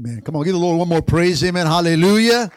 Amen. 0.00 0.22
Come 0.22 0.34
on, 0.34 0.44
give 0.44 0.54
the 0.54 0.58
Lord 0.58 0.78
one 0.78 0.88
more 0.88 1.02
praise. 1.02 1.44
Amen. 1.44 1.66
Hallelujah. 1.66 2.50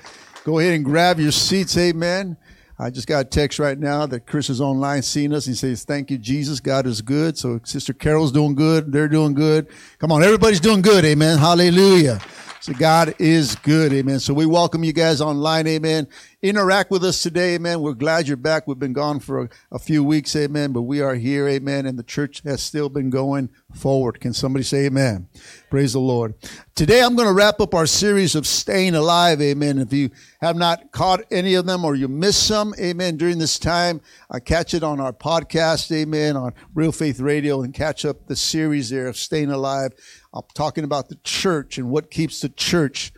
Go 0.46 0.60
ahead 0.60 0.76
and 0.76 0.86
grab 0.86 1.20
your 1.20 1.34
seats. 1.34 1.78
Amen. 1.78 2.38
I 2.80 2.90
just 2.90 3.06
got 3.06 3.26
a 3.26 3.30
text 3.30 3.60
right 3.60 3.78
now 3.78 4.06
that 4.06 4.26
Chris 4.26 4.50
is 4.50 4.62
online 4.62 5.02
seeing 5.02 5.34
us. 5.34 5.46
He 5.46 5.54
says, 5.54 5.84
Thank 5.84 6.10
you, 6.10 6.18
Jesus. 6.18 6.62
God 6.62 6.88
is 6.88 7.02
good. 7.02 7.38
So 7.38 7.60
Sister 7.66 7.92
Carol's 7.92 8.32
doing 8.32 8.56
good. 8.56 8.94
They're 8.94 9.10
doing 9.10 9.34
good. 9.34 9.68
Come 10.00 10.10
on, 10.14 10.24
everybody's 10.24 10.62
doing 10.62 10.82
good. 10.82 11.04
Amen. 11.04 11.38
Hallelujah. 11.38 12.22
So 12.62 12.72
God 12.72 13.14
is 13.20 13.56
good. 13.56 13.92
Amen. 13.92 14.22
So 14.22 14.34
we 14.34 14.46
welcome 14.46 14.86
you 14.86 14.94
guys 14.94 15.20
online. 15.20 15.68
Amen. 15.68 16.08
Interact 16.44 16.92
with 16.92 17.06
us 17.06 17.22
today. 17.22 17.56
Amen. 17.56 17.80
We're 17.80 17.94
glad 17.94 18.28
you're 18.28 18.36
back. 18.36 18.68
We've 18.68 18.78
been 18.78 18.92
gone 18.92 19.22
for 19.22 19.44
a, 19.44 19.50
a 19.72 19.80
few 19.80 20.04
weeks. 20.04 20.36
Amen. 20.36 20.74
But 20.74 20.82
we 20.82 21.00
are 21.00 21.16
here. 21.16 21.48
Amen. 21.48 21.86
And 21.86 21.98
the 21.98 22.04
church 22.04 22.42
has 22.44 22.62
still 22.62 22.90
been 22.90 23.10
going 23.10 23.50
forward. 23.74 24.20
Can 24.20 24.34
somebody 24.34 24.64
say 24.64 24.88
amen? 24.88 25.30
Praise 25.70 25.94
the 25.94 26.02
Lord. 26.02 26.34
Today 26.76 27.02
I'm 27.02 27.16
going 27.16 27.30
to 27.30 27.34
wrap 27.34 27.62
up 27.62 27.74
our 27.74 27.86
series 27.86 28.36
of 28.36 28.46
staying 28.46 28.94
alive. 28.94 29.42
Amen. 29.42 29.78
If 29.78 29.94
you 29.94 30.10
have 30.42 30.58
not 30.58 30.92
caught 30.92 31.22
any 31.32 31.54
of 31.54 31.66
them 31.66 31.86
or 31.86 31.96
you 31.96 32.10
missed 32.10 32.46
some, 32.46 32.76
amen, 32.78 33.16
during 33.16 33.38
this 33.38 33.58
time, 33.58 34.02
I 34.30 34.42
catch 34.42 34.74
it 34.74 34.84
on 34.84 35.00
our 35.00 35.14
podcast. 35.14 35.96
Amen. 35.96 36.36
On 36.36 36.54
Real 36.76 36.92
Faith 36.92 37.22
Radio 37.22 37.62
and 37.62 37.74
catch 37.74 38.04
up 38.04 38.28
the 38.28 38.36
series 38.36 38.90
there 38.90 39.08
of 39.08 39.16
staying 39.16 39.50
alive. 39.50 39.94
I'm 40.34 40.44
talking 40.54 40.84
about 40.84 41.08
the 41.08 41.20
church 41.24 41.78
and 41.78 41.90
what 41.90 42.12
keeps 42.12 42.42
the 42.42 42.50
church 42.50 43.14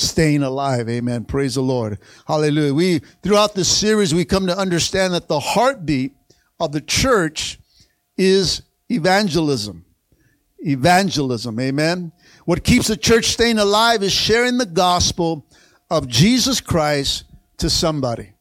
staying 0.00 0.42
alive. 0.42 0.88
Amen. 0.88 1.24
Praise 1.24 1.54
the 1.54 1.62
Lord. 1.62 1.98
Hallelujah. 2.26 2.74
We, 2.74 2.98
throughout 3.22 3.54
this 3.54 3.68
series, 3.68 4.14
we 4.14 4.24
come 4.24 4.46
to 4.46 4.56
understand 4.56 5.14
that 5.14 5.28
the 5.28 5.40
heartbeat 5.40 6.14
of 6.58 6.72
the 6.72 6.80
church 6.80 7.58
is 8.16 8.62
evangelism. 8.90 9.84
Evangelism. 10.58 11.58
Amen. 11.58 12.12
What 12.44 12.64
keeps 12.64 12.88
the 12.88 12.96
church 12.96 13.26
staying 13.26 13.58
alive 13.58 14.02
is 14.02 14.12
sharing 14.12 14.58
the 14.58 14.66
gospel 14.66 15.46
of 15.90 16.08
Jesus 16.08 16.60
Christ 16.60 17.24
to 17.58 17.70
somebody. 17.70 18.32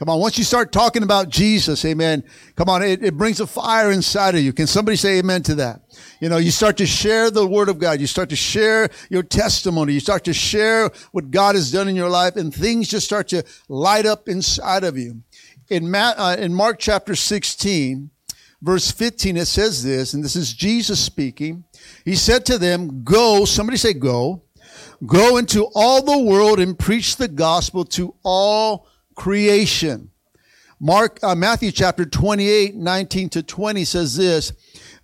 Come 0.00 0.08
on, 0.08 0.18
once 0.18 0.36
you 0.36 0.42
start 0.42 0.72
talking 0.72 1.04
about 1.04 1.28
Jesus, 1.28 1.84
amen, 1.84 2.24
come 2.56 2.68
on, 2.68 2.82
it, 2.82 3.04
it, 3.04 3.16
brings 3.16 3.38
a 3.38 3.46
fire 3.46 3.92
inside 3.92 4.34
of 4.34 4.40
you. 4.40 4.52
Can 4.52 4.66
somebody 4.66 4.96
say 4.96 5.18
amen 5.18 5.44
to 5.44 5.54
that? 5.54 5.82
You 6.20 6.28
know, 6.28 6.38
you 6.38 6.50
start 6.50 6.76
to 6.78 6.86
share 6.86 7.30
the 7.30 7.46
word 7.46 7.68
of 7.68 7.78
God. 7.78 8.00
You 8.00 8.08
start 8.08 8.28
to 8.30 8.36
share 8.36 8.88
your 9.08 9.22
testimony. 9.22 9.92
You 9.92 10.00
start 10.00 10.24
to 10.24 10.34
share 10.34 10.90
what 11.12 11.30
God 11.30 11.54
has 11.54 11.70
done 11.70 11.86
in 11.86 11.94
your 11.94 12.08
life 12.08 12.34
and 12.34 12.52
things 12.52 12.88
just 12.88 13.06
start 13.06 13.28
to 13.28 13.44
light 13.68 14.04
up 14.04 14.28
inside 14.28 14.82
of 14.82 14.98
you. 14.98 15.22
In, 15.68 15.88
Ma- 15.88 16.14
uh, 16.16 16.36
in 16.40 16.52
Mark 16.52 16.80
chapter 16.80 17.14
16, 17.14 18.10
verse 18.62 18.90
15, 18.90 19.36
it 19.36 19.46
says 19.46 19.84
this, 19.84 20.12
and 20.12 20.24
this 20.24 20.34
is 20.34 20.52
Jesus 20.52 20.98
speaking. 20.98 21.62
He 22.04 22.16
said 22.16 22.44
to 22.46 22.58
them, 22.58 23.04
go, 23.04 23.44
somebody 23.44 23.76
say 23.76 23.92
go, 23.92 24.42
go 25.06 25.36
into 25.36 25.68
all 25.72 26.02
the 26.02 26.18
world 26.18 26.58
and 26.58 26.76
preach 26.76 27.14
the 27.14 27.28
gospel 27.28 27.84
to 27.84 28.12
all 28.24 28.88
creation. 29.14 30.10
Mark, 30.80 31.18
uh, 31.22 31.34
Matthew 31.34 31.70
chapter 31.70 32.04
28, 32.04 32.74
19 32.74 33.28
to 33.30 33.42
20 33.42 33.84
says 33.84 34.16
this, 34.16 34.52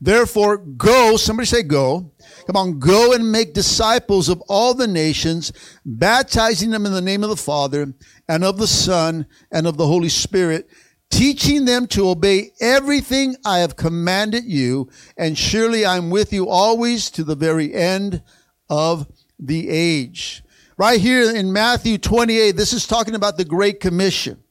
Therefore, 0.00 0.56
go, 0.56 1.16
somebody 1.16 1.46
say 1.46 1.62
go. 1.62 2.10
Come 2.46 2.56
on, 2.56 2.78
go 2.78 3.12
and 3.12 3.30
make 3.30 3.52
disciples 3.52 4.28
of 4.28 4.42
all 4.48 4.72
the 4.72 4.86
nations, 4.86 5.52
baptizing 5.84 6.70
them 6.70 6.86
in 6.86 6.92
the 6.92 7.02
name 7.02 7.22
of 7.22 7.30
the 7.30 7.36
Father 7.36 7.92
and 8.28 8.44
of 8.44 8.56
the 8.56 8.66
Son 8.66 9.26
and 9.52 9.66
of 9.66 9.76
the 9.76 9.86
Holy 9.86 10.08
Spirit, 10.08 10.68
teaching 11.10 11.66
them 11.66 11.86
to 11.88 12.08
obey 12.08 12.52
everything 12.60 13.36
I 13.44 13.58
have 13.58 13.76
commanded 13.76 14.44
you. 14.44 14.88
And 15.18 15.36
surely 15.36 15.84
I'm 15.84 16.08
with 16.08 16.32
you 16.32 16.48
always 16.48 17.10
to 17.12 17.24
the 17.24 17.36
very 17.36 17.74
end 17.74 18.22
of 18.70 19.06
the 19.38 19.68
age. 19.68 20.42
Right 20.80 20.98
here 20.98 21.36
in 21.36 21.52
Matthew 21.52 21.98
28, 21.98 22.52
this 22.52 22.72
is 22.72 22.86
talking 22.86 23.14
about 23.14 23.36
the 23.36 23.44
Great 23.44 23.80
Commission. 23.80 24.42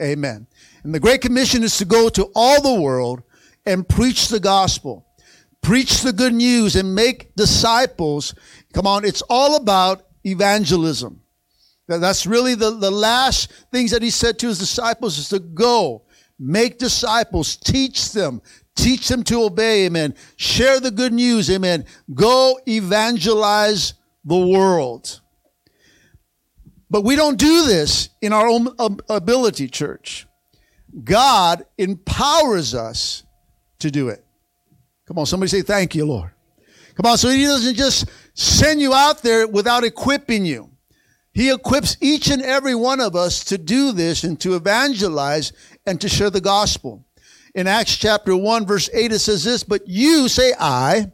Amen. 0.00 0.46
And 0.84 0.94
the 0.94 1.00
Great 1.00 1.22
Commission 1.22 1.64
is 1.64 1.76
to 1.78 1.84
go 1.84 2.08
to 2.10 2.30
all 2.36 2.62
the 2.62 2.80
world 2.80 3.24
and 3.66 3.88
preach 3.88 4.28
the 4.28 4.38
gospel, 4.38 5.04
preach 5.60 6.02
the 6.02 6.12
good 6.12 6.34
news 6.34 6.76
and 6.76 6.94
make 6.94 7.34
disciples. 7.34 8.32
Come 8.72 8.86
on, 8.86 9.04
it's 9.04 9.22
all 9.22 9.56
about 9.56 10.06
evangelism. 10.24 11.20
That's 11.88 12.26
really 12.26 12.54
the, 12.54 12.70
the 12.70 12.92
last 12.92 13.50
things 13.72 13.90
that 13.90 14.02
he 14.02 14.10
said 14.10 14.38
to 14.38 14.46
his 14.46 14.60
disciples 14.60 15.18
is 15.18 15.30
to 15.30 15.40
go, 15.40 16.04
make 16.38 16.78
disciples, 16.78 17.56
teach 17.56 18.12
them, 18.12 18.40
teach 18.76 19.08
them 19.08 19.24
to 19.24 19.42
obey, 19.42 19.86
amen. 19.86 20.14
Share 20.36 20.78
the 20.78 20.92
good 20.92 21.12
news, 21.12 21.50
amen. 21.50 21.86
Go 22.14 22.60
evangelize 22.68 23.94
the 24.24 24.38
world. 24.38 25.21
But 26.92 27.04
we 27.04 27.16
don't 27.16 27.38
do 27.38 27.64
this 27.64 28.10
in 28.20 28.34
our 28.34 28.46
own 28.46 28.68
um, 28.78 28.98
ability, 29.08 29.66
church. 29.68 30.26
God 31.02 31.64
empowers 31.78 32.74
us 32.74 33.22
to 33.78 33.90
do 33.90 34.10
it. 34.10 34.22
Come 35.06 35.18
on, 35.18 35.24
somebody 35.24 35.48
say, 35.48 35.62
Thank 35.62 35.94
you, 35.94 36.04
Lord. 36.04 36.32
Come 36.94 37.10
on, 37.10 37.16
so 37.16 37.30
He 37.30 37.44
doesn't 37.44 37.76
just 37.76 38.10
send 38.34 38.82
you 38.82 38.92
out 38.92 39.22
there 39.22 39.48
without 39.48 39.84
equipping 39.84 40.44
you. 40.44 40.68
He 41.32 41.50
equips 41.50 41.96
each 42.02 42.28
and 42.28 42.42
every 42.42 42.74
one 42.74 43.00
of 43.00 43.16
us 43.16 43.42
to 43.44 43.56
do 43.56 43.92
this 43.92 44.22
and 44.22 44.38
to 44.40 44.54
evangelize 44.54 45.54
and 45.86 45.98
to 45.98 46.10
share 46.10 46.28
the 46.28 46.42
gospel. 46.42 47.06
In 47.54 47.66
Acts 47.66 47.96
chapter 47.96 48.36
1, 48.36 48.66
verse 48.66 48.90
8, 48.92 49.12
it 49.12 49.18
says 49.20 49.44
this, 49.44 49.64
but 49.64 49.88
you 49.88 50.28
say 50.28 50.52
I. 50.60 51.10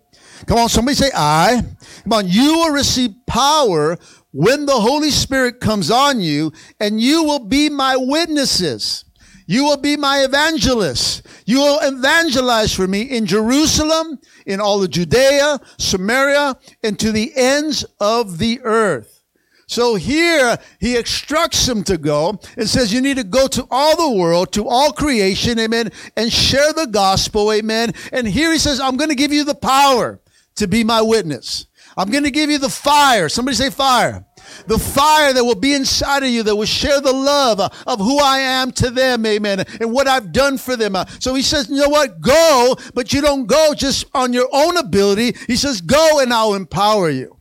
Come 0.46 0.58
on, 0.58 0.68
somebody 0.68 0.96
say 0.96 1.10
I. 1.14 1.62
Come 2.02 2.12
on, 2.12 2.28
you 2.28 2.54
will 2.58 2.72
receive 2.72 3.10
power 3.26 3.96
when 4.32 4.66
the 4.66 4.80
Holy 4.80 5.10
Spirit 5.10 5.60
comes 5.60 5.90
on 5.90 6.20
you, 6.20 6.52
and 6.80 7.00
you 7.00 7.24
will 7.24 7.46
be 7.46 7.68
my 7.68 7.96
witnesses. 7.96 9.04
You 9.46 9.64
will 9.64 9.78
be 9.78 9.96
my 9.96 10.18
evangelists. 10.18 11.22
You 11.46 11.60
will 11.60 11.78
evangelize 11.80 12.74
for 12.74 12.86
me 12.86 13.02
in 13.02 13.24
Jerusalem, 13.24 14.18
in 14.44 14.60
all 14.60 14.82
of 14.82 14.90
Judea, 14.90 15.58
Samaria, 15.78 16.56
and 16.82 16.98
to 17.00 17.12
the 17.12 17.32
ends 17.34 17.84
of 17.98 18.36
the 18.36 18.60
earth. 18.62 19.18
So 19.66 19.96
here 19.96 20.56
he 20.80 20.96
instructs 20.96 21.66
them 21.66 21.82
to 21.84 21.98
go 21.98 22.40
and 22.56 22.68
says 22.68 22.92
you 22.92 23.02
need 23.02 23.18
to 23.18 23.24
go 23.24 23.46
to 23.48 23.66
all 23.70 23.96
the 23.96 24.18
world, 24.18 24.52
to 24.52 24.66
all 24.66 24.92
creation, 24.92 25.58
amen, 25.58 25.92
and 26.16 26.32
share 26.32 26.72
the 26.72 26.86
gospel, 26.86 27.52
amen. 27.52 27.92
And 28.12 28.26
here 28.26 28.50
he 28.50 28.58
says, 28.58 28.80
I'm 28.80 28.96
going 28.96 29.10
to 29.10 29.14
give 29.14 29.32
you 29.32 29.44
the 29.44 29.54
power 29.54 30.20
to 30.56 30.66
be 30.66 30.84
my 30.84 31.02
witness. 31.02 31.66
I'm 31.98 32.10
going 32.10 32.22
to 32.22 32.30
give 32.30 32.48
you 32.48 32.58
the 32.58 32.68
fire. 32.68 33.28
Somebody 33.28 33.56
say 33.56 33.70
fire. 33.70 34.24
The 34.68 34.78
fire 34.78 35.32
that 35.32 35.44
will 35.44 35.56
be 35.56 35.74
inside 35.74 36.22
of 36.22 36.28
you 36.28 36.44
that 36.44 36.54
will 36.54 36.64
share 36.64 37.00
the 37.00 37.12
love 37.12 37.58
of 37.60 37.98
who 37.98 38.20
I 38.20 38.38
am 38.38 38.70
to 38.72 38.90
them, 38.90 39.26
amen, 39.26 39.64
and 39.80 39.92
what 39.92 40.06
I've 40.06 40.32
done 40.32 40.58
for 40.58 40.76
them. 40.76 40.94
Uh, 40.94 41.06
so 41.18 41.34
he 41.34 41.42
says, 41.42 41.68
you 41.68 41.76
know 41.76 41.88
what? 41.88 42.20
Go, 42.20 42.76
but 42.94 43.12
you 43.12 43.20
don't 43.20 43.46
go 43.46 43.74
just 43.76 44.06
on 44.14 44.32
your 44.32 44.48
own 44.52 44.76
ability. 44.76 45.36
He 45.48 45.56
says, 45.56 45.80
go 45.80 46.20
and 46.20 46.32
I'll 46.32 46.54
empower 46.54 47.10
you 47.10 47.40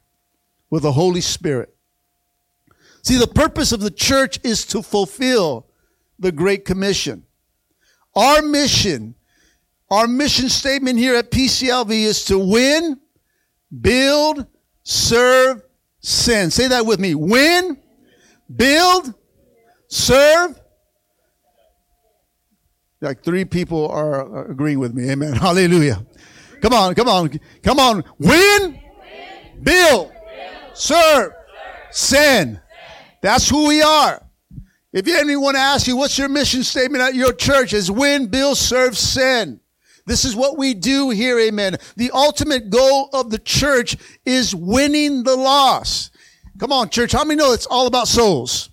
with 0.71 0.81
the 0.83 0.91
Holy 0.91 1.21
Spirit. 1.21 1.73
See, 3.03 3.17
the 3.17 3.27
purpose 3.27 3.71
of 3.71 3.79
the 3.79 3.91
church 3.91 4.39
is 4.43 4.65
to 4.65 4.81
fulfill 4.81 5.67
the 6.17 6.31
Great 6.31 6.65
Commission. 6.65 7.25
Our 8.15 8.41
mission, 8.41 9.13
our 9.91 10.07
mission 10.07 10.49
statement 10.49 10.97
here 10.97 11.15
at 11.15 11.29
PCLV 11.29 11.91
is 11.91 12.25
to 12.25 12.39
win, 12.39 12.99
build, 13.81 14.45
serve, 14.83 15.61
send. 15.99 16.53
Say 16.53 16.67
that 16.67 16.85
with 16.85 16.99
me. 16.99 17.15
Win, 17.15 17.77
build, 18.53 19.13
serve. 19.87 20.59
Like 23.01 23.23
three 23.23 23.45
people 23.45 23.87
are 23.89 24.49
agreeing 24.49 24.79
with 24.79 24.93
me. 24.93 25.09
Amen. 25.11 25.33
Hallelujah. 25.33 26.05
Come 26.61 26.73
on, 26.73 26.95
come 26.95 27.07
on, 27.07 27.39
come 27.61 27.79
on. 27.79 28.03
Win, 28.17 28.79
build, 29.61 30.11
serve, 30.73 31.33
send. 31.91 32.59
That's 33.21 33.47
who 33.47 33.67
we 33.67 33.81
are. 33.81 34.23
If 34.93 35.07
anyone 35.07 35.55
asks 35.55 35.87
you, 35.87 35.95
what's 35.95 36.17
your 36.17 36.29
mission 36.29 36.63
statement 36.63 37.03
at 37.03 37.13
your 37.13 37.33
church? 37.33 37.73
Is 37.73 37.91
win, 37.91 38.27
build, 38.27 38.57
serve, 38.57 38.97
send. 38.97 39.59
This 40.07 40.23
is 40.23 40.37
what 40.37 40.57
we 40.57 40.73
do 40.73 41.09
here, 41.09 41.37
amen. 41.37 41.75
The 41.97 42.11
ultimate 42.11 42.69
goal 42.69 43.09
of 43.11 43.29
the 43.29 43.37
church 43.37 43.97
is 44.25 44.55
winning 44.55 45.23
the 45.23 45.35
lost. 45.35 46.15
Come 46.57 46.71
on, 46.71 46.89
church. 46.89 47.11
How 47.11 47.25
many 47.25 47.37
know 47.37 47.51
it's 47.51 47.65
all 47.65 47.87
about 47.87 48.07
souls? 48.07 48.69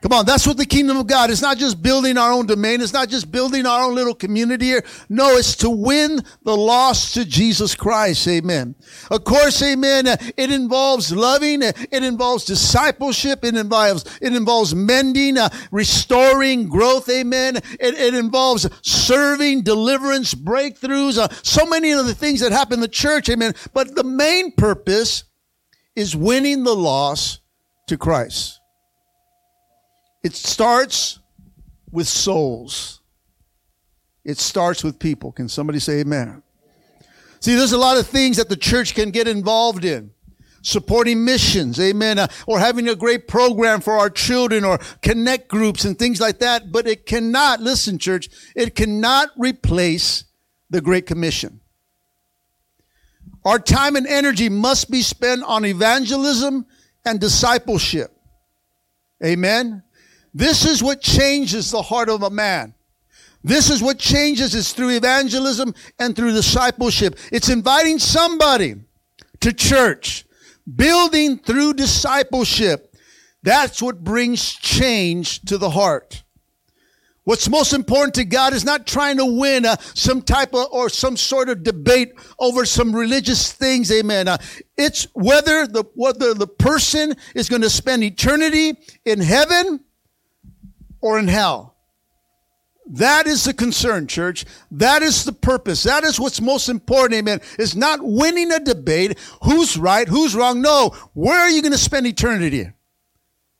Come 0.00 0.12
on, 0.12 0.24
that's 0.24 0.46
what 0.46 0.56
the 0.56 0.66
kingdom 0.66 0.96
of 0.96 1.08
God 1.08 1.28
is 1.28 1.42
not 1.42 1.58
just 1.58 1.82
building 1.82 2.16
our 2.16 2.30
own 2.30 2.46
domain. 2.46 2.80
It's 2.80 2.92
not 2.92 3.08
just 3.08 3.32
building 3.32 3.66
our 3.66 3.82
own 3.82 3.96
little 3.96 4.14
community 4.14 4.66
here. 4.66 4.84
No, 5.08 5.36
it's 5.36 5.56
to 5.56 5.70
win 5.70 6.22
the 6.44 6.56
lost 6.56 7.14
to 7.14 7.24
Jesus 7.24 7.74
Christ. 7.74 8.28
Amen. 8.28 8.76
Of 9.10 9.24
course, 9.24 9.60
amen. 9.60 10.06
It 10.06 10.52
involves 10.52 11.10
loving. 11.10 11.62
It 11.62 11.88
involves 11.90 12.44
discipleship. 12.44 13.44
It 13.44 13.56
involves, 13.56 14.04
it 14.22 14.34
involves 14.34 14.72
mending, 14.72 15.36
uh, 15.36 15.48
restoring 15.72 16.68
growth. 16.68 17.08
Amen. 17.08 17.56
It, 17.56 17.94
it, 17.94 18.14
involves 18.14 18.68
serving, 18.82 19.62
deliverance, 19.62 20.32
breakthroughs, 20.32 21.18
uh, 21.18 21.28
so 21.42 21.66
many 21.66 21.90
of 21.90 22.06
the 22.06 22.14
things 22.14 22.40
that 22.40 22.52
happen 22.52 22.74
in 22.74 22.80
the 22.80 22.88
church. 22.88 23.28
Amen. 23.28 23.52
But 23.72 23.96
the 23.96 24.04
main 24.04 24.52
purpose 24.52 25.24
is 25.96 26.14
winning 26.14 26.62
the 26.62 26.76
lost 26.76 27.40
to 27.88 27.98
Christ. 27.98 28.57
It 30.22 30.34
starts 30.34 31.20
with 31.90 32.08
souls. 32.08 33.00
It 34.24 34.38
starts 34.38 34.84
with 34.84 34.98
people. 34.98 35.32
Can 35.32 35.48
somebody 35.48 35.78
say 35.78 36.00
amen? 36.00 36.42
See, 37.40 37.54
there's 37.54 37.72
a 37.72 37.78
lot 37.78 37.98
of 37.98 38.06
things 38.06 38.36
that 38.36 38.48
the 38.48 38.56
church 38.56 38.94
can 38.94 39.10
get 39.10 39.28
involved 39.28 39.84
in. 39.84 40.10
Supporting 40.60 41.24
missions, 41.24 41.78
amen, 41.78 42.18
uh, 42.18 42.26
or 42.46 42.58
having 42.58 42.88
a 42.88 42.96
great 42.96 43.28
program 43.28 43.80
for 43.80 43.96
our 43.96 44.10
children 44.10 44.64
or 44.64 44.78
connect 45.02 45.48
groups 45.48 45.84
and 45.84 45.96
things 45.96 46.20
like 46.20 46.40
that. 46.40 46.72
But 46.72 46.88
it 46.88 47.06
cannot, 47.06 47.60
listen, 47.60 47.96
church, 47.96 48.28
it 48.56 48.74
cannot 48.74 49.30
replace 49.36 50.24
the 50.68 50.80
Great 50.80 51.06
Commission. 51.06 51.60
Our 53.44 53.60
time 53.60 53.94
and 53.94 54.06
energy 54.06 54.48
must 54.48 54.90
be 54.90 55.00
spent 55.00 55.42
on 55.44 55.64
evangelism 55.64 56.66
and 57.04 57.20
discipleship. 57.20 58.10
Amen. 59.24 59.84
This 60.38 60.64
is 60.64 60.84
what 60.84 61.00
changes 61.00 61.72
the 61.72 61.82
heart 61.82 62.08
of 62.08 62.22
a 62.22 62.30
man. 62.30 62.72
This 63.42 63.70
is 63.70 63.82
what 63.82 63.98
changes 63.98 64.54
is 64.54 64.72
through 64.72 64.90
evangelism 64.90 65.74
and 65.98 66.14
through 66.14 66.30
discipleship. 66.30 67.18
It's 67.32 67.48
inviting 67.48 67.98
somebody 67.98 68.76
to 69.40 69.52
church, 69.52 70.24
building 70.76 71.38
through 71.38 71.72
discipleship. 71.74 72.94
That's 73.42 73.82
what 73.82 74.04
brings 74.04 74.52
change 74.52 75.42
to 75.46 75.58
the 75.58 75.70
heart. 75.70 76.22
What's 77.24 77.48
most 77.48 77.72
important 77.72 78.14
to 78.14 78.24
God 78.24 78.54
is 78.54 78.64
not 78.64 78.86
trying 78.86 79.16
to 79.16 79.24
win 79.24 79.66
uh, 79.66 79.74
some 79.94 80.22
type 80.22 80.54
of 80.54 80.68
or 80.70 80.88
some 80.88 81.16
sort 81.16 81.48
of 81.48 81.64
debate 81.64 82.12
over 82.38 82.64
some 82.64 82.94
religious 82.94 83.50
things. 83.52 83.90
Amen. 83.90 84.28
Uh, 84.28 84.38
it's 84.76 85.08
whether 85.14 85.66
the 85.66 85.82
whether 85.94 86.32
the 86.32 86.46
person 86.46 87.16
is 87.34 87.48
going 87.48 87.62
to 87.62 87.70
spend 87.70 88.04
eternity 88.04 88.78
in 89.04 89.20
heaven 89.20 89.80
or 91.00 91.18
in 91.18 91.28
hell. 91.28 91.74
That 92.90 93.26
is 93.26 93.44
the 93.44 93.52
concern, 93.52 94.06
church. 94.06 94.46
That 94.70 95.02
is 95.02 95.24
the 95.24 95.32
purpose. 95.32 95.82
That 95.82 96.04
is 96.04 96.18
what's 96.18 96.40
most 96.40 96.70
important, 96.70 97.18
amen. 97.18 97.40
Is 97.58 97.76
not 97.76 98.00
winning 98.02 98.50
a 98.50 98.58
debate. 98.58 99.18
Who's 99.42 99.76
right? 99.76 100.08
Who's 100.08 100.34
wrong? 100.34 100.62
No. 100.62 100.96
Where 101.12 101.38
are 101.38 101.50
you 101.50 101.60
going 101.60 101.72
to 101.72 101.78
spend 101.78 102.06
eternity? 102.06 102.70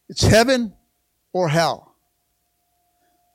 It's 0.09 0.23
heaven 0.23 0.73
or 1.35 1.51
hell. 1.51 1.95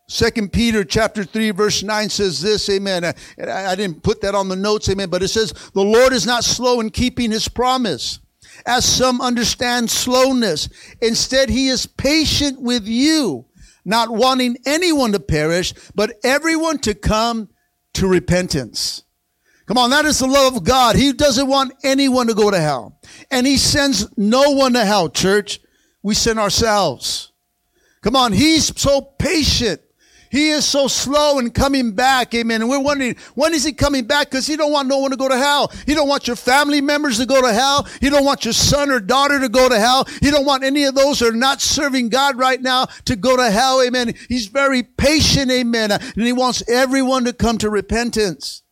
Second 0.07 0.51
Peter 0.51 0.83
chapter 0.83 1.23
3 1.23 1.51
verse 1.51 1.81
9 1.81 2.09
says 2.09 2.41
this, 2.41 2.69
amen. 2.69 3.05
I, 3.05 3.13
I 3.47 3.75
didn't 3.75 4.03
put 4.03 4.21
that 4.21 4.35
on 4.35 4.49
the 4.49 4.55
notes, 4.55 4.89
amen, 4.89 5.09
but 5.09 5.23
it 5.23 5.29
says, 5.29 5.53
the 5.73 5.83
Lord 5.83 6.11
is 6.11 6.25
not 6.25 6.43
slow 6.43 6.81
in 6.81 6.89
keeping 6.89 7.31
his 7.31 7.47
promise, 7.47 8.19
as 8.65 8.83
some 8.83 9.21
understand 9.21 9.89
slowness. 9.89 10.69
Instead, 11.01 11.49
he 11.49 11.67
is 11.67 11.85
patient 11.85 12.59
with 12.59 12.85
you 12.85 13.45
not 13.85 14.09
wanting 14.09 14.57
anyone 14.65 15.11
to 15.11 15.19
perish, 15.19 15.73
but 15.95 16.13
everyone 16.23 16.79
to 16.79 16.93
come 16.93 17.49
to 17.93 18.07
repentance. 18.07 19.03
Come 19.65 19.77
on, 19.77 19.91
that 19.91 20.05
is 20.05 20.19
the 20.19 20.27
love 20.27 20.55
of 20.55 20.63
God. 20.63 20.95
He 20.95 21.13
doesn't 21.13 21.47
want 21.47 21.73
anyone 21.83 22.27
to 22.27 22.33
go 22.33 22.51
to 22.51 22.59
hell. 22.59 22.99
And 23.31 23.47
He 23.47 23.57
sends 23.57 24.07
no 24.17 24.51
one 24.51 24.73
to 24.73 24.83
hell, 24.83 25.09
church. 25.09 25.59
We 26.01 26.15
send 26.15 26.39
ourselves. 26.39 27.31
Come 28.01 28.15
on, 28.15 28.33
He's 28.33 28.77
so 28.79 29.01
patient. 29.01 29.81
He 30.33 30.49
is 30.49 30.65
so 30.65 30.87
slow 30.87 31.37
in 31.37 31.51
coming 31.51 31.91
back. 31.91 32.33
Amen. 32.33 32.61
And 32.61 32.69
we're 32.69 32.79
wondering, 32.79 33.15
when 33.35 33.53
is 33.53 33.63
he 33.63 33.71
coming 33.71 34.05
back? 34.05 34.31
Because 34.31 34.47
he 34.47 34.57
don't 34.57 34.71
want 34.71 34.87
no 34.87 34.97
one 34.97 35.11
to 35.11 35.15
go 35.15 35.29
to 35.29 35.37
hell. 35.37 35.71
He 35.85 35.93
don't 35.93 36.07
want 36.07 36.25
your 36.25 36.35
family 36.35 36.81
members 36.81 37.19
to 37.19 37.27
go 37.27 37.39
to 37.39 37.53
hell. 37.53 37.87
He 38.01 38.09
don't 38.09 38.25
want 38.25 38.43
your 38.43 38.55
son 38.55 38.89
or 38.89 38.99
daughter 38.99 39.39
to 39.39 39.47
go 39.47 39.69
to 39.69 39.79
hell. 39.79 40.05
He 40.21 40.31
don't 40.31 40.43
want 40.43 40.63
any 40.63 40.85
of 40.85 40.95
those 40.95 41.19
who 41.19 41.27
are 41.27 41.33
not 41.33 41.61
serving 41.61 42.09
God 42.09 42.35
right 42.35 42.59
now 42.59 42.87
to 43.05 43.15
go 43.15 43.37
to 43.37 43.51
hell. 43.51 43.79
Amen. 43.83 44.15
He's 44.27 44.47
very 44.47 44.81
patient. 44.81 45.51
Amen. 45.51 45.91
And 45.91 46.01
he 46.15 46.33
wants 46.33 46.67
everyone 46.67 47.25
to 47.25 47.33
come 47.33 47.59
to 47.59 47.69
repentance. 47.69 48.62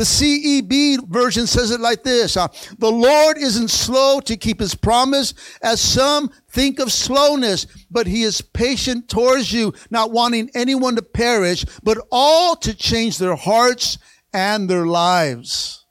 The 0.00 0.06
CEB 0.06 1.08
version 1.08 1.46
says 1.46 1.70
it 1.70 1.80
like 1.80 2.02
this. 2.04 2.34
Uh, 2.34 2.48
the 2.78 2.90
Lord 2.90 3.36
isn't 3.36 3.68
slow 3.68 4.18
to 4.20 4.34
keep 4.34 4.58
his 4.58 4.74
promise 4.74 5.34
as 5.62 5.78
some 5.78 6.30
think 6.48 6.78
of 6.78 6.90
slowness, 6.90 7.66
but 7.90 8.06
he 8.06 8.22
is 8.22 8.40
patient 8.40 9.10
towards 9.10 9.52
you, 9.52 9.74
not 9.90 10.10
wanting 10.10 10.50
anyone 10.54 10.96
to 10.96 11.02
perish, 11.02 11.66
but 11.82 11.98
all 12.10 12.56
to 12.56 12.72
change 12.72 13.18
their 13.18 13.36
hearts 13.36 13.98
and 14.32 14.70
their 14.70 14.86
lives. 14.86 15.84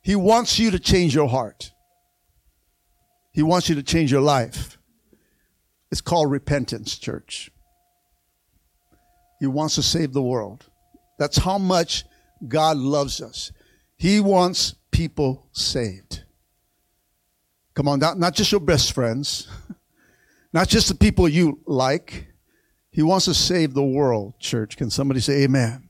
He 0.00 0.16
wants 0.16 0.58
you 0.58 0.70
to 0.70 0.78
change 0.78 1.14
your 1.14 1.28
heart. 1.28 1.70
He 3.32 3.42
wants 3.42 3.68
you 3.68 3.74
to 3.74 3.82
change 3.82 4.10
your 4.10 4.22
life. 4.22 4.78
It's 5.90 6.00
called 6.00 6.30
repentance, 6.30 6.96
church. 6.96 7.50
He 9.38 9.46
wants 9.46 9.74
to 9.74 9.82
save 9.82 10.14
the 10.14 10.22
world. 10.22 10.64
That's 11.18 11.36
how 11.36 11.58
much 11.58 12.04
God 12.48 12.76
loves 12.76 13.20
us. 13.20 13.52
He 13.96 14.20
wants 14.20 14.74
people 14.90 15.46
saved. 15.52 16.24
Come 17.74 17.88
on, 17.88 17.98
not, 17.98 18.18
not 18.18 18.34
just 18.34 18.52
your 18.52 18.60
best 18.60 18.92
friends, 18.92 19.48
not 20.52 20.68
just 20.68 20.88
the 20.88 20.94
people 20.94 21.28
you 21.28 21.60
like. 21.66 22.28
He 22.90 23.02
wants 23.02 23.24
to 23.24 23.34
save 23.34 23.74
the 23.74 23.82
world, 23.82 24.38
church. 24.38 24.76
Can 24.76 24.90
somebody 24.90 25.20
say 25.20 25.42
amen? 25.42 25.88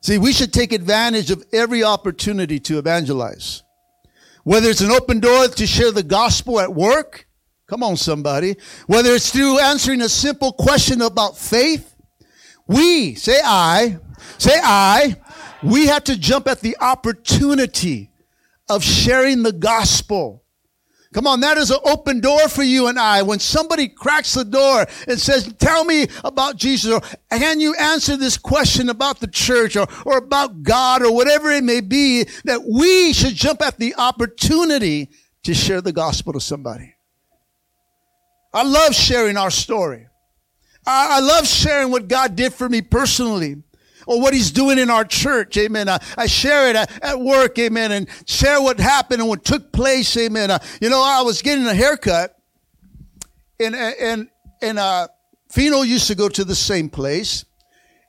See, 0.00 0.18
we 0.18 0.32
should 0.32 0.52
take 0.52 0.72
advantage 0.72 1.30
of 1.30 1.44
every 1.52 1.84
opportunity 1.84 2.58
to 2.60 2.78
evangelize. 2.78 3.62
Whether 4.42 4.70
it's 4.70 4.82
an 4.82 4.90
open 4.90 5.20
door 5.20 5.48
to 5.48 5.66
share 5.66 5.92
the 5.92 6.02
gospel 6.02 6.60
at 6.60 6.74
work, 6.74 7.26
come 7.66 7.82
on, 7.82 7.96
somebody. 7.96 8.56
Whether 8.86 9.14
it's 9.14 9.30
through 9.30 9.58
answering 9.58 10.02
a 10.02 10.08
simple 10.08 10.52
question 10.52 11.00
about 11.00 11.38
faith, 11.38 11.94
we, 12.66 13.14
say 13.14 13.40
I, 13.42 13.98
say 14.38 14.58
I, 14.62 15.16
we 15.64 15.86
have 15.86 16.04
to 16.04 16.18
jump 16.18 16.46
at 16.46 16.60
the 16.60 16.76
opportunity 16.80 18.10
of 18.68 18.82
sharing 18.82 19.42
the 19.42 19.52
gospel. 19.52 20.42
Come 21.12 21.26
on, 21.28 21.40
that 21.40 21.58
is 21.58 21.70
an 21.70 21.78
open 21.84 22.20
door 22.20 22.48
for 22.48 22.64
you 22.64 22.88
and 22.88 22.98
I. 22.98 23.22
When 23.22 23.38
somebody 23.38 23.86
cracks 23.86 24.34
the 24.34 24.44
door 24.44 24.84
and 25.06 25.20
says, 25.20 25.52
tell 25.58 25.84
me 25.84 26.08
about 26.24 26.56
Jesus, 26.56 26.90
or 26.90 27.00
can 27.30 27.60
you 27.60 27.74
answer 27.76 28.16
this 28.16 28.36
question 28.36 28.88
about 28.88 29.20
the 29.20 29.28
church 29.28 29.76
or, 29.76 29.86
or 30.04 30.18
about 30.18 30.64
God 30.64 31.02
or 31.02 31.14
whatever 31.14 31.52
it 31.52 31.62
may 31.62 31.80
be, 31.80 32.24
that 32.44 32.64
we 32.64 33.12
should 33.12 33.34
jump 33.34 33.62
at 33.62 33.78
the 33.78 33.94
opportunity 33.94 35.08
to 35.44 35.54
share 35.54 35.80
the 35.80 35.92
gospel 35.92 36.32
to 36.32 36.40
somebody. 36.40 36.94
I 38.52 38.62
love 38.62 38.94
sharing 38.94 39.36
our 39.36 39.50
story. 39.50 40.08
I, 40.86 41.18
I 41.18 41.20
love 41.20 41.46
sharing 41.46 41.90
what 41.90 42.08
God 42.08 42.34
did 42.34 42.52
for 42.52 42.68
me 42.68 42.82
personally 42.82 43.62
or 44.06 44.20
what 44.20 44.34
he's 44.34 44.50
doing 44.50 44.78
in 44.78 44.90
our 44.90 45.04
church. 45.04 45.56
Amen. 45.56 45.88
I, 45.88 45.98
I 46.16 46.26
share 46.26 46.68
it 46.70 46.76
at, 46.76 47.02
at, 47.02 47.20
work. 47.20 47.58
Amen. 47.58 47.92
And 47.92 48.08
share 48.26 48.60
what 48.60 48.78
happened 48.80 49.20
and 49.20 49.28
what 49.28 49.44
took 49.44 49.72
place. 49.72 50.16
Amen. 50.16 50.50
Uh, 50.50 50.58
you 50.80 50.90
know, 50.90 51.02
I 51.02 51.22
was 51.22 51.42
getting 51.42 51.66
a 51.66 51.74
haircut 51.74 52.36
and, 53.60 53.74
and, 53.74 54.28
and, 54.62 54.78
uh, 54.78 55.08
Fino 55.50 55.82
used 55.82 56.08
to 56.08 56.16
go 56.16 56.28
to 56.28 56.44
the 56.44 56.54
same 56.54 56.88
place. 56.88 57.44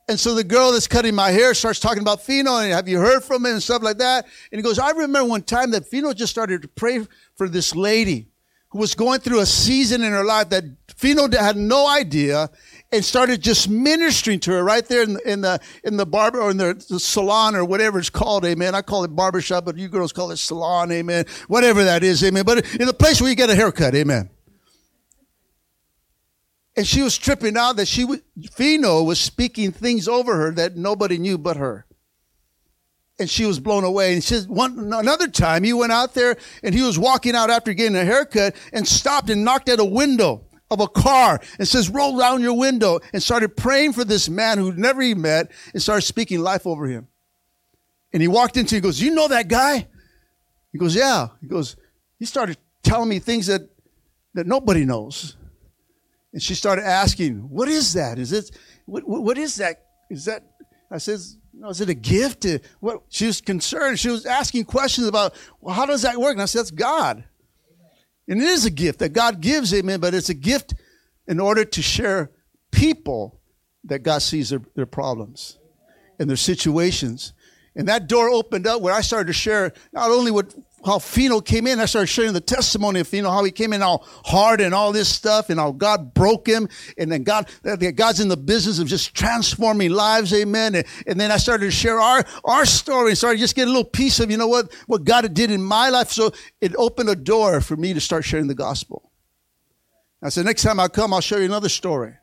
And 0.08 0.20
so 0.20 0.34
the 0.34 0.44
girl 0.44 0.72
that's 0.72 0.88
cutting 0.88 1.14
my 1.14 1.30
hair 1.30 1.54
starts 1.54 1.80
talking 1.80 2.02
about 2.02 2.22
Fino 2.22 2.58
and 2.58 2.72
have 2.72 2.88
you 2.88 3.00
heard 3.00 3.24
from 3.24 3.46
him 3.46 3.54
and 3.54 3.64
stuff 3.64 3.84
like 3.84 3.98
that. 4.00 4.26
And 4.52 4.58
he 4.58 4.64
goes, 4.64 4.80
I 4.80 4.92
remember 4.92 5.26
one 5.26 5.44
time 5.44 5.72
that 5.72 5.88
Fino 5.88 6.14
just 6.14 6.32
started 6.32 6.64
to 6.64 6.68
pray 6.68 7.06
for 7.36 7.48
this 7.48 7.76
lady 7.76 8.28
who 8.70 8.80
was 8.80 8.96
going 8.96 9.20
through 9.20 9.42
a 9.42 9.46
season 9.46 10.04
in 10.04 10.12
her 10.12 10.24
life 10.24 10.50
that 10.50 10.64
Fino 10.96 11.30
had 11.30 11.56
no 11.56 11.88
idea 11.88 12.50
and 12.96 13.04
started 13.04 13.42
just 13.42 13.70
ministering 13.70 14.40
to 14.40 14.52
her 14.52 14.64
right 14.64 14.86
there 14.88 15.04
in 15.04 15.14
the, 15.14 15.32
in 15.32 15.42
the, 15.42 15.60
in 15.84 15.98
the 15.98 16.06
barber 16.06 16.42
or 16.42 16.52
in 16.52 16.58
the, 16.58 16.74
the, 16.90 17.00
salon 17.00 17.56
or 17.56 17.66
whatever 17.66 18.00
it's 18.00 18.10
called, 18.10 18.46
amen. 18.46 18.74
I 18.74 18.82
call 18.82 19.04
it 19.04 19.10
barbershop, 19.10 19.66
but 19.66 19.78
you 19.78 19.90
girls 19.90 20.14
call 20.14 20.32
it 20.32 20.38
salon, 20.38 20.92
amen. 20.92 21.26
Whatever 21.48 21.84
that 21.84 22.04
is, 22.04 22.24
amen. 22.24 22.46
But 22.46 22.66
in 22.76 22.88
the 22.88 22.94
place 22.94 23.20
where 23.20 23.30
you 23.30 23.36
get 23.36 23.50
a 23.50 23.56
haircut, 23.56 23.94
amen. 23.96 24.30
And 26.78 26.88
she 26.88 27.02
was 27.02 27.18
tripping 27.18 27.58
out 27.58 27.76
that 27.78 27.88
she 27.88 28.06
was, 28.06 28.22
Fino 28.52 29.04
was 29.04 29.20
speaking 29.20 29.72
things 29.72 30.08
over 30.08 30.36
her 30.36 30.52
that 30.52 30.76
nobody 30.76 31.18
knew 31.18 31.38
but 31.38 31.58
her. 31.58 31.86
and 33.18 33.30
she 33.30 33.46
was 33.46 33.60
blown 33.60 33.84
away. 33.84 34.14
And 34.14 34.24
she 34.24 34.36
says 34.36 34.48
one 34.48 34.94
another 34.94 35.28
time 35.28 35.64
he 35.64 35.74
went 35.74 35.92
out 35.92 36.14
there 36.14 36.38
and 36.64 36.74
he 36.76 36.82
was 36.82 37.00
walking 37.00 37.36
out 37.36 37.50
after 37.50 37.74
getting 37.74 37.96
a 37.96 38.04
haircut 38.06 38.56
and 38.74 38.88
stopped 38.88 39.30
and 39.30 39.44
knocked 39.44 39.70
at 39.70 39.80
a 39.80 39.86
window 39.86 40.45
of 40.72 40.80
a 40.80 40.88
car 40.88 41.40
and 41.60 41.68
says, 41.68 41.90
roll 41.90 42.18
down 42.18 42.42
your 42.42 42.58
window 42.58 43.00
and 43.14 43.22
started 43.22 43.56
praying 43.56 43.94
for 43.94 44.04
this 44.04 44.30
man 44.30 44.58
who 44.58 44.74
never 44.74 45.02
he 45.02 45.14
met 45.14 45.52
and 45.74 45.82
started 45.82 46.02
speaking 46.02 46.40
life 46.40 46.66
over 46.66 46.88
him. 46.88 47.08
And 48.14 48.22
he 48.22 48.28
walked 48.28 48.58
into, 48.58 48.76
he 48.76 48.82
goes, 48.82 49.02
you 49.02 49.14
know 49.14 49.28
that 49.28 49.48
guy? 49.48 49.88
He 50.72 50.78
goes, 50.78 50.96
yeah. 50.96 51.28
He 51.42 51.48
goes, 51.48 51.76
he 52.18 52.26
started 52.26 52.58
telling 52.82 53.10
me 53.10 53.20
things 53.20 53.48
that, 53.48 53.62
that 54.34 54.48
nobody 54.48 54.86
knows. 54.86 55.38
And 56.34 56.42
she 56.42 56.56
started 56.56 56.86
asking, 56.86 57.50
what 57.50 57.68
is 57.68 57.94
that? 57.94 58.20
Is 58.20 58.34
it, 58.34 58.52
what, 58.86 59.08
what 59.08 59.38
is 59.38 59.56
that? 59.56 59.84
Is 60.10 60.26
that, 60.26 60.44
I 60.92 60.98
says, 60.98 61.38
no, 61.54 61.70
is 61.70 61.80
it 61.82 61.90
a 61.90 61.94
gift? 61.94 62.46
What? 62.80 63.04
She 63.10 63.28
was 63.28 63.40
concerned. 63.42 64.00
She 64.00 64.10
was 64.10 64.26
asking 64.26 64.66
questions 64.66 65.08
about, 65.08 65.34
well, 65.62 65.74
how 65.74 65.86
does 65.86 66.02
that 66.02 66.18
work? 66.18 66.34
And 66.34 66.42
I 66.42 66.46
said, 66.46 66.60
that's 66.60 66.72
God. 66.72 67.24
And 68.28 68.42
it 68.42 68.48
is 68.48 68.66
a 68.66 68.72
gift 68.72 69.00
that 69.00 69.14
God 69.14 69.42
gives, 69.42 69.74
amen, 69.74 70.00
but 70.00 70.14
it's 70.14 70.30
a 70.30 70.34
gift 70.36 70.74
in 71.28 71.40
order 71.40 71.64
to 71.64 71.82
share 71.82 72.32
people 72.72 73.40
that 73.84 74.00
God 74.00 74.22
sees 74.22 74.50
their, 74.50 74.62
their 74.76 74.86
problems 74.86 75.60
and 76.20 76.30
their 76.30 76.38
situations. 76.38 77.34
And 77.76 77.88
that 77.88 78.08
door 78.08 78.30
opened 78.30 78.68
up 78.68 78.82
where 78.82 78.94
I 78.94 79.02
started 79.02 79.28
to 79.28 79.34
share 79.34 79.74
not 79.94 80.10
only 80.10 80.32
what 80.32 80.54
how 80.86 81.00
Fino 81.00 81.42
came 81.42 81.68
in. 81.68 81.80
I 81.80 81.86
started 81.86 82.08
sharing 82.08 82.34
the 82.34 82.40
testimony 82.40 83.00
of 83.00 83.08
Fino, 83.08 83.32
how 83.32 83.44
he 83.44 83.52
came 83.52 83.74
in 83.74 83.82
all 83.82 84.06
hard 84.24 84.62
and 84.62 84.74
all 84.74 84.92
this 84.92 85.10
stuff, 85.10 85.50
and 85.50 85.60
how 85.60 85.72
God 85.72 86.14
broke 86.14 86.48
him, 86.48 86.70
and 86.98 87.12
then 87.12 87.24
God, 87.24 87.50
God's 87.96 88.20
in 88.20 88.28
the 88.28 88.38
business 88.38 88.80
of 88.80 88.88
just 88.88 89.16
transforming 89.16 89.92
lives, 89.92 90.34
amen. 90.34 90.76
And, 90.76 90.86
and 91.08 91.20
then 91.20 91.32
I 91.32 91.38
started 91.38 91.66
to 91.66 91.72
share 91.72 92.00
our 92.00 92.24
our 92.44 92.66
story, 92.66 93.10
and 93.10 93.18
started 93.18 93.40
just 93.40 93.56
getting 93.56 93.70
a 93.70 93.76
little 93.76 93.90
piece 93.90 94.20
of, 94.20 94.30
you 94.30 94.38
know 94.38 94.48
what, 94.48 94.72
what 94.88 95.04
God 95.04 95.34
did 95.34 95.52
in 95.52 95.64
my 95.64 95.90
life. 95.90 96.12
So 96.12 96.32
it 96.62 96.76
opened 96.78 97.10
a 97.10 97.16
door 97.16 97.62
for 97.62 97.76
me 97.76 97.94
to 97.94 98.00
start 98.00 98.24
sharing 98.24 98.48
the 98.48 98.56
gospel. 98.56 99.12
I 100.22 100.30
said, 100.30 100.46
next 100.46 100.62
time 100.64 100.80
I 100.80 100.88
come, 100.88 101.14
I'll 101.14 101.22
show 101.22 101.38
you 101.38 101.46
another 101.46 101.70
story. 101.70 102.14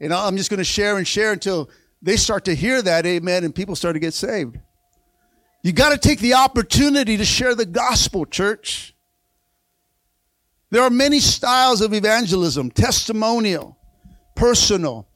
Know, 0.00 0.18
I'm 0.18 0.36
just 0.36 0.50
going 0.50 0.58
to 0.58 0.64
share 0.64 0.98
and 0.98 1.08
share 1.08 1.32
until 1.32 1.70
they 2.02 2.16
start 2.16 2.44
to 2.44 2.54
hear 2.54 2.82
that, 2.82 3.06
amen, 3.06 3.44
and 3.44 3.54
people 3.54 3.74
start 3.74 3.94
to 3.94 4.00
get 4.00 4.12
saved. 4.12 4.58
You 5.64 5.72
got 5.72 5.92
to 5.92 5.98
take 5.98 6.20
the 6.20 6.34
opportunity 6.34 7.16
to 7.16 7.24
share 7.24 7.54
the 7.54 7.64
gospel, 7.64 8.26
church. 8.26 8.94
There 10.68 10.82
are 10.82 10.90
many 10.90 11.20
styles 11.20 11.80
of 11.80 11.94
evangelism 11.94 12.70
testimonial, 12.70 13.78
personal, 14.34 15.08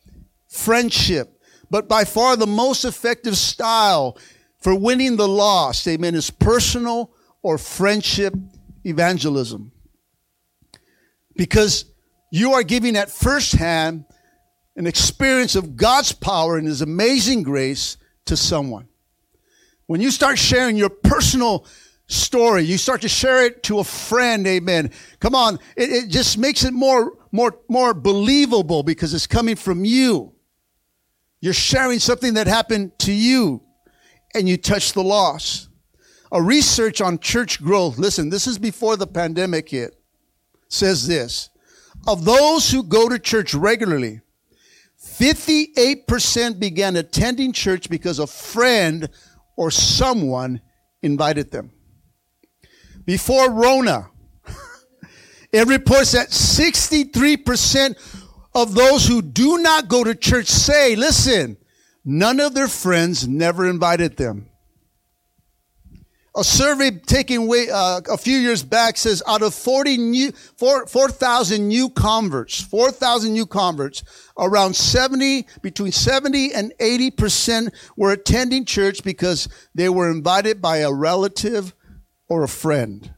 friendship. 0.48 1.38
But 1.70 1.86
by 1.86 2.04
far 2.04 2.34
the 2.34 2.46
most 2.46 2.86
effective 2.86 3.36
style 3.36 4.16
for 4.58 4.74
winning 4.74 5.16
the 5.16 5.28
lost, 5.28 5.86
amen, 5.86 6.14
is 6.14 6.30
personal 6.30 7.12
or 7.42 7.58
friendship 7.58 8.34
evangelism. 8.84 9.70
Because 11.36 11.84
you 12.30 12.54
are 12.54 12.62
giving 12.62 12.96
at 12.96 13.10
first 13.10 13.52
hand 13.52 14.06
an 14.76 14.86
experience 14.86 15.56
of 15.56 15.76
God's 15.76 16.12
power 16.12 16.56
and 16.56 16.66
His 16.66 16.80
amazing 16.80 17.42
grace 17.42 17.98
to 18.24 18.34
someone. 18.34 18.87
When 19.88 20.02
you 20.02 20.10
start 20.10 20.38
sharing 20.38 20.76
your 20.76 20.90
personal 20.90 21.66
story, 22.08 22.62
you 22.62 22.76
start 22.76 23.00
to 23.00 23.08
share 23.08 23.46
it 23.46 23.62
to 23.64 23.78
a 23.78 23.84
friend, 23.84 24.46
amen. 24.46 24.90
Come 25.18 25.34
on, 25.34 25.54
it, 25.76 25.90
it 25.90 26.08
just 26.10 26.36
makes 26.36 26.62
it 26.62 26.74
more, 26.74 27.16
more, 27.32 27.58
more 27.70 27.94
believable 27.94 28.82
because 28.82 29.14
it's 29.14 29.26
coming 29.26 29.56
from 29.56 29.86
you. 29.86 30.34
You're 31.40 31.54
sharing 31.54 32.00
something 32.00 32.34
that 32.34 32.46
happened 32.46 32.98
to 33.00 33.12
you 33.12 33.62
and 34.34 34.46
you 34.46 34.58
touch 34.58 34.92
the 34.92 35.02
loss. 35.02 35.70
A 36.32 36.42
research 36.42 37.00
on 37.00 37.18
church 37.18 37.62
growth, 37.62 37.96
listen, 37.96 38.28
this 38.28 38.46
is 38.46 38.58
before 38.58 38.98
the 38.98 39.06
pandemic 39.06 39.70
hit, 39.70 39.98
says 40.68 41.06
this. 41.06 41.48
Of 42.06 42.26
those 42.26 42.70
who 42.70 42.82
go 42.82 43.08
to 43.08 43.18
church 43.18 43.54
regularly, 43.54 44.20
58% 45.02 46.60
began 46.60 46.96
attending 46.96 47.52
church 47.52 47.88
because 47.88 48.18
a 48.18 48.26
friend 48.26 49.08
or 49.58 49.72
someone 49.72 50.60
invited 51.02 51.50
them. 51.50 51.72
Before 53.04 53.50
Rona, 53.50 54.08
it 55.52 55.66
reports 55.66 56.12
that 56.12 56.28
63% 56.28 57.96
of 58.54 58.76
those 58.76 59.08
who 59.08 59.20
do 59.20 59.58
not 59.58 59.88
go 59.88 60.04
to 60.04 60.14
church 60.14 60.46
say, 60.46 60.94
listen, 60.94 61.56
none 62.04 62.38
of 62.38 62.54
their 62.54 62.68
friends 62.68 63.26
never 63.26 63.68
invited 63.68 64.16
them. 64.16 64.47
A 66.38 66.44
survey 66.44 66.92
taken 66.92 67.38
away, 67.38 67.68
uh, 67.68 68.00
a 68.08 68.16
few 68.16 68.36
years 68.36 68.62
back 68.62 68.96
says 68.96 69.24
out 69.26 69.42
of 69.42 69.52
40 69.54 69.96
new, 69.96 70.30
4,000 70.30 71.66
new 71.66 71.90
converts, 71.90 72.60
4,000 72.60 73.32
new 73.32 73.44
converts, 73.44 74.04
around 74.38 74.76
70, 74.76 75.48
between 75.62 75.90
70 75.90 76.54
and 76.54 76.72
80% 76.78 77.74
were 77.96 78.12
attending 78.12 78.64
church 78.64 79.02
because 79.02 79.48
they 79.74 79.88
were 79.88 80.12
invited 80.12 80.62
by 80.62 80.76
a 80.76 80.92
relative 80.92 81.74
or 82.28 82.44
a 82.44 82.48
friend. 82.48 83.12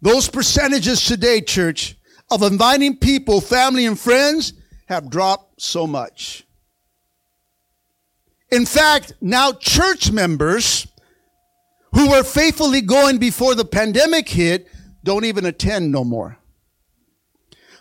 Those 0.00 0.28
percentages 0.28 1.04
today, 1.04 1.42
church, 1.42 1.96
of 2.28 2.42
inviting 2.42 2.96
people, 2.96 3.40
family 3.40 3.86
and 3.86 3.96
friends 3.96 4.52
have 4.86 5.08
dropped 5.08 5.62
so 5.62 5.86
much. 5.86 6.44
In 8.50 8.66
fact, 8.66 9.12
now 9.20 9.52
church 9.52 10.10
members 10.10 10.88
who 11.94 12.10
were 12.10 12.22
faithfully 12.22 12.80
going 12.80 13.18
before 13.18 13.54
the 13.54 13.64
pandemic 13.64 14.28
hit 14.28 14.68
don't 15.04 15.24
even 15.24 15.46
attend 15.46 15.90
no 15.92 16.04
more. 16.04 16.38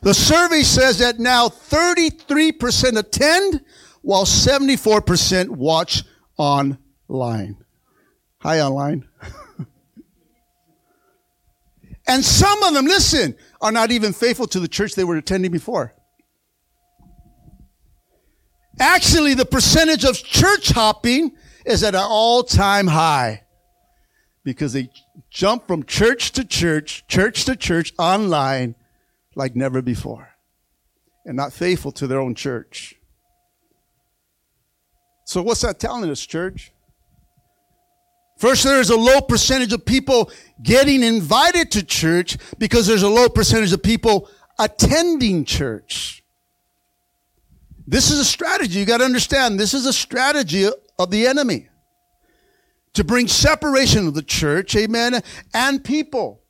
The 0.02 0.14
survey 0.14 0.64
says 0.64 1.00
that 1.00 1.20
now 1.20 1.48
33% 1.48 2.98
attend 2.98 3.62
while 4.02 4.26
74% 4.26 5.50
watch 5.50 6.04
online. 6.38 7.58
Hi, 8.40 8.62
online. 8.62 9.08
and 12.08 12.26
some 12.26 12.64
of 12.64 12.74
them, 12.74 12.86
listen, 12.86 13.36
are 13.62 13.72
not 13.72 13.92
even 13.92 14.12
faithful 14.12 14.48
to 14.48 14.60
the 14.60 14.68
church 14.68 14.96
they 14.96 15.04
were 15.04 15.18
attending 15.18 15.52
before. 15.52 15.94
Actually, 18.80 19.36
the 19.36 19.46
percentage 19.46 20.04
of 20.04 20.18
church 20.18 20.72
hopping 20.72 21.36
is 21.64 21.84
at 21.84 21.94
an 21.94 22.02
all 22.04 22.42
time 22.42 22.88
high 22.88 23.44
because 24.44 24.74
they 24.74 24.90
jump 25.30 25.68
from 25.68 25.84
church 25.84 26.32
to 26.34 26.44
church, 26.44 27.06
church 27.08 27.46
to 27.46 27.56
church 27.56 27.94
online 27.98 28.76
like 29.36 29.56
never 29.56 29.82
before 29.82 30.30
and 31.26 31.38
not 31.38 31.54
faithful 31.54 31.92
to 31.92 32.08
their 32.08 32.20
own 32.20 32.36
church. 32.36 32.96
So, 35.26 35.42
what's 35.42 35.62
that 35.62 35.80
telling 35.80 36.10
us, 36.10 36.26
church? 36.26 36.72
First, 38.38 38.64
there's 38.64 38.90
a 38.90 38.98
low 38.98 39.22
percentage 39.22 39.72
of 39.72 39.86
people 39.86 40.32
getting 40.64 41.04
invited 41.04 41.70
to 41.72 41.84
church 41.84 42.38
because 42.58 42.88
there's 42.88 43.04
a 43.04 43.10
low 43.10 43.30
percentage 43.30 43.72
of 43.72 43.84
people 43.84 44.28
attending 44.58 45.46
church. 45.46 46.24
This 47.86 48.10
is 48.10 48.20
a 48.20 48.26
strategy. 48.26 48.80
You 48.80 48.86
got 48.86 48.98
to 48.98 49.06
understand. 49.06 49.60
This 49.60 49.76
is 49.76 49.86
a 49.86 49.94
strategy 49.94 50.68
of 50.98 51.12
the 51.12 51.28
enemy 51.28 51.70
to 52.94 53.04
bring 53.04 53.28
separation 53.28 54.08
of 54.08 54.14
the 54.14 54.22
church, 54.22 54.76
amen, 54.76 55.22
and 55.54 55.84
people. 55.84 56.42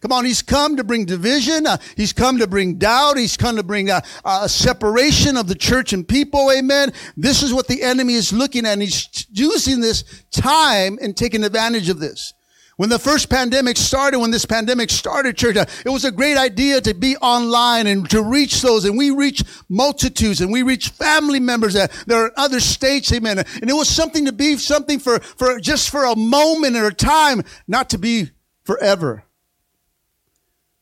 Come 0.00 0.12
on, 0.12 0.24
he's 0.24 0.42
come 0.42 0.76
to 0.76 0.84
bring 0.84 1.06
division. 1.06 1.66
Uh, 1.66 1.78
he's 1.96 2.12
come 2.12 2.38
to 2.38 2.46
bring 2.46 2.76
doubt. 2.76 3.16
He's 3.16 3.36
come 3.36 3.56
to 3.56 3.62
bring 3.62 3.90
a, 3.90 4.02
a, 4.24 4.48
separation 4.48 5.36
of 5.36 5.48
the 5.48 5.54
church 5.54 5.92
and 5.92 6.06
people. 6.06 6.52
Amen. 6.52 6.92
This 7.16 7.42
is 7.42 7.52
what 7.52 7.66
the 7.66 7.82
enemy 7.82 8.14
is 8.14 8.32
looking 8.32 8.66
at. 8.66 8.74
And 8.74 8.82
he's 8.82 9.26
using 9.30 9.80
this 9.80 10.04
time 10.30 10.98
and 11.00 11.16
taking 11.16 11.44
advantage 11.44 11.88
of 11.88 11.98
this. 11.98 12.34
When 12.76 12.90
the 12.90 12.98
first 12.98 13.30
pandemic 13.30 13.78
started, 13.78 14.18
when 14.18 14.30
this 14.30 14.44
pandemic 14.44 14.90
started, 14.90 15.38
church, 15.38 15.56
it 15.56 15.88
was 15.88 16.04
a 16.04 16.12
great 16.12 16.36
idea 16.36 16.78
to 16.82 16.92
be 16.92 17.16
online 17.16 17.86
and 17.86 18.08
to 18.10 18.22
reach 18.22 18.60
those. 18.60 18.84
And 18.84 18.98
we 18.98 19.10
reach 19.10 19.42
multitudes 19.70 20.42
and 20.42 20.52
we 20.52 20.62
reach 20.62 20.90
family 20.90 21.40
members 21.40 21.72
that, 21.72 21.90
that 22.06 22.14
are 22.14 22.32
other 22.36 22.60
states. 22.60 23.10
Amen. 23.14 23.38
And 23.38 23.70
it 23.70 23.72
was 23.72 23.88
something 23.88 24.26
to 24.26 24.32
be 24.32 24.58
something 24.58 24.98
for, 24.98 25.20
for 25.20 25.58
just 25.58 25.88
for 25.88 26.04
a 26.04 26.14
moment 26.14 26.76
or 26.76 26.88
a 26.88 26.94
time, 26.94 27.42
not 27.66 27.88
to 27.90 27.98
be 27.98 28.30
forever. 28.64 29.24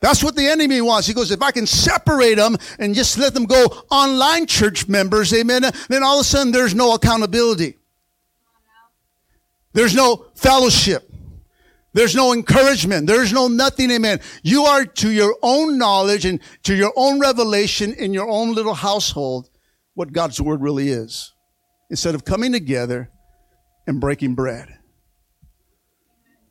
That's 0.00 0.22
what 0.22 0.34
the 0.34 0.48
enemy 0.48 0.80
wants. 0.80 1.06
He 1.06 1.14
goes, 1.14 1.30
if 1.30 1.42
I 1.42 1.52
can 1.52 1.66
separate 1.66 2.34
them 2.34 2.56
and 2.80 2.94
just 2.96 3.16
let 3.18 3.34
them 3.34 3.44
go 3.46 3.66
online 3.88 4.46
church 4.46 4.88
members, 4.88 5.32
amen, 5.32 5.62
then 5.88 6.02
all 6.02 6.18
of 6.18 6.22
a 6.22 6.24
sudden 6.24 6.52
there's 6.52 6.74
no 6.74 6.92
accountability. 6.92 7.78
There's 9.72 9.94
no 9.94 10.26
fellowship. 10.34 11.13
There's 11.94 12.14
no 12.14 12.32
encouragement. 12.32 13.06
There's 13.06 13.32
no 13.32 13.46
nothing, 13.48 13.90
amen. 13.92 14.20
You 14.42 14.64
are 14.64 14.84
to 14.84 15.10
your 15.10 15.36
own 15.42 15.78
knowledge 15.78 16.24
and 16.24 16.40
to 16.64 16.74
your 16.74 16.92
own 16.96 17.20
revelation 17.20 17.94
in 17.94 18.12
your 18.12 18.28
own 18.28 18.52
little 18.52 18.74
household 18.74 19.48
what 19.94 20.12
God's 20.12 20.40
word 20.40 20.60
really 20.60 20.88
is. 20.88 21.32
Instead 21.88 22.16
of 22.16 22.24
coming 22.24 22.52
together 22.52 23.10
and 23.86 24.00
breaking 24.00 24.34
bread. 24.34 24.76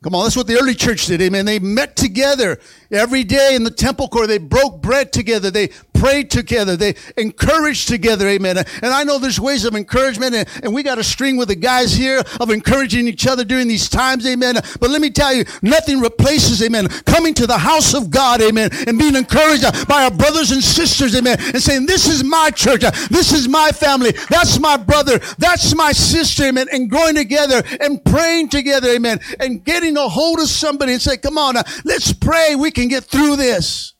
Come 0.02 0.14
on, 0.14 0.24
that's 0.24 0.36
what 0.36 0.46
the 0.46 0.58
early 0.58 0.74
church 0.74 1.06
did. 1.06 1.20
Amen. 1.20 1.46
They 1.46 1.58
met 1.58 1.96
together 1.96 2.58
every 2.90 3.24
day 3.24 3.54
in 3.54 3.64
the 3.64 3.70
temple 3.70 4.08
court. 4.08 4.28
They 4.28 4.38
broke 4.38 4.82
bread 4.82 5.12
together. 5.12 5.50
They 5.50 5.68
prayed 6.04 6.30
together. 6.30 6.76
They 6.76 6.96
encouraged 7.16 7.88
together. 7.88 8.28
Amen. 8.28 8.58
And 8.58 8.92
I 8.92 9.04
know 9.04 9.18
there's 9.18 9.40
ways 9.40 9.64
of 9.64 9.74
encouragement 9.74 10.34
and, 10.34 10.46
and 10.62 10.74
we 10.74 10.82
got 10.82 10.98
a 10.98 11.02
string 11.02 11.38
with 11.38 11.48
the 11.48 11.56
guys 11.56 11.94
here 11.94 12.22
of 12.40 12.50
encouraging 12.50 13.08
each 13.08 13.26
other 13.26 13.42
during 13.42 13.68
these 13.68 13.88
times. 13.88 14.26
Amen. 14.26 14.56
But 14.80 14.90
let 14.90 15.00
me 15.00 15.08
tell 15.08 15.32
you, 15.32 15.44
nothing 15.62 16.00
replaces, 16.00 16.62
amen, 16.62 16.88
coming 17.06 17.32
to 17.32 17.46
the 17.46 17.56
house 17.56 17.94
of 17.94 18.10
God. 18.10 18.42
Amen. 18.42 18.68
And 18.86 18.98
being 18.98 19.16
encouraged 19.16 19.88
by 19.88 20.04
our 20.04 20.10
brothers 20.10 20.50
and 20.50 20.62
sisters. 20.62 21.16
Amen. 21.16 21.38
And 21.40 21.62
saying, 21.62 21.86
this 21.86 22.06
is 22.06 22.22
my 22.22 22.50
church. 22.50 22.82
This 23.08 23.32
is 23.32 23.48
my 23.48 23.70
family. 23.70 24.12
That's 24.28 24.60
my 24.60 24.76
brother. 24.76 25.20
That's 25.38 25.74
my 25.74 25.92
sister. 25.92 26.44
Amen. 26.44 26.66
And 26.70 26.90
growing 26.90 27.14
together 27.14 27.62
and 27.80 28.04
praying 28.04 28.50
together. 28.50 28.88
Amen. 28.88 29.20
And 29.40 29.64
getting 29.64 29.96
a 29.96 30.06
hold 30.06 30.38
of 30.38 30.50
somebody 30.50 30.92
and 30.92 31.00
say, 31.00 31.16
come 31.16 31.38
on, 31.38 31.54
let's 31.86 32.12
pray. 32.12 32.56
We 32.56 32.70
can 32.72 32.88
get 32.88 33.04
through 33.04 33.36
this 33.36 33.93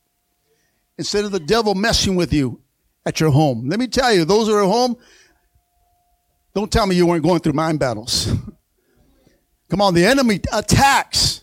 instead 0.97 1.25
of 1.25 1.31
the 1.31 1.39
devil 1.39 1.75
messing 1.75 2.15
with 2.15 2.33
you 2.33 2.61
at 3.05 3.19
your 3.19 3.31
home. 3.31 3.67
Let 3.67 3.79
me 3.79 3.87
tell 3.87 4.13
you, 4.13 4.25
those 4.25 4.47
who 4.47 4.55
are 4.55 4.63
at 4.63 4.69
home, 4.69 4.97
don't 6.53 6.71
tell 6.71 6.87
me 6.87 6.95
you 6.95 7.05
weren't 7.05 7.23
going 7.23 7.39
through 7.39 7.53
mind 7.53 7.79
battles. 7.79 8.33
Come 9.69 9.81
on, 9.81 9.93
the 9.93 10.05
enemy 10.05 10.39
attacks. 10.53 11.41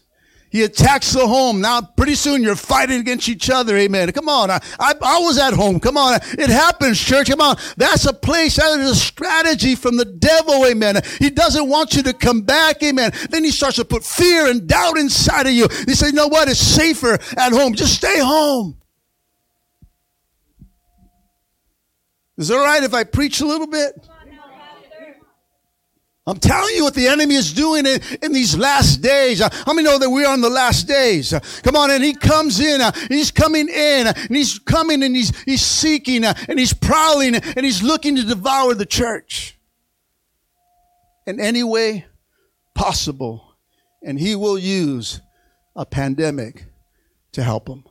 He 0.53 0.63
attacks 0.65 1.15
the 1.15 1.27
home. 1.27 1.63
Now, 1.63 1.81
pretty 1.81 2.15
soon 2.15 2.43
you're 2.43 2.57
fighting 2.57 3.01
against 3.01 3.27
each 3.27 3.49
other. 3.49 3.75
Amen. 3.79 4.13
Come 4.13 4.29
on. 4.29 4.51
I, 4.51 4.61
I, 4.79 4.93
I, 5.03 5.19
was 5.21 5.39
at 5.39 5.55
home. 5.55 5.81
Come 5.81 5.97
on. 5.97 6.21
It 6.33 6.51
happens, 6.51 7.01
church. 7.01 7.31
Come 7.31 7.41
on. 7.41 7.57
That's 7.79 8.05
a 8.05 8.13
place. 8.13 8.57
That 8.57 8.79
is 8.79 8.91
a 8.91 8.95
strategy 8.95 9.75
from 9.75 9.97
the 9.97 10.05
devil. 10.05 10.67
Amen. 10.67 11.01
He 11.19 11.31
doesn't 11.31 11.71
want 11.71 11.95
you 11.95 12.03
to 12.03 12.13
come 12.13 12.43
back. 12.43 12.83
Amen. 12.83 13.13
Then 13.31 13.45
he 13.45 13.51
starts 13.51 13.77
to 13.77 13.85
put 13.87 14.05
fear 14.05 14.47
and 14.47 14.67
doubt 14.67 14.99
inside 14.99 15.47
of 15.47 15.53
you. 15.53 15.69
He 15.87 15.95
says, 15.95 16.11
you 16.11 16.13
know 16.13 16.29
what? 16.29 16.51
It's 16.51 16.61
safer 16.61 17.15
at 17.15 17.53
home. 17.53 17.73
Just 17.73 17.95
stay 17.95 18.19
home. 18.19 18.77
Is 22.43 22.51
it 22.51 22.57
all 22.57 22.65
right 22.65 22.83
if 22.83 22.93
I 22.93 23.05
preach 23.05 23.41
a 23.41 23.47
little 23.47 23.69
bit? 23.69 23.95
I'm 26.27 26.39
telling 26.39 26.75
you 26.75 26.83
what 26.83 26.95
the 26.95 27.07
enemy 27.07 27.37
is 27.37 27.53
doing 27.53 27.87
in, 27.87 28.01
in 28.21 28.33
these 28.33 28.57
last 28.57 28.97
days. 28.97 29.41
Uh, 29.41 29.49
how 29.65 29.73
many 29.73 29.87
know 29.87 29.97
that 29.97 30.11
we 30.11 30.25
are 30.25 30.35
in 30.35 30.41
the 30.41 30.51
last 30.51 30.89
days? 30.89 31.33
Uh, 31.33 31.39
come 31.63 31.77
on, 31.77 31.93
and 31.93 32.03
he 32.03 32.15
comes 32.15 32.59
in, 32.59 32.81
uh, 32.81 32.91
he's 33.09 33.31
coming 33.31 33.69
in, 33.69 34.09
and 34.09 34.17
he's 34.29 34.59
coming 34.59 35.05
and 35.05 35.15
he's, 35.15 35.41
he's 35.45 35.63
seeking, 35.63 36.25
and 36.25 36.59
he's 36.59 36.73
prowling, 36.73 37.37
and 37.37 37.65
he's 37.65 37.81
looking 37.81 38.17
to 38.17 38.25
devour 38.25 38.75
the 38.75 38.87
church 38.87 39.57
in 41.25 41.39
any 41.39 41.63
way 41.63 42.07
possible. 42.75 43.55
And 44.03 44.19
he 44.19 44.35
will 44.35 44.59
use 44.59 45.21
a 45.77 45.87
pandemic 45.87 46.65
to 47.33 47.45
help 47.45 47.69
him. 47.69 47.85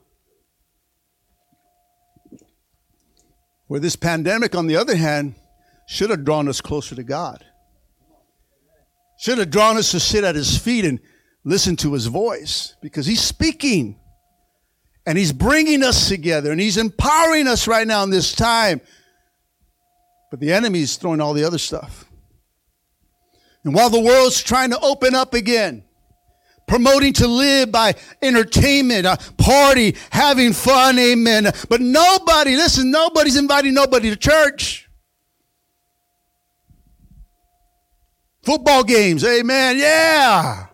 Where 3.71 3.79
this 3.79 3.95
pandemic, 3.95 4.53
on 4.53 4.67
the 4.67 4.75
other 4.75 4.97
hand, 4.97 5.35
should 5.87 6.09
have 6.09 6.25
drawn 6.25 6.49
us 6.49 6.59
closer 6.59 6.93
to 6.93 7.03
God. 7.03 7.45
Should 9.17 9.37
have 9.37 9.49
drawn 9.49 9.77
us 9.77 9.91
to 9.91 9.99
sit 10.01 10.25
at 10.25 10.35
his 10.35 10.57
feet 10.57 10.83
and 10.83 10.99
listen 11.45 11.77
to 11.77 11.93
his 11.93 12.07
voice 12.07 12.75
because 12.81 13.05
he's 13.05 13.21
speaking 13.21 13.97
and 15.05 15.17
he's 15.17 15.31
bringing 15.31 15.83
us 15.83 16.09
together 16.09 16.51
and 16.51 16.59
he's 16.59 16.75
empowering 16.75 17.47
us 17.47 17.65
right 17.65 17.87
now 17.87 18.03
in 18.03 18.09
this 18.09 18.33
time. 18.33 18.81
But 20.31 20.41
the 20.41 20.51
enemy 20.51 20.81
is 20.81 20.97
throwing 20.97 21.21
all 21.21 21.33
the 21.33 21.45
other 21.45 21.57
stuff. 21.57 22.03
And 23.63 23.73
while 23.73 23.89
the 23.89 24.01
world's 24.01 24.43
trying 24.43 24.71
to 24.71 24.79
open 24.81 25.15
up 25.15 25.33
again, 25.33 25.85
promoting 26.71 27.11
to 27.11 27.27
live 27.27 27.69
by 27.69 27.93
entertainment, 28.21 29.05
uh, 29.05 29.17
party, 29.37 29.93
having 30.09 30.53
fun, 30.53 30.97
amen. 30.97 31.43
But 31.67 31.81
nobody, 31.81 32.55
listen, 32.55 32.89
nobody's 32.89 33.35
inviting 33.35 33.73
nobody 33.73 34.09
to 34.09 34.15
church. 34.15 34.89
Football 38.43 38.85
games, 38.85 39.25
amen, 39.25 39.79
yeah. 39.79 40.67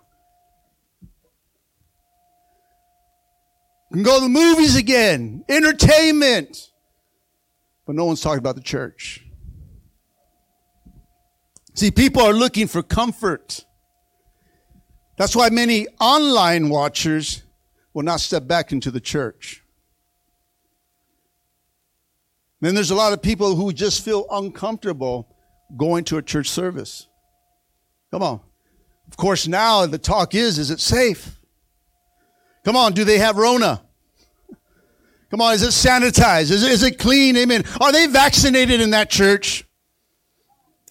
can 3.92 4.04
go 4.04 4.20
to 4.20 4.26
the 4.26 4.30
movies 4.30 4.76
again, 4.76 5.44
entertainment. 5.50 6.70
But 7.88 7.96
no 7.96 8.06
one's 8.06 8.22
talking 8.22 8.38
about 8.38 8.56
the 8.56 8.62
church. 8.62 9.26
See, 11.74 11.90
people 11.90 12.22
are 12.22 12.34
looking 12.34 12.68
for 12.68 12.84
comfort. 12.84 13.66
That's 15.18 15.36
why 15.36 15.50
many 15.50 15.88
online 16.00 16.70
watchers 16.70 17.44
will 17.94 18.04
not 18.04 18.20
step 18.20 18.48
back 18.48 18.72
into 18.72 18.92
the 18.92 19.00
church. 19.02 19.64
Then 22.62 22.76
there's 22.76 22.92
a 22.92 22.96
lot 22.96 23.14
of 23.14 23.22
people 23.22 23.56
who 23.56 23.74
just 23.74 24.06
feel 24.06 24.26
uncomfortable 24.32 25.28
going 25.76 26.04
to 26.06 26.18
a 26.18 26.22
church 26.22 26.50
service. 26.50 27.08
Come 28.12 28.24
on. 28.24 28.40
Of 29.08 29.18
course, 29.18 29.48
now 29.48 29.86
the 29.86 29.98
talk 29.98 30.36
is, 30.36 30.58
is 30.58 30.72
it 30.72 30.80
safe? 30.80 31.40
Come 32.64 32.76
on, 32.76 32.94
do 32.94 33.04
they 33.04 33.18
have 33.18 33.38
Rona? 33.38 33.82
Come 35.30 35.42
on, 35.42 35.54
is 35.54 35.64
it 35.64 35.70
sanitized? 35.70 36.52
Is 36.52 36.64
it, 36.64 36.72
is 36.72 36.84
it 36.84 37.00
clean? 37.00 37.38
Amen. 37.38 37.64
Are 37.82 37.92
they 37.92 38.08
vaccinated 38.08 38.82
in 38.82 38.92
that 38.92 39.10
church? 39.10 39.66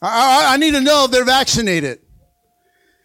I, 0.02 0.48
I, 0.50 0.54
I 0.54 0.56
need 0.56 0.72
to 0.72 0.80
know 0.80 1.04
if 1.04 1.10
they're 1.10 1.24
vaccinated. 1.24 2.00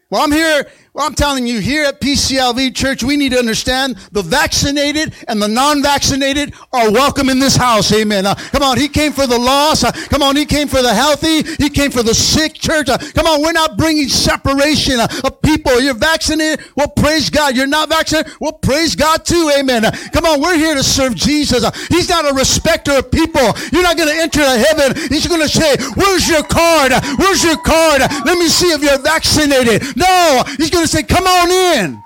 Well, 0.10 0.22
I'm 0.22 0.32
here 0.32 0.68
well, 0.94 1.08
I'm 1.08 1.16
telling 1.16 1.48
you, 1.48 1.62
here 1.62 1.86
at 1.86 2.02
PCLV 2.02 2.76
Church, 2.76 3.02
we 3.02 3.16
need 3.16 3.32
to 3.32 3.40
understand 3.40 3.96
the 4.12 4.22
vaccinated 4.22 5.14
and 5.30 5.42
the 5.42 5.48
non-vaccinated 5.48 6.54
are 6.74 6.92
welcome 6.92 7.30
in 7.30 7.40
this 7.40 7.56
house. 7.56 7.94
Amen. 7.94 8.26
Uh, 8.26 8.36
come 8.36 8.62
on, 8.62 8.78
He 8.78 8.90
came 8.90 9.14
for 9.14 9.26
the 9.26 9.40
lost. 9.40 9.86
Uh, 9.86 9.94
come 10.10 10.22
on, 10.22 10.36
He 10.36 10.46
came 10.46 10.68
for 10.68 10.82
the 10.82 10.94
healthy. 10.94 11.44
He 11.44 11.70
came 11.70 11.92
for 11.92 12.04
the 12.04 12.14
sick. 12.14 12.56
Church, 12.56 12.90
uh, 12.90 12.98
come 13.16 13.26
on, 13.26 13.42
we're 13.42 13.54
not 13.54 13.78
bringing 13.78 14.10
separation 14.10 15.00
uh, 15.00 15.08
of 15.24 15.42
people. 15.42 15.80
You're 15.80 15.94
vaccinated. 15.94 16.66
Well, 16.76 16.90
praise 16.90 17.30
God. 17.30 17.56
You're 17.56 17.68
not 17.68 17.88
vaccinated. 17.88 18.34
Well, 18.42 18.52
praise 18.52 18.94
God 18.94 19.24
too. 19.24 19.50
Amen. 19.58 19.86
Uh, 19.86 19.92
come 20.12 20.26
on, 20.26 20.42
we're 20.42 20.58
here 20.58 20.76
to 20.76 20.84
serve 20.84 21.16
Jesus. 21.16 21.64
Uh, 21.64 21.72
he's 21.88 22.10
not 22.10 22.30
a 22.30 22.34
respecter 22.34 22.92
of 22.92 23.10
people. 23.10 23.54
You're 23.72 23.84
not 23.84 23.96
going 23.96 24.10
to 24.10 24.22
enter 24.22 24.42
heaven. 24.42 24.98
He's 25.08 25.26
going 25.26 25.42
to 25.42 25.48
say, 25.48 25.78
"Where's 25.96 26.28
your 26.28 26.44
card? 26.44 26.92
Where's 27.18 27.46
your 27.46 27.58
card? 27.58 28.02
Let 28.26 28.38
me 28.38 28.50
see 28.50 28.72
if 28.74 28.84
you're 28.84 29.00
vaccinated." 29.00 29.96
No, 29.96 30.44
He's 30.58 30.70
going 30.70 30.81
to 30.82 30.88
say, 30.88 31.04
Come 31.04 31.26
on 31.26 31.50
in. 31.50 32.04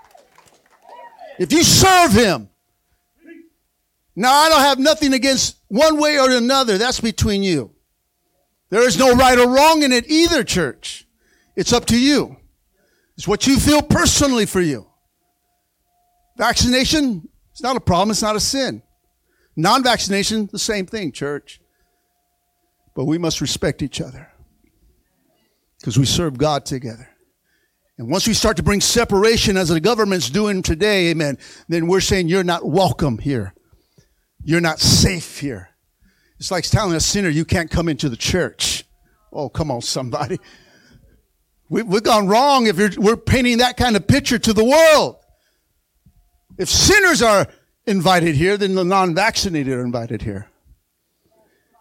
If 1.39 1.51
you 1.51 1.63
serve 1.63 2.11
him. 2.11 2.49
Now, 4.15 4.33
I 4.33 4.49
don't 4.49 4.61
have 4.61 4.79
nothing 4.79 5.13
against 5.13 5.57
one 5.67 5.99
way 5.99 6.17
or 6.17 6.31
another. 6.31 6.77
That's 6.77 7.01
between 7.01 7.43
you. 7.43 7.71
There 8.69 8.87
is 8.87 8.97
no 8.97 9.13
right 9.13 9.37
or 9.37 9.47
wrong 9.47 9.83
in 9.83 9.91
it 9.91 10.09
either, 10.09 10.43
church. 10.43 11.05
It's 11.55 11.73
up 11.73 11.85
to 11.87 11.99
you. 11.99 12.37
It's 13.17 13.27
what 13.27 13.45
you 13.47 13.59
feel 13.59 13.81
personally 13.81 14.45
for 14.45 14.61
you. 14.61 14.87
Vaccination, 16.37 17.27
it's 17.51 17.61
not 17.61 17.75
a 17.75 17.79
problem. 17.79 18.11
It's 18.11 18.21
not 18.21 18.35
a 18.35 18.39
sin. 18.39 18.81
Non-vaccination, 19.55 20.49
the 20.51 20.59
same 20.59 20.85
thing, 20.85 21.11
church. 21.11 21.61
But 22.93 23.05
we 23.05 23.17
must 23.17 23.41
respect 23.41 23.81
each 23.81 24.01
other 24.01 24.31
because 25.79 25.99
we 25.99 26.05
serve 26.05 26.37
God 26.37 26.65
together. 26.65 27.09
And 27.97 28.09
once 28.09 28.27
we 28.27 28.33
start 28.33 28.57
to 28.57 28.63
bring 28.63 28.81
separation 28.81 29.55
as 29.55 29.69
the 29.69 29.79
government's 29.79 30.29
doing 30.29 30.61
today, 30.61 31.11
amen, 31.11 31.37
then 31.69 31.87
we're 31.87 32.01
saying 32.01 32.27
you're 32.27 32.43
not 32.43 32.65
welcome 32.65 33.17
here. 33.17 33.53
You're 34.43 34.61
not 34.61 34.79
safe 34.79 35.39
here. 35.39 35.69
It's 36.37 36.51
like 36.51 36.65
telling 36.65 36.93
a 36.95 36.99
sinner 36.99 37.29
you 37.29 37.45
can't 37.45 37.71
come 37.71 37.87
into 37.87 38.09
the 38.09 38.17
church. 38.17 38.83
Oh, 39.31 39.49
come 39.49 39.71
on, 39.71 39.81
somebody. 39.81 40.39
We, 41.69 41.81
have 41.83 42.03
gone 42.03 42.27
wrong 42.27 42.67
if 42.67 42.97
we're 42.97 43.17
painting 43.17 43.59
that 43.59 43.77
kind 43.77 43.95
of 43.95 44.07
picture 44.07 44.37
to 44.37 44.53
the 44.53 44.63
world. 44.63 45.17
If 46.57 46.69
sinners 46.69 47.21
are 47.21 47.47
invited 47.87 48.35
here, 48.35 48.57
then 48.57 48.75
the 48.75 48.83
non-vaccinated 48.83 49.73
are 49.73 49.83
invited 49.83 50.21
here. 50.21 50.47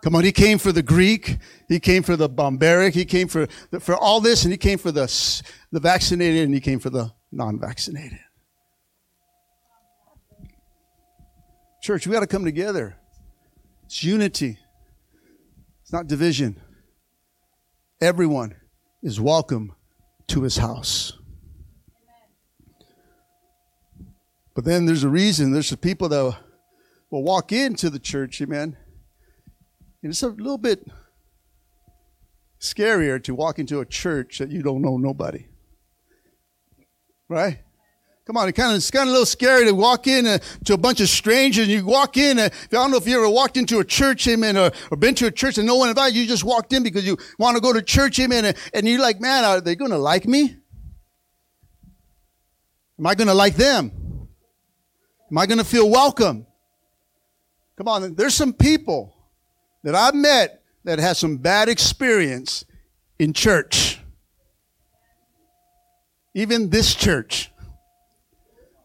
Come 0.04 0.16
on, 0.16 0.24
he 0.24 0.32
came 0.32 0.58
for 0.58 0.70
the 0.70 0.82
Greek, 0.82 1.38
he 1.66 1.80
came 1.80 2.02
for 2.02 2.14
the 2.14 2.28
barbaric, 2.28 2.92
he 2.92 3.06
came 3.06 3.26
for 3.26 3.46
for 3.80 3.96
all 3.96 4.20
this, 4.20 4.44
and 4.44 4.52
he 4.52 4.58
came 4.58 4.76
for 4.76 4.92
the 4.92 5.06
the 5.72 5.80
vaccinated, 5.80 6.44
and 6.44 6.52
he 6.52 6.60
came 6.60 6.78
for 6.78 6.90
the 6.90 7.10
non-vaccinated. 7.32 8.18
Church, 11.82 12.06
we 12.06 12.12
got 12.12 12.20
to 12.20 12.26
come 12.26 12.44
together. 12.44 12.98
It's 13.86 14.04
unity. 14.04 14.58
It's 15.80 15.92
not 15.92 16.06
division. 16.06 16.60
Everyone 17.98 18.56
is 19.02 19.18
welcome 19.18 19.72
to 20.26 20.42
his 20.42 20.58
house. 20.58 21.14
But 24.54 24.66
then 24.66 24.84
there's 24.84 25.04
a 25.04 25.08
reason. 25.08 25.50
There's 25.50 25.70
the 25.70 25.78
people 25.78 26.10
that 26.10 26.36
will 27.08 27.22
walk 27.22 27.52
into 27.52 27.88
the 27.88 27.98
church, 27.98 28.42
amen 28.42 28.76
and 30.04 30.10
it's 30.10 30.22
a 30.22 30.28
little 30.28 30.58
bit 30.58 30.86
scarier 32.60 33.22
to 33.24 33.34
walk 33.34 33.58
into 33.58 33.80
a 33.80 33.86
church 33.86 34.36
that 34.36 34.50
you 34.50 34.62
don't 34.62 34.82
know 34.82 34.98
nobody. 34.98 35.46
Right? 37.26 37.60
Come 38.26 38.36
on, 38.36 38.46
it 38.46 38.52
kind 38.52 38.72
of, 38.72 38.76
it's 38.76 38.90
kind 38.90 39.04
of 39.04 39.08
a 39.08 39.12
little 39.12 39.24
scary 39.24 39.64
to 39.64 39.74
walk 39.74 40.06
in 40.06 40.26
uh, 40.26 40.38
to 40.66 40.74
a 40.74 40.76
bunch 40.76 41.00
of 41.00 41.08
strangers. 41.08 41.68
And 41.68 41.72
you 41.72 41.86
walk 41.86 42.18
in, 42.18 42.38
uh, 42.38 42.50
I 42.52 42.66
don't 42.68 42.90
know 42.90 42.98
if 42.98 43.06
you 43.08 43.16
ever 43.16 43.30
walked 43.30 43.56
into 43.56 43.78
a 43.78 43.84
church, 43.84 44.28
amen, 44.28 44.58
or, 44.58 44.72
or 44.90 44.98
been 44.98 45.14
to 45.14 45.26
a 45.26 45.30
church 45.30 45.56
and 45.56 45.66
no 45.66 45.76
one 45.76 45.88
invited 45.88 46.16
you. 46.16 46.22
You 46.22 46.28
just 46.28 46.44
walked 46.44 46.74
in 46.74 46.82
because 46.82 47.06
you 47.06 47.16
want 47.38 47.56
to 47.56 47.62
go 47.62 47.72
to 47.72 47.80
church, 47.80 48.18
amen, 48.20 48.44
and, 48.44 48.56
and 48.74 48.86
you're 48.86 49.00
like, 49.00 49.22
man, 49.22 49.42
are 49.42 49.62
they 49.62 49.74
going 49.74 49.90
to 49.90 49.96
like 49.96 50.26
me? 50.26 50.54
Am 52.98 53.06
I 53.06 53.14
going 53.14 53.28
to 53.28 53.34
like 53.34 53.56
them? 53.56 54.28
Am 55.30 55.38
I 55.38 55.46
going 55.46 55.58
to 55.58 55.64
feel 55.64 55.88
welcome? 55.88 56.46
Come 57.78 57.88
on, 57.88 58.14
there's 58.16 58.34
some 58.34 58.52
people 58.52 59.13
that 59.84 59.94
I've 59.94 60.14
met 60.14 60.62
that 60.82 60.98
had 60.98 61.16
some 61.16 61.36
bad 61.36 61.68
experience 61.68 62.64
in 63.18 63.32
church. 63.32 64.00
Even 66.34 66.70
this 66.70 66.94
church. 66.94 67.52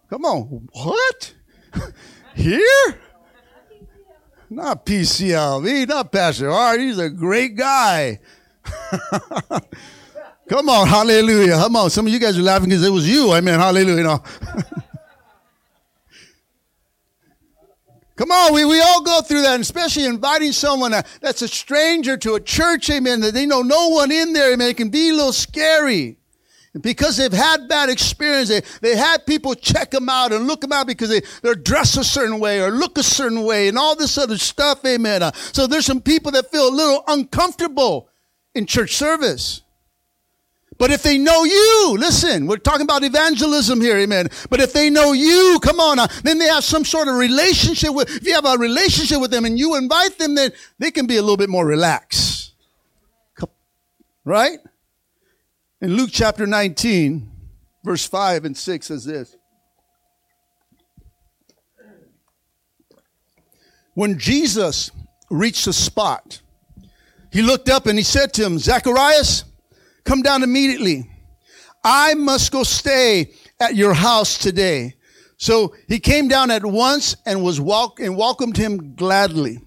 Come 0.09 0.25
on, 0.25 0.67
what? 0.71 1.33
Here? 2.35 2.99
Not 4.49 4.85
PCLV, 4.85 5.88
not 5.88 6.12
Pastor 6.12 6.49
Art. 6.49 6.79
He's 6.79 6.97
a 6.97 7.09
great 7.09 7.55
guy. 7.55 8.19
Come 10.49 10.67
on, 10.67 10.88
hallelujah. 10.88 11.53
Come 11.53 11.75
on. 11.75 11.89
Some 11.91 12.07
of 12.07 12.13
you 12.13 12.19
guys 12.19 12.38
are 12.38 12.41
laughing 12.41 12.69
because 12.69 12.83
it 12.83 12.89
was 12.89 13.07
you. 13.07 13.31
I 13.31 13.41
mean, 13.41 13.53
hallelujah. 13.53 14.19
Come 18.19 18.32
on, 18.32 18.53
we, 18.53 18.65
we 18.65 18.82
all 18.82 19.01
go 19.01 19.21
through 19.21 19.43
that, 19.43 19.53
and 19.53 19.62
especially 19.62 20.03
inviting 20.03 20.51
someone 20.51 20.93
uh, 20.93 21.03
that's 21.21 21.41
a 21.41 21.47
stranger 21.47 22.17
to 22.17 22.34
a 22.34 22.41
church, 22.41 22.89
amen, 22.89 23.21
that 23.21 23.34
they 23.34 23.45
know 23.45 23.62
no 23.62 23.88
one 23.88 24.12
in 24.12 24.34
there, 24.34 24.51
amen. 24.51 24.67
It 24.67 24.75
can 24.75 24.89
be 24.89 25.12
a 25.12 25.13
little 25.13 25.32
scary 25.32 26.17
because 26.82 27.15
they've 27.15 27.32
had 27.32 27.69
bad 27.69 27.88
experience, 27.88 28.49
they, 28.49 28.62
they 28.82 28.97
had 28.97 29.25
people 29.25 29.55
check 29.55 29.91
them 29.91 30.10
out 30.10 30.34
and 30.34 30.47
look 30.47 30.60
them 30.60 30.73
out 30.73 30.86
because 30.86 31.08
they, 31.08 31.21
they're 31.43 31.55
dressed 31.55 31.95
a 31.95 32.03
certain 32.03 32.41
way 32.41 32.62
or 32.62 32.71
look 32.71 32.97
a 32.97 33.03
certain 33.03 33.43
way 33.43 33.69
and 33.69 33.77
all 33.77 33.95
this 33.95 34.17
other 34.17 34.38
stuff, 34.38 34.84
amen. 34.86 35.23
Uh, 35.23 35.32
so 35.53 35.65
there's 35.65 35.86
some 35.86 36.01
people 36.01 36.29
that 36.34 36.51
feel 36.51 36.67
a 36.67 36.75
little 36.75 37.05
uncomfortable 37.08 38.10
in 38.53 38.65
church 38.65 38.97
service. 38.97 39.62
But 40.79 40.91
if 40.91 41.03
they 41.03 41.17
know 41.17 41.43
you, 41.43 41.97
listen, 41.99 42.47
we're 42.47 42.55
talking 42.55 42.83
about 42.83 43.03
evangelism 43.03 43.81
here, 43.81 43.97
amen. 43.97 44.29
But 44.49 44.61
if 44.61 44.71
they 44.71 44.89
know 44.89 45.11
you, 45.11 45.59
come 45.61 45.81
on, 45.81 45.99
uh, 45.99 46.07
then 46.23 46.39
they 46.39 46.47
have 46.47 46.63
some 46.63 46.85
sort 46.85 47.09
of 47.09 47.15
relationship 47.15 47.93
with, 47.93 48.09
if 48.09 48.25
you 48.25 48.33
have 48.33 48.45
a 48.45 48.57
relationship 48.57 49.19
with 49.19 49.29
them 49.29 49.43
and 49.43 49.59
you 49.59 49.75
invite 49.75 50.17
them, 50.17 50.35
then 50.35 50.51
they 50.79 50.89
can 50.89 51.05
be 51.05 51.17
a 51.17 51.21
little 51.21 51.37
bit 51.37 51.49
more 51.49 51.65
relaxed. 51.65 52.53
Right? 54.23 54.59
In 55.81 55.95
Luke 55.95 56.11
chapter 56.13 56.47
19, 56.47 57.29
verse 57.83 58.07
5 58.07 58.45
and 58.45 58.55
6 58.55 58.85
says 58.87 59.03
this. 59.03 59.35
When 63.95 64.17
Jesus 64.17 64.91
reached 65.29 65.65
the 65.65 65.73
spot, 65.73 66.41
he 67.33 67.41
looked 67.41 67.67
up 67.67 67.85
and 67.85 67.97
he 67.97 68.03
said 68.03 68.31
to 68.35 68.45
him, 68.45 68.59
Zacharias, 68.59 69.43
come 70.09 70.23
down 70.23 70.41
immediately. 70.41 71.07
I 71.83 72.15
must 72.15 72.51
go 72.51 72.63
stay 72.63 73.31
at 73.59 73.75
your 73.75 73.93
house 73.93 74.39
today. 74.39 74.95
So 75.37 75.75
he 75.87 75.99
came 75.99 76.27
down 76.27 76.49
at 76.49 76.65
once 76.65 77.15
and 77.27 77.43
was 77.43 77.59
welc- 77.59 78.03
and 78.03 78.17
welcomed 78.17 78.57
him 78.57 78.95
gladly. 78.95 79.59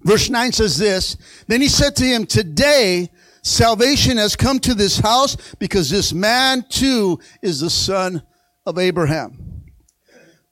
Verse 0.00 0.30
9 0.30 0.52
says 0.52 0.78
this, 0.78 1.18
then 1.46 1.60
he 1.60 1.68
said 1.68 1.94
to 1.96 2.04
him, 2.04 2.24
today 2.24 3.10
Salvation 3.42 4.16
has 4.16 4.34
come 4.34 4.58
to 4.60 4.72
this 4.72 4.98
house 4.98 5.36
because 5.60 5.90
this 5.90 6.12
man 6.12 6.64
too 6.68 7.20
is 7.42 7.60
the 7.60 7.70
son 7.70 8.22
of 8.64 8.78
Abraham. 8.78 9.62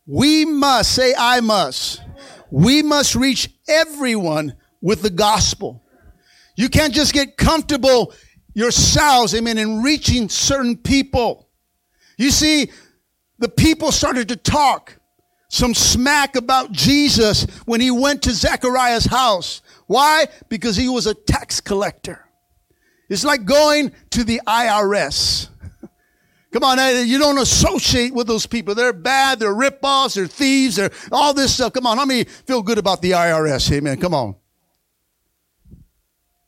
We 0.06 0.44
must, 0.44 0.94
say 0.94 1.14
I 1.18 1.40
must, 1.40 2.02
we 2.50 2.82
must 2.82 3.14
reach 3.14 3.48
everyone 3.66 4.54
with 4.82 5.00
the 5.02 5.10
gospel. 5.10 5.82
You 6.56 6.68
can't 6.68 6.94
just 6.94 7.12
get 7.12 7.36
comfortable 7.36 8.12
yourselves, 8.54 9.34
amen, 9.34 9.58
in 9.58 9.82
reaching 9.82 10.28
certain 10.28 10.76
people. 10.76 11.48
You 12.16 12.30
see, 12.30 12.70
the 13.38 13.48
people 13.48 13.92
started 13.92 14.28
to 14.28 14.36
talk 14.36 14.98
some 15.48 15.74
smack 15.74 16.36
about 16.36 16.72
Jesus 16.72 17.44
when 17.64 17.80
he 17.80 17.90
went 17.90 18.22
to 18.22 18.32
Zechariah's 18.32 19.04
house. 19.04 19.62
Why? 19.86 20.26
Because 20.48 20.76
he 20.76 20.88
was 20.88 21.06
a 21.06 21.14
tax 21.14 21.60
collector. 21.60 22.24
It's 23.08 23.24
like 23.24 23.44
going 23.44 23.92
to 24.10 24.24
the 24.24 24.40
IRS. 24.46 25.48
Come 26.52 26.64
on, 26.64 26.78
eh, 26.78 27.02
you 27.02 27.18
don't 27.18 27.38
associate 27.38 28.14
with 28.14 28.26
those 28.26 28.46
people. 28.46 28.74
They're 28.74 28.92
bad, 28.92 29.38
they're 29.38 29.54
rip-offs, 29.54 30.14
they're 30.14 30.26
thieves, 30.26 30.76
they're 30.76 30.90
all 31.12 31.34
this 31.34 31.54
stuff. 31.54 31.72
Come 31.72 31.86
on, 31.86 31.98
how 31.98 32.06
many 32.06 32.24
feel 32.24 32.62
good 32.62 32.78
about 32.78 33.02
the 33.02 33.12
IRS? 33.12 33.70
Amen. 33.72 34.00
Come 34.00 34.14
on. 34.14 34.36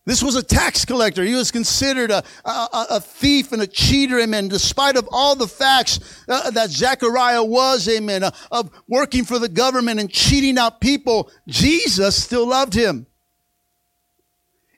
This 0.06 0.22
was 0.22 0.36
a 0.36 0.42
tax 0.42 0.84
collector. 0.84 1.24
He 1.24 1.34
was 1.34 1.50
considered 1.50 2.12
a, 2.12 2.22
a, 2.44 2.86
a 2.90 3.00
thief 3.00 3.50
and 3.50 3.60
a 3.60 3.66
cheater, 3.66 4.20
amen. 4.20 4.46
Despite 4.46 4.96
of 4.96 5.08
all 5.10 5.34
the 5.34 5.48
facts 5.48 5.98
uh, 6.28 6.48
that 6.52 6.70
Zechariah 6.70 7.42
was, 7.42 7.88
amen, 7.88 8.22
uh, 8.22 8.30
of 8.52 8.70
working 8.86 9.24
for 9.24 9.40
the 9.40 9.48
government 9.48 9.98
and 9.98 10.08
cheating 10.08 10.58
out 10.58 10.80
people, 10.80 11.28
Jesus 11.48 12.22
still 12.22 12.46
loved 12.46 12.72
him. 12.72 13.08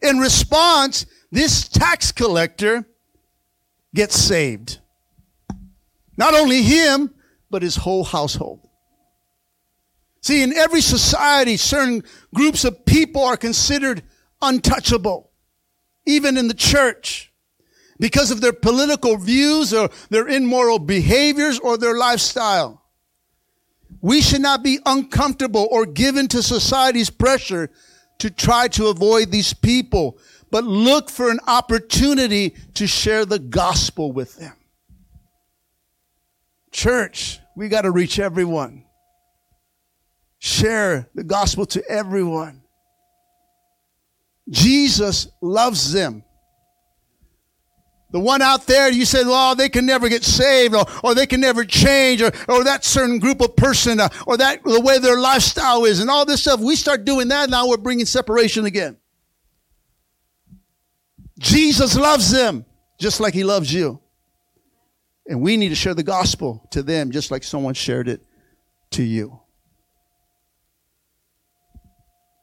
In 0.01 0.19
response, 0.19 1.05
this 1.31 1.69
tax 1.69 2.11
collector 2.11 2.87
gets 3.95 4.17
saved. 4.17 4.79
Not 6.17 6.33
only 6.33 6.63
him, 6.63 7.15
but 7.51 7.61
his 7.61 7.77
whole 7.77 8.05
household. 8.05 8.67
See, 10.23 10.43
in 10.43 10.55
every 10.55 10.81
society, 10.81 11.59
certain 11.59 12.03
groups 12.35 12.65
of 12.65 12.87
people 12.87 13.23
are 13.25 13.37
considered 13.37 14.03
untouchable, 14.41 15.31
even 16.07 16.37
in 16.37 16.49
the 16.49 16.55
church, 16.55 17.33
because 17.99 18.31
of 18.31 18.41
their 18.41 18.53
political 18.53 19.17
views 19.17 19.73
or 19.73 19.91
their 20.11 20.29
immoral 20.29 20.79
behaviors 20.79 21.59
or 21.59 21.77
their 21.77 21.97
lifestyle. 21.97 22.83
We 24.01 24.21
should 24.21 24.43
not 24.43 24.63
be 24.63 24.79
uncomfortable 24.87 25.67
or 25.71 25.85
given 25.85 26.29
to 26.29 26.43
society's 26.43 27.11
pressure 27.11 27.71
to 28.19 28.31
try 28.31 28.69
to 28.69 28.87
avoid 28.89 29.31
these 29.31 29.53
people 29.53 30.19
but 30.51 30.65
look 30.65 31.11
for 31.11 31.31
an 31.31 31.41
opportunity 31.47 32.55
to 32.75 32.87
share 32.87 33.25
the 33.25 33.39
gospel 33.39 34.13
with 34.13 34.37
them. 34.37 34.55
Church, 36.71 37.41
we 37.57 37.69
got 37.69 37.83
to 37.83 37.91
reach 37.91 38.19
everyone. 38.19 38.85
Share 40.39 41.09
the 41.15 41.25
gospel 41.25 41.67
to 41.67 41.85
everyone. 41.89 42.63
Jesus 44.49 45.29
loves 45.41 45.93
them. 45.93 46.25
The 48.11 48.21
one 48.21 48.41
out 48.41 48.67
there, 48.67 48.91
you 48.91 49.05
said, 49.05 49.27
well, 49.27 49.55
they 49.55 49.69
can 49.69 49.85
never 49.85 50.09
get 50.09 50.25
saved 50.25 50.75
or, 50.75 50.87
or 51.05 51.15
they 51.15 51.27
can 51.27 51.41
never 51.41 51.63
change 51.65 52.23
or, 52.23 52.33
or 52.49 52.65
that 52.65 52.83
certain 52.83 53.19
group 53.19 53.43
of 53.43 53.55
person 53.55 54.01
uh, 54.01 54.09
or 54.27 54.39
that 54.39 54.65
the 54.65 54.81
way 54.81 54.99
their 54.99 55.19
lifestyle 55.19 55.85
is 55.85 56.01
and 56.01 56.09
all 56.09 56.25
this 56.25 56.41
stuff. 56.41 56.59
We 56.61 56.75
start 56.75 57.05
doing 57.05 57.29
that. 57.29 57.51
Now 57.51 57.69
we're 57.69 57.77
bringing 57.77 58.07
separation 58.07 58.65
again. 58.65 58.97
Jesus 61.39 61.97
loves 61.97 62.31
them 62.31 62.65
just 62.99 63.21
like 63.21 63.35
he 63.35 63.45
loves 63.45 63.73
you. 63.73 64.01
And 65.27 65.43
we 65.43 65.59
need 65.59 65.69
to 65.69 65.75
share 65.75 65.93
the 65.93 66.03
gospel 66.03 66.67
to 66.71 66.83
them 66.83 67.11
just 67.11 67.31
like 67.31 67.43
someone 67.43 67.75
shared 67.75 68.09
it 68.09 68.25
to 68.93 69.03
you. 69.03 69.39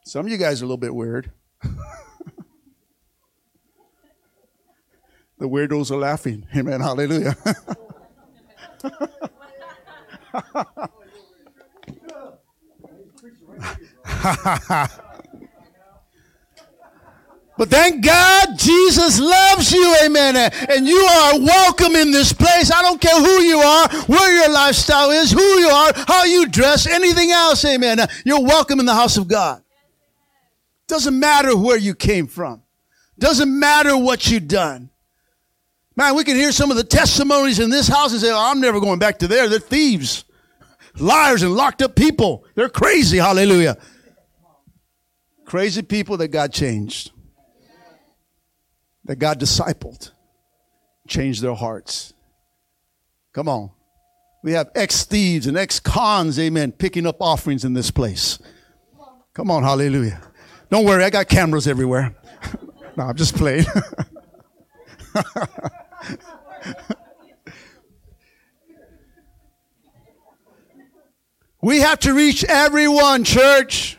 Some 0.05 0.27
of 0.27 0.31
you 0.31 0.37
guys 0.37 0.61
are 0.61 0.65
a 0.65 0.67
little 0.67 0.77
bit 0.77 0.93
weird. 0.93 1.31
the 5.38 5.48
weirdos 5.48 5.91
are 5.91 5.98
laughing. 5.98 6.45
Amen. 6.56 6.82
Hallelujah. 6.82 7.36
But 17.58 17.69
thank 17.69 18.04
God 18.04 18.58
Jesus 18.58 19.19
loves 19.19 19.71
you, 19.71 19.95
amen. 20.04 20.52
And 20.69 20.86
you 20.86 20.98
are 20.98 21.39
welcome 21.39 21.95
in 21.95 22.12
this 22.12 22.34
place. 22.34 22.69
I 22.69 22.82
don't 22.82 23.00
care 23.00 23.17
who 23.17 23.41
you 23.43 23.60
are, 23.60 23.88
where 24.08 24.36
your 24.36 24.50
lifestyle 24.50 25.12
is, 25.12 25.32
who 25.32 25.41
you 25.41 25.67
are, 25.67 25.93
how 26.06 26.26
you 26.26 26.48
dress, 26.48 26.86
anything 26.86 27.32
else, 27.32 27.63
amen. 27.63 28.00
You're 28.26 28.43
welcome 28.43 28.82
in 28.82 28.86
the 28.86 28.93
house 28.93 29.15
of 29.15 29.30
God. 29.30 29.63
Doesn't 30.88 31.17
matter 31.17 31.58
where 31.58 31.78
you 31.78 31.95
came 31.95 32.28
from. 32.28 32.62
Doesn't 33.17 33.58
matter 33.58 33.98
what 33.98 34.30
you've 34.30 34.50
done. 34.50 34.89
Man, 35.95 36.15
we 36.15 36.23
can 36.23 36.36
hear 36.36 36.51
some 36.51 36.71
of 36.71 36.77
the 36.77 36.84
testimonies 36.84 37.60
in 37.60 37.69
this 37.69 37.88
house 37.88 38.12
and 38.12 38.19
say, 38.19 38.31
oh, 38.31 38.51
I'm 38.51 38.60
never 38.60 38.79
going 38.79 38.99
back 38.99 39.19
to 39.19 39.27
there. 39.27 39.47
They're 39.47 39.60
thieves, 39.60 40.25
liars, 40.99 41.41
and 41.41 41.53
locked 41.53 41.81
up 41.81 41.95
people. 41.95 42.45
They're 42.55 42.69
crazy. 42.69 43.17
Hallelujah. 43.17 43.77
Crazy 45.45 45.84
people 45.84 46.17
that 46.17 46.29
God 46.29 46.51
changed. 46.51 47.12
that 49.05 49.17
God 49.17 49.39
discipled 49.39 50.12
changed 51.08 51.41
their 51.41 51.53
hearts. 51.53 52.13
Come 53.34 53.47
on. 53.47 53.71
We 54.43 54.53
have 54.53 54.69
ex 54.75 55.05
thieves 55.05 55.47
and 55.47 55.58
ex 55.58 55.79
cons, 55.79 56.39
amen, 56.39 56.71
picking 56.73 57.08
up 57.08 57.17
offerings 57.19 57.65
in 57.65 57.73
this 57.73 57.89
place. 57.89 58.39
Come 59.34 59.49
on, 59.49 59.63
hallelujah. 59.63 60.21
Don't 60.69 60.86
worry, 60.86 61.03
I 61.03 61.10
got 61.10 61.27
cameras 61.27 61.67
everywhere. 61.67 62.15
no, 62.97 63.05
I'm 63.05 63.15
just 63.15 63.36
playing. 63.36 63.65
we 71.65 71.80
have 71.80 71.97
to 72.01 72.13
reach 72.13 72.43
everyone, 72.43 73.23
church. 73.23 73.97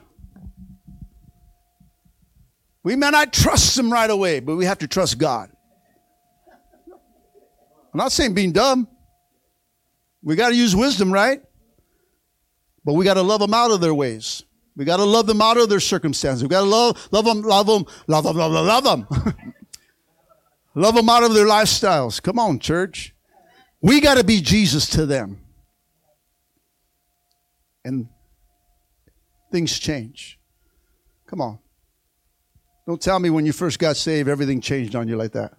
We 2.85 2.95
may 2.95 3.11
not 3.11 3.33
trust 3.33 3.75
them 3.75 3.93
right 3.93 4.09
away, 4.09 4.39
but 4.39 4.55
we 4.55 4.67
have 4.67 4.79
to 4.79 4.87
trust 4.87 5.19
God. 5.19 5.51
I'm 6.87 7.99
not 7.99 8.13
saying 8.13 8.35
being 8.35 8.53
dumb. 8.53 8.87
We 10.23 10.37
got 10.37 10.51
to 10.51 10.55
use 10.55 10.77
wisdom, 10.77 11.13
right? 11.13 11.43
But 12.85 12.93
we 12.93 13.05
got 13.05 13.15
to 13.15 13.23
love 13.23 13.41
them 13.41 13.53
out 13.53 13.73
of 13.73 13.81
their 13.81 13.95
ways. 13.95 14.45
We 14.77 14.85
got 14.85 14.99
to 14.99 15.05
love 15.05 15.27
them 15.27 15.43
out 15.43 15.57
of 15.57 15.69
their 15.69 15.81
circumstances. 15.81 16.45
We 16.45 16.49
got 16.49 16.61
to 16.61 16.69
love, 16.69 17.09
love 17.11 17.25
them, 17.25 17.43
love 17.43 17.67
them, 17.67 17.85
love 18.07 18.23
them, 18.23 18.37
love 18.37 18.53
them, 18.53 18.65
love 18.65 18.85
them. 18.85 19.35
love 20.77 20.95
them 20.95 21.09
out 21.09 21.25
of 21.25 21.35
their 21.35 21.47
lifestyles. 21.47 22.23
Come 22.23 22.39
on, 22.39 22.61
church. 22.61 23.13
We 23.81 24.01
got 24.01 24.19
to 24.19 24.23
be 24.25 24.41
Jesus 24.41 24.87
to 24.91 25.05
them. 25.05 25.41
And 27.87 28.09
things 29.53 29.79
change. 29.79 30.39
Come 31.27 31.41
on. 31.41 31.59
Don't 32.87 33.01
tell 33.01 33.19
me 33.19 33.31
when 33.31 33.47
you 33.47 33.53
first 33.53 33.79
got 33.79 33.97
saved, 33.97 34.29
everything 34.29 34.61
changed 34.61 34.95
on 34.95 35.09
you 35.09 35.17
like 35.17 35.33
that. 35.33 35.55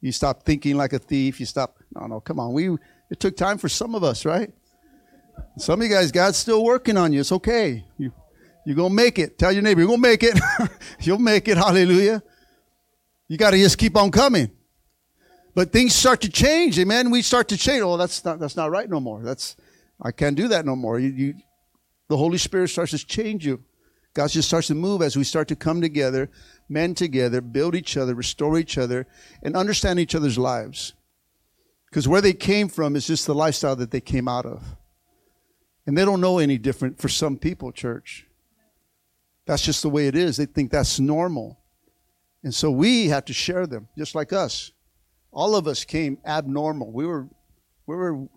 You 0.00 0.12
stopped 0.12 0.44
thinking 0.44 0.76
like 0.76 0.92
a 0.92 0.98
thief. 0.98 1.40
You 1.40 1.46
stopped. 1.46 1.82
No, 1.94 2.06
no, 2.06 2.20
come 2.20 2.38
on. 2.38 2.52
We 2.52 2.70
it 3.10 3.20
took 3.20 3.36
time 3.36 3.58
for 3.58 3.68
some 3.68 3.94
of 3.94 4.04
us, 4.04 4.24
right? 4.24 4.52
Some 5.58 5.80
of 5.80 5.88
you 5.88 5.92
guys, 5.92 6.12
God's 6.12 6.36
still 6.36 6.62
working 6.62 6.96
on 6.96 7.12
you. 7.12 7.20
It's 7.20 7.32
okay. 7.32 7.84
You 7.98 8.12
you're 8.64 8.76
gonna 8.76 8.94
make 8.94 9.18
it. 9.18 9.38
Tell 9.38 9.52
your 9.52 9.62
neighbor, 9.62 9.80
you're 9.80 9.88
gonna 9.88 10.00
make 10.02 10.22
it. 10.22 10.38
You'll 11.00 11.18
make 11.18 11.48
it. 11.48 11.56
Hallelujah. 11.56 12.22
You 13.28 13.38
got 13.38 13.52
to 13.52 13.56
just 13.56 13.78
keep 13.78 13.96
on 13.96 14.10
coming. 14.10 14.50
But 15.54 15.72
things 15.72 15.94
start 15.94 16.20
to 16.22 16.28
change, 16.28 16.78
amen. 16.78 17.10
We 17.10 17.22
start 17.22 17.48
to 17.48 17.56
change. 17.56 17.82
Oh, 17.82 17.96
that's 17.96 18.24
not 18.24 18.38
that's 18.38 18.56
not 18.56 18.70
right 18.70 18.88
no 18.88 19.00
more. 19.00 19.22
That's 19.22 19.56
I 20.02 20.12
can't 20.12 20.36
do 20.36 20.48
that 20.48 20.64
no 20.64 20.76
more. 20.76 20.98
You, 20.98 21.10
you 21.10 21.34
the 22.08 22.16
Holy 22.16 22.38
Spirit 22.38 22.68
starts 22.68 22.90
to 22.90 22.98
change 22.98 23.46
you. 23.46 23.62
God 24.14 24.30
just 24.30 24.48
starts 24.48 24.66
to 24.66 24.74
move 24.74 25.02
as 25.02 25.16
we 25.16 25.22
start 25.22 25.46
to 25.48 25.56
come 25.56 25.80
together, 25.80 26.30
men 26.68 26.94
together, 26.94 27.40
build 27.40 27.76
each 27.76 27.96
other, 27.96 28.14
restore 28.14 28.58
each 28.58 28.76
other, 28.76 29.06
and 29.42 29.56
understand 29.56 30.00
each 30.00 30.16
other's 30.16 30.36
lives. 30.36 30.94
Because 31.88 32.08
where 32.08 32.20
they 32.20 32.32
came 32.32 32.68
from 32.68 32.96
is 32.96 33.06
just 33.06 33.26
the 33.26 33.34
lifestyle 33.34 33.76
that 33.76 33.90
they 33.90 34.00
came 34.00 34.26
out 34.26 34.46
of. 34.46 34.76
And 35.86 35.96
they 35.96 36.04
don't 36.04 36.20
know 36.20 36.38
any 36.38 36.58
different 36.58 37.00
for 37.00 37.08
some 37.08 37.36
people, 37.36 37.72
church. 37.72 38.26
That's 39.46 39.62
just 39.62 39.82
the 39.82 39.88
way 39.88 40.06
it 40.06 40.14
is. 40.14 40.36
They 40.36 40.46
think 40.46 40.70
that's 40.70 41.00
normal. 41.00 41.58
And 42.42 42.54
so 42.54 42.70
we 42.70 43.08
have 43.08 43.24
to 43.26 43.32
share 43.32 43.66
them, 43.66 43.88
just 43.96 44.14
like 44.14 44.32
us. 44.32 44.72
All 45.32 45.54
of 45.54 45.66
us 45.66 45.84
came 45.84 46.18
abnormal. 46.24 46.92
We 46.92 47.06
were, 47.06 47.28
we 47.86 47.96
were, 47.96 48.28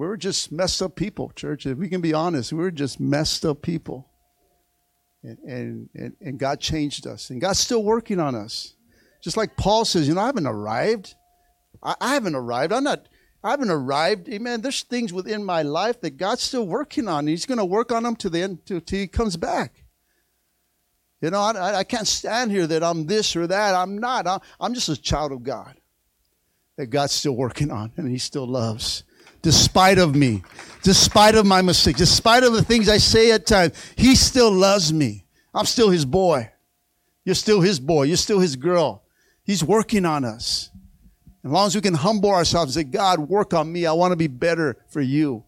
we 0.00 0.06
were 0.06 0.16
just 0.16 0.50
messed 0.50 0.80
up 0.80 0.96
people, 0.96 1.30
church. 1.36 1.66
If 1.66 1.76
we 1.76 1.90
can 1.90 2.00
be 2.00 2.14
honest, 2.14 2.54
we 2.54 2.60
were 2.60 2.70
just 2.70 2.98
messed 2.98 3.44
up 3.44 3.60
people. 3.60 4.08
And, 5.22 5.90
and, 5.94 6.16
and 6.22 6.38
God 6.38 6.58
changed 6.58 7.06
us. 7.06 7.28
And 7.28 7.38
God's 7.38 7.58
still 7.58 7.84
working 7.84 8.18
on 8.18 8.34
us. 8.34 8.72
Just 9.22 9.36
like 9.36 9.58
Paul 9.58 9.84
says, 9.84 10.08
you 10.08 10.14
know, 10.14 10.22
I 10.22 10.26
haven't 10.26 10.46
arrived. 10.46 11.16
I, 11.82 11.96
I 12.00 12.14
haven't 12.14 12.34
arrived. 12.34 12.72
I'm 12.72 12.84
not, 12.84 13.08
I 13.44 13.50
haven't 13.50 13.70
arrived. 13.70 14.30
Amen. 14.30 14.62
There's 14.62 14.84
things 14.84 15.12
within 15.12 15.44
my 15.44 15.60
life 15.60 16.00
that 16.00 16.16
God's 16.16 16.40
still 16.40 16.66
working 16.66 17.06
on. 17.06 17.26
He's 17.26 17.44
going 17.44 17.58
to 17.58 17.64
work 17.66 17.92
on 17.92 18.04
them 18.04 18.16
to 18.16 18.30
the 18.30 18.40
end, 18.40 18.60
He 18.88 19.06
comes 19.06 19.36
back. 19.36 19.84
You 21.20 21.28
know, 21.28 21.42
I, 21.42 21.80
I 21.80 21.84
can't 21.84 22.08
stand 22.08 22.52
here 22.52 22.66
that 22.66 22.82
I'm 22.82 23.04
this 23.04 23.36
or 23.36 23.46
that. 23.46 23.74
I'm 23.74 23.98
not. 23.98 24.26
I'm, 24.26 24.40
I'm 24.58 24.72
just 24.72 24.88
a 24.88 24.96
child 24.96 25.30
of 25.30 25.42
God 25.42 25.76
that 26.78 26.86
God's 26.86 27.12
still 27.12 27.36
working 27.36 27.70
on 27.70 27.92
and 27.98 28.08
He 28.08 28.16
still 28.16 28.46
loves 28.46 29.04
despite 29.42 29.98
of 29.98 30.14
me, 30.14 30.42
despite 30.82 31.34
of 31.34 31.46
my 31.46 31.62
mistakes, 31.62 31.98
despite 31.98 32.42
of 32.42 32.52
the 32.52 32.62
things 32.62 32.88
I 32.88 32.98
say 32.98 33.32
at 33.32 33.46
times, 33.46 33.72
he 33.96 34.14
still 34.14 34.50
loves 34.50 34.92
me. 34.92 35.24
I'm 35.54 35.66
still 35.66 35.90
his 35.90 36.04
boy. 36.04 36.50
You're 37.24 37.34
still 37.34 37.60
his 37.60 37.80
boy. 37.80 38.04
You're 38.04 38.16
still 38.16 38.40
his 38.40 38.56
girl. 38.56 39.02
He's 39.44 39.64
working 39.64 40.04
on 40.04 40.24
us. 40.24 40.70
As 41.44 41.50
long 41.50 41.66
as 41.66 41.74
we 41.74 41.80
can 41.80 41.94
humble 41.94 42.30
ourselves 42.30 42.76
and 42.76 42.86
say, 42.86 42.90
God, 42.90 43.18
work 43.18 43.54
on 43.54 43.72
me. 43.72 43.86
I 43.86 43.92
want 43.92 44.12
to 44.12 44.16
be 44.16 44.26
better 44.26 44.76
for 44.88 45.00
you 45.00 45.44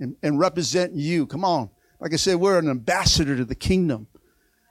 and, 0.00 0.16
and 0.22 0.38
represent 0.38 0.94
you. 0.94 1.26
Come 1.26 1.44
on. 1.44 1.70
Like 2.00 2.12
I 2.12 2.16
said, 2.16 2.36
we're 2.36 2.58
an 2.58 2.68
ambassador 2.68 3.36
to 3.36 3.44
the 3.44 3.54
kingdom. 3.54 4.06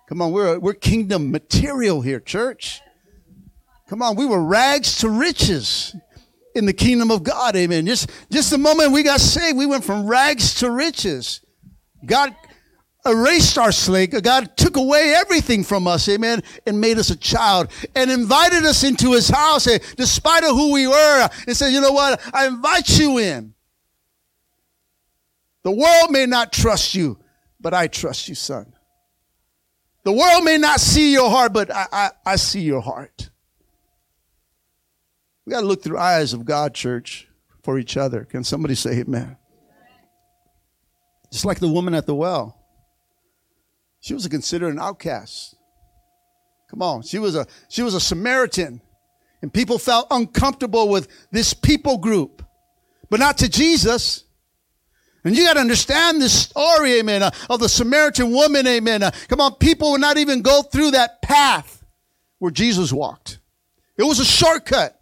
Come 0.08 0.22
on, 0.22 0.32
we're, 0.32 0.58
we're 0.60 0.74
kingdom 0.74 1.32
material 1.32 2.02
here, 2.02 2.22
church. 2.22 2.82
Come 3.90 4.02
on, 4.02 4.16
we 4.16 4.26
were 4.26 4.42
rags 4.42 5.00
to 5.00 5.10
riches 5.10 5.96
in 6.58 6.66
the 6.66 6.74
kingdom 6.74 7.12
of 7.12 7.24
God. 7.24 7.56
Amen. 7.56 7.86
Just, 7.86 8.10
just 8.32 8.52
the 8.52 8.58
moment 8.58 8.92
we 8.92 9.04
got 9.04 9.22
saved, 9.22 9.58
we 9.58 9.66
went 9.66 9.84
from 9.84 10.08
rags 10.08 10.56
to 10.56 10.72
riches. 10.72 11.42
God 12.06 12.36
erased 13.06 13.58
our 13.58 13.72
slate. 13.72 14.12
God 14.24 14.58
took 14.58 14.76
away 14.76 15.14
everything 15.16 15.64
from 15.64 15.88
us, 15.88 16.10
amen, 16.10 16.42
and 16.66 16.82
made 16.82 16.98
us 16.98 17.10
a 17.10 17.16
child 17.16 17.72
and 17.96 18.12
invited 18.12 18.66
us 18.66 18.84
into 18.84 19.14
his 19.14 19.30
house, 19.30 19.68
eh, 19.68 19.78
despite 19.96 20.44
of 20.44 20.50
who 20.50 20.74
we 20.74 20.88
were, 20.88 21.30
and 21.48 21.56
said, 21.56 21.70
you 21.70 21.80
know 21.80 21.92
what? 21.92 22.20
I 22.34 22.48
invite 22.48 23.00
you 23.00 23.18
in. 23.20 23.54
The 25.64 25.72
world 25.72 26.12
may 26.12 26.26
not 26.26 26.52
trust 26.52 26.96
you, 26.96 27.20
but 27.60 27.74
I 27.74 27.88
trust 27.88 28.28
you, 28.28 28.36
son. 28.36 28.74
The 30.04 30.12
world 30.14 30.44
may 30.44 30.58
not 30.58 30.80
see 30.80 31.12
your 31.12 31.30
heart, 31.30 31.54
but 31.54 31.70
I, 31.74 31.86
I, 31.92 32.10
I 32.26 32.36
see 32.38 32.62
your 32.62 32.82
heart. 32.82 33.30
We 35.48 35.52
got 35.52 35.62
to 35.62 35.66
look 35.66 35.82
through 35.82 35.98
eyes 35.98 36.34
of 36.34 36.44
God, 36.44 36.74
church, 36.74 37.26
for 37.64 37.80
each 37.80 37.96
other. 37.96 38.26
Can 38.26 38.44
somebody 38.44 38.76
say 38.76 39.00
amen? 39.00 39.38
Just 41.32 41.46
like 41.46 41.60
the 41.60 41.70
woman 41.70 41.94
at 41.94 42.06
the 42.06 42.14
well. 42.14 42.62
She 44.02 44.14
was 44.14 44.28
considered 44.28 44.74
an 44.74 44.80
outcast. 44.80 45.56
Come 46.70 46.82
on. 46.82 47.02
She 47.02 47.18
was 47.18 47.38
a 47.38 47.48
she 47.70 47.82
was 47.82 47.94
a 47.94 48.02
Samaritan. 48.02 48.82
And 49.42 49.54
people 49.54 49.80
felt 49.80 50.08
uncomfortable 50.12 50.90
with 50.90 51.08
this 51.32 51.54
people 51.54 51.98
group. 51.98 52.44
But 53.10 53.22
not 53.22 53.38
to 53.38 53.48
Jesus. 53.48 54.26
And 55.24 55.34
you 55.34 55.46
got 55.46 55.54
to 55.54 55.62
understand 55.62 56.22
this 56.22 56.38
story, 56.44 57.00
amen, 57.00 57.24
uh, 57.24 57.32
of 57.50 57.62
the 57.62 57.70
Samaritan 57.70 58.32
woman, 58.32 58.68
amen. 58.68 59.02
Uh, 59.02 59.12
come 59.30 59.40
on, 59.40 59.56
people 59.56 59.92
would 59.92 60.02
not 60.02 60.18
even 60.18 60.42
go 60.42 60.62
through 60.62 60.92
that 60.92 61.22
path 61.22 61.86
where 62.40 62.52
Jesus 62.52 62.92
walked. 62.92 63.40
It 63.98 64.04
was 64.04 64.20
a 64.20 64.26
shortcut 64.26 64.97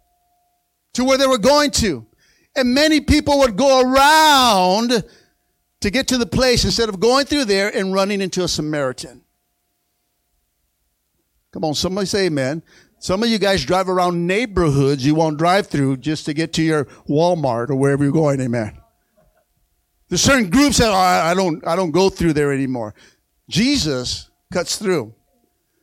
to 0.96 1.04
where 1.04 1.18
they 1.18 1.26
were 1.26 1.38
going 1.38 1.70
to. 1.70 2.06
And 2.56 2.74
many 2.74 3.00
people 3.00 3.38
would 3.40 3.56
go 3.56 3.82
around 3.82 5.04
to 5.80 5.90
get 5.90 6.08
to 6.08 6.18
the 6.18 6.26
place 6.26 6.64
instead 6.64 6.88
of 6.88 6.98
going 6.98 7.26
through 7.26 7.44
there 7.44 7.74
and 7.74 7.92
running 7.92 8.22
into 8.22 8.42
a 8.42 8.48
Samaritan. 8.48 9.22
Come 11.52 11.64
on, 11.64 11.74
somebody 11.74 12.06
say 12.06 12.26
amen. 12.26 12.62
Some 12.98 13.22
of 13.22 13.28
you 13.28 13.38
guys 13.38 13.64
drive 13.64 13.90
around 13.90 14.26
neighborhoods 14.26 15.04
you 15.04 15.14
won't 15.14 15.36
drive 15.36 15.66
through 15.66 15.98
just 15.98 16.24
to 16.26 16.34
get 16.34 16.54
to 16.54 16.62
your 16.62 16.86
Walmart 17.08 17.68
or 17.68 17.76
wherever 17.76 18.02
you're 18.02 18.12
going, 18.12 18.40
amen. 18.40 18.78
There's 20.08 20.22
certain 20.22 20.48
groups 20.48 20.78
that 20.78 20.90
oh, 20.90 20.94
I 20.94 21.34
don't 21.34 21.66
I 21.66 21.76
don't 21.76 21.90
go 21.90 22.08
through 22.08 22.32
there 22.32 22.52
anymore. 22.52 22.94
Jesus 23.50 24.30
cuts 24.52 24.78
through. 24.78 25.14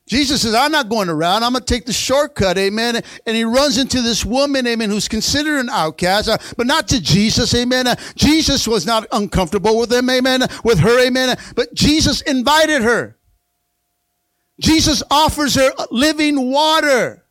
Jesus 0.06 0.42
says, 0.42 0.54
I'm 0.54 0.72
not 0.72 0.90
going 0.90 1.08
around. 1.08 1.44
I'm 1.44 1.54
going 1.54 1.64
to 1.64 1.74
take 1.74 1.86
the 1.86 1.94
shortcut. 1.94 2.58
Amen. 2.58 3.02
And 3.26 3.36
he 3.36 3.46
runs 3.46 3.78
into 3.78 4.02
this 4.02 4.26
woman, 4.26 4.68
amen, 4.68 4.90
who's 4.90 5.08
considered 5.08 5.60
an 5.60 5.70
outcast, 5.70 6.28
uh, 6.28 6.38
but 6.58 6.68
not 6.68 6.90
to 6.90 7.02
Jesus. 7.02 7.56
Amen. 7.56 7.88
Uh, 7.88 7.96
Jesus 8.16 8.68
was 8.68 8.86
not 8.86 9.08
uncomfortable 9.14 9.80
with 9.80 9.92
him. 9.92 10.10
Amen. 10.10 10.42
With 10.64 10.80
her. 10.80 11.00
Amen. 11.06 11.38
But 11.56 11.74
Jesus 11.74 12.22
invited 12.22 12.82
her. 12.82 13.18
Jesus 14.60 15.02
offers 15.10 15.56
her 15.56 15.72
living 15.90 16.52
water. 16.52 17.26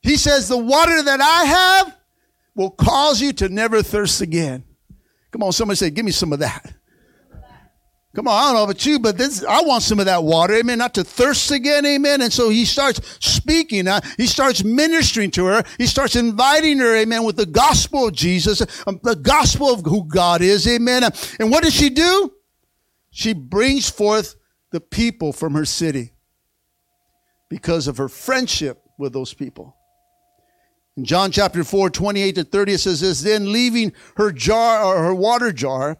He 0.00 0.16
says, 0.16 0.48
the 0.48 0.58
water 0.58 1.02
that 1.02 1.20
I 1.20 1.44
have 1.44 1.96
will 2.54 2.70
cause 2.70 3.20
you 3.20 3.32
to 3.34 3.48
never 3.48 3.82
thirst 3.82 4.20
again. 4.20 4.64
Come 5.30 5.42
on, 5.42 5.52
somebody 5.52 5.76
say, 5.76 5.90
give 5.90 6.04
me 6.04 6.10
some 6.10 6.32
of 6.32 6.40
that. 6.40 6.74
Come 8.14 8.28
on, 8.28 8.34
I 8.34 8.46
don't 8.46 8.54
know 8.54 8.64
about 8.64 8.86
you, 8.86 8.98
but 8.98 9.18
this, 9.18 9.44
I 9.44 9.62
want 9.62 9.82
some 9.82 9.98
of 10.00 10.06
that 10.06 10.24
water, 10.24 10.54
amen, 10.54 10.78
not 10.78 10.94
to 10.94 11.04
thirst 11.04 11.50
again, 11.50 11.86
amen. 11.86 12.20
And 12.22 12.32
so 12.32 12.50
he 12.50 12.64
starts 12.66 13.00
speaking, 13.20 13.88
uh, 13.88 14.00
he 14.18 14.26
starts 14.26 14.64
ministering 14.64 15.30
to 15.32 15.46
her, 15.46 15.64
he 15.78 15.86
starts 15.86 16.16
inviting 16.16 16.78
her, 16.78 16.96
amen, 16.96 17.24
with 17.24 17.36
the 17.36 17.46
gospel 17.46 18.08
of 18.08 18.14
Jesus, 18.14 18.60
um, 18.86 19.00
the 19.02 19.16
gospel 19.16 19.72
of 19.72 19.80
who 19.86 20.04
God 20.08 20.42
is, 20.42 20.68
amen. 20.68 21.04
And 21.40 21.50
what 21.50 21.62
does 21.64 21.74
she 21.74 21.90
do? 21.90 22.32
She 23.10 23.32
brings 23.32 23.88
forth 23.88 24.36
the 24.72 24.80
people 24.80 25.32
from 25.32 25.54
her 25.54 25.64
city. 25.64 26.12
because 27.48 27.86
of 27.86 27.98
her 27.98 28.08
friendship 28.08 28.82
with 28.98 29.12
those 29.12 29.34
people. 29.34 29.76
In 30.96 31.04
John 31.04 31.30
chapter 31.30 31.64
4, 31.64 31.90
28 31.90 32.34
to 32.36 32.44
30, 32.44 32.72
it 32.72 32.78
says 32.78 33.00
this, 33.02 33.20
then 33.20 33.52
leaving 33.52 33.92
her 34.16 34.32
jar 34.32 34.82
or 34.82 35.02
her 35.02 35.14
water 35.14 35.52
jar, 35.52 35.98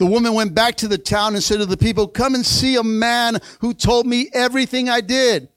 the 0.00 0.06
woman 0.06 0.32
went 0.32 0.54
back 0.54 0.76
to 0.76 0.88
the 0.88 0.96
town 0.96 1.34
and 1.34 1.44
said 1.44 1.58
to 1.58 1.66
the 1.66 1.76
people, 1.76 2.08
come 2.08 2.34
and 2.34 2.44
see 2.44 2.76
a 2.76 2.82
man 2.82 3.36
who 3.60 3.74
told 3.74 4.06
me 4.06 4.30
everything 4.32 4.88
I 4.88 5.02
did. 5.02 5.50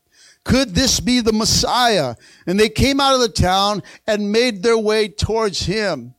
Could 0.43 0.75
this 0.75 0.99
be 0.99 1.21
the 1.21 1.31
Messiah? 1.31 2.15
And 2.45 2.59
they 2.59 2.67
came 2.67 2.99
out 2.99 3.15
of 3.15 3.21
the 3.21 3.29
town 3.29 3.83
and 4.05 4.33
made 4.33 4.61
their 4.61 4.77
way 4.77 5.07
towards 5.07 5.61
him. 5.61 6.13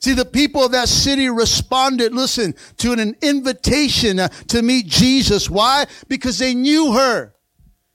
See, 0.00 0.14
the 0.14 0.24
people 0.24 0.64
of 0.64 0.72
that 0.72 0.88
city 0.88 1.28
responded, 1.28 2.14
listen, 2.14 2.54
to 2.78 2.92
an 2.92 3.14
invitation 3.20 4.16
to 4.48 4.62
meet 4.62 4.86
Jesus. 4.86 5.50
Why? 5.50 5.84
Because 6.08 6.38
they 6.38 6.54
knew 6.54 6.92
her. 6.92 7.34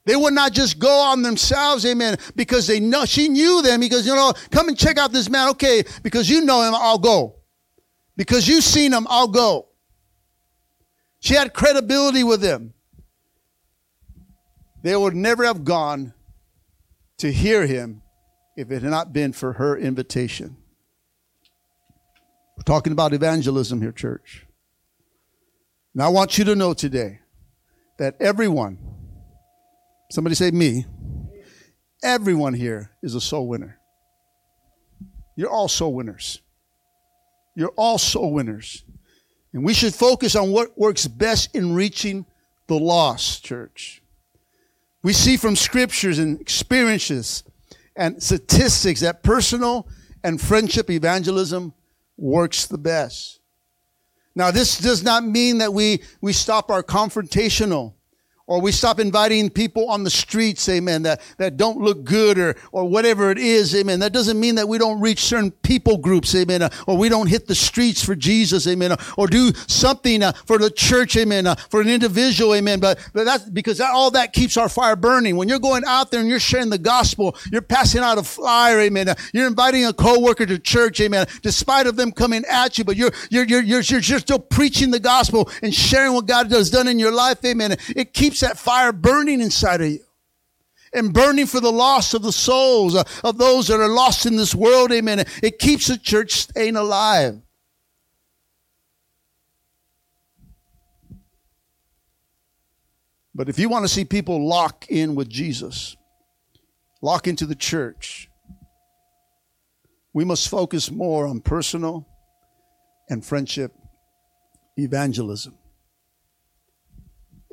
They 0.06 0.15
would 0.15 0.36
not 0.36 0.54
just 0.54 0.78
go 0.78 0.95
on 0.95 1.23
themselves, 1.23 1.88
amen, 1.88 2.17
because 2.36 2.67
they 2.67 2.80
know, 2.80 3.06
she 3.06 3.30
knew 3.30 3.63
them 3.63 3.80
because, 3.80 4.06
you 4.06 4.13
know, 4.13 4.32
come 4.51 4.67
and 4.67 4.78
check 4.78 4.99
out 4.99 5.12
this 5.12 5.28
man. 5.28 5.49
Okay, 5.49 5.84
because 6.04 6.30
you 6.30 6.41
know 6.41 6.62
him, 6.62 6.75
I'll 6.75 6.99
go. 6.99 7.35
Because 8.17 8.47
you've 8.47 8.63
seen 8.63 8.93
him, 8.93 9.08
I'll 9.10 9.28
go. 9.28 9.67
She 11.19 11.34
had 11.34 11.54
credibility 11.54 12.23
with 12.23 12.41
them. 12.41 12.73
They 14.84 14.95
would 14.95 15.15
never 15.15 15.43
have 15.45 15.63
gone 15.63 16.13
to 17.17 17.32
hear 17.32 17.65
him 17.65 18.01
if 18.56 18.71
it 18.71 18.84
had 18.84 18.91
not 18.91 19.12
been 19.12 19.34
for 19.34 19.54
her 19.54 19.78
invitation. 19.78 20.58
We're 22.56 22.63
talking 22.63 22.93
about 22.93 23.13
evangelism 23.13 23.82
here, 23.82 23.91
church. 23.91 24.45
And 25.93 26.04
I 26.04 26.10
want 26.10 26.38
you 26.38 26.45
to 26.45 26.56
know 26.56 26.73
today 26.73 27.19
that 27.97 28.15
everyone, 28.19 28.78
somebody 30.12 30.36
say 30.36 30.51
me, 30.51 30.86
everyone 32.04 32.54
here 32.54 32.91
is 33.01 33.15
a 33.15 33.21
soul 33.21 33.47
winner. 33.47 33.80
You're 35.36 35.49
all 35.49 35.67
soul 35.67 35.93
winners. 35.93 36.41
You're 37.56 37.74
all 37.76 37.98
soul 37.98 38.34
winners. 38.34 38.84
And 39.54 39.63
we 39.63 39.74
should 39.74 39.94
focus 39.94 40.36
on 40.36 40.52
what 40.52 40.78
works 40.78 41.08
best 41.08 41.56
in 41.56 41.74
reaching 41.74 42.26
the 42.68 42.78
lost, 42.78 43.44
church. 43.44 44.02
We 45.02 45.13
see 45.13 45.38
from 45.38 45.56
scriptures 45.56 46.20
and 46.20 46.41
experiences 46.41 47.44
and 47.96 48.22
statistics 48.22 49.02
that 49.02 49.24
personal 49.24 49.88
and 50.24 50.41
friendship 50.41 50.89
evangelism 50.89 51.74
works 52.18 52.65
the 52.65 52.78
best. 52.78 53.39
Now, 54.36 54.52
this 54.52 54.80
does 54.80 55.04
not 55.04 55.24
mean 55.24 55.60
that 55.60 55.74
we, 55.74 56.02
we 56.20 56.34
stop 56.34 56.70
our 56.70 56.84
confrontational 56.84 57.94
or 58.47 58.62
we 58.62 58.71
stop 58.71 58.99
inviting 58.99 59.49
people 59.49 59.89
on 59.89 60.03
the 60.03 60.10
streets, 60.10 60.69
amen, 60.69 61.01
that, 61.01 61.19
that 61.38 61.58
don't 61.58 61.79
look 61.79 62.03
good 62.03 62.38
or, 62.38 62.55
or 62.71 62.88
whatever 62.88 63.31
it 63.31 63.39
is, 63.39 63.73
amen. 63.75 63.99
That 63.99 64.13
doesn't 64.13 64.39
mean 64.39 64.55
that 64.55 64.67
we 64.67 64.77
don't 64.77 65.01
reach 65.01 65.21
certain 65.21 65.49
people 65.49 65.97
groups, 65.97 66.36
amen, 66.36 66.62
uh, 66.62 66.69
or 66.86 66.95
we 66.95 67.10
don't 67.10 67.25
hit 67.25 67.47
the 67.47 67.55
streets 67.55 68.05
for 68.05 68.15
Jesus, 68.15 68.67
amen, 68.67 68.91
uh, 68.91 68.97
or 69.17 69.25
do 69.27 69.51
something 69.67 70.21
uh, 70.21 70.31
for 70.45 70.60
the 70.60 70.69
church, 70.69 71.17
amen, 71.17 71.47
for 71.71 71.81
an 71.81 71.89
individual, 71.89 72.53
amen. 72.53 72.79
But, 72.79 72.99
but 73.13 73.23
that's 73.23 73.49
because 73.49 73.79
that, 73.79 73.91
all 73.91 74.12
that 74.12 74.31
keeps 74.31 74.58
our 74.58 74.69
fire 74.69 74.95
burning. 74.95 75.38
When 75.38 75.49
you're 75.49 75.58
going 75.58 75.84
out 75.88 76.12
there 76.12 76.19
and 76.19 76.29
you're 76.29 76.39
sharing 76.39 76.69
the 76.69 76.77
gospel, 76.77 77.36
you're 77.51 77.63
passing 77.63 78.01
out 78.01 78.19
a 78.19 78.23
flyer, 78.23 78.79
amen. 78.81 79.08
You're 79.34 79.47
inviting 79.47 79.86
a 79.86 79.93
coworker 79.93 80.45
to 80.45 80.60
church, 80.60 81.01
amen, 81.01 81.25
despite 81.41 81.88
of 81.88 81.95
them 81.95 82.12
coming 82.12 82.43
at 82.47 82.77
you, 82.77 82.84
but 82.84 82.95
you're, 82.95 83.12
you're, 83.31 83.45
you're, 83.45 83.62
you're, 83.62 83.81
you're 83.81 84.01
still 84.01 84.39
preaching 84.39 84.91
the 84.91 84.99
gospel 84.99 85.49
and 85.63 85.73
sharing 85.73 86.13
what 86.13 86.27
God 86.27 86.51
has 86.51 86.69
done 86.69 86.88
in 86.88 86.99
your 86.99 87.12
life, 87.12 87.43
amen. 87.43 87.75
It 87.95 88.13
keeps 88.13 88.35
keeps 88.36 88.41
that 88.41 88.60
fire 88.60 88.91
burning 88.91 89.39
inside 89.39 89.80
of 89.80 89.88
you 89.88 90.04
and 90.91 91.13
burning 91.13 91.45
for 91.45 91.62
the 91.62 91.71
loss 91.71 92.13
of 92.13 92.21
the 92.21 92.34
souls 92.34 92.93
of 93.24 93.38
those 93.38 93.69
that 93.69 93.80
are 93.80 93.88
lost 93.88 94.26
in 94.26 94.36
this 94.36 94.54
world. 94.54 94.91
Amen. 94.91 95.24
It 95.41 95.58
keeps 95.58 95.88
the 95.88 95.98
church 95.98 96.34
staying 96.34 96.76
alive. 96.76 97.41
But 103.34 103.48
if 103.48 103.58
you 103.58 103.69
want 103.69 103.86
to 103.86 103.89
see 103.89 104.04
people 104.04 104.45
lock 104.45 104.86
in 104.89 105.15
with 105.15 105.30
Jesus, 105.30 105.95
lock 107.02 107.28
into 107.28 107.45
the 107.45 107.56
church, 107.56 108.30
we 110.12 110.26
must 110.26 110.50
focus 110.50 110.91
more 110.91 111.26
on 111.26 111.39
personal 111.39 112.06
and 113.10 113.26
friendship 113.26 113.74
evangelism. 114.78 115.58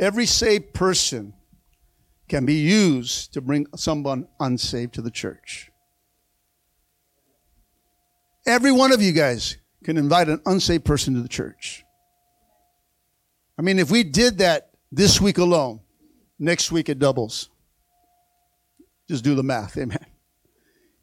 Every 0.03 0.27
saved 0.27 0.75
person 0.75 1.33
can 2.29 2.45
be 2.45 2.55
used 2.55 3.33
to 3.35 3.41
bring 3.41 3.69
someone 3.77 4.27
unsaved 4.41 4.95
to 4.95 5.01
the 5.01 5.13
church. 5.13 5.71
Every 8.45 8.73
one 8.73 8.91
of 8.91 9.01
you 9.01 9.13
guys 9.13 9.59
can 9.85 9.97
invite 9.97 10.29
an 10.29 10.43
unsaved 10.45 10.85
person 10.85 11.15
to 11.15 11.21
the 11.21 11.29
church. 11.29 11.85
I 13.57 13.63
mean, 13.63 13.79
if 13.79 13.93
we 13.93 14.03
did 14.03 14.39
that 14.39 14.71
this 14.91 15.21
week 15.21 15.39
alone, 15.39 15.79
next 16.37 16.73
week 16.73 16.89
it 16.89 16.99
doubles. 16.99 17.49
Just 19.09 19.23
do 19.23 19.37
the 19.37 19.45
math, 19.45 19.79
amen. 19.79 20.05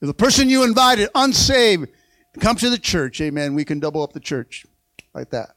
If 0.01 0.07
the 0.07 0.13
person 0.13 0.49
you 0.49 0.65
invited, 0.65 1.07
unsaved, 1.15 1.87
comes 2.41 2.59
to 2.61 2.69
the 2.69 2.77
church, 2.77 3.21
amen, 3.21 3.55
we 3.55 3.63
can 3.63 3.79
double 3.79 4.03
up 4.03 4.11
the 4.11 4.19
church 4.19 4.65
like 5.13 5.29
that. 5.29 5.51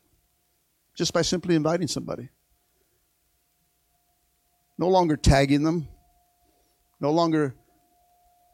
Just 0.94 1.12
by 1.12 1.22
simply 1.22 1.56
inviting 1.56 1.88
somebody. 1.88 2.28
No 4.78 4.88
longer 4.88 5.16
tagging 5.16 5.62
them. 5.62 5.88
No 7.00 7.10
longer, 7.10 7.54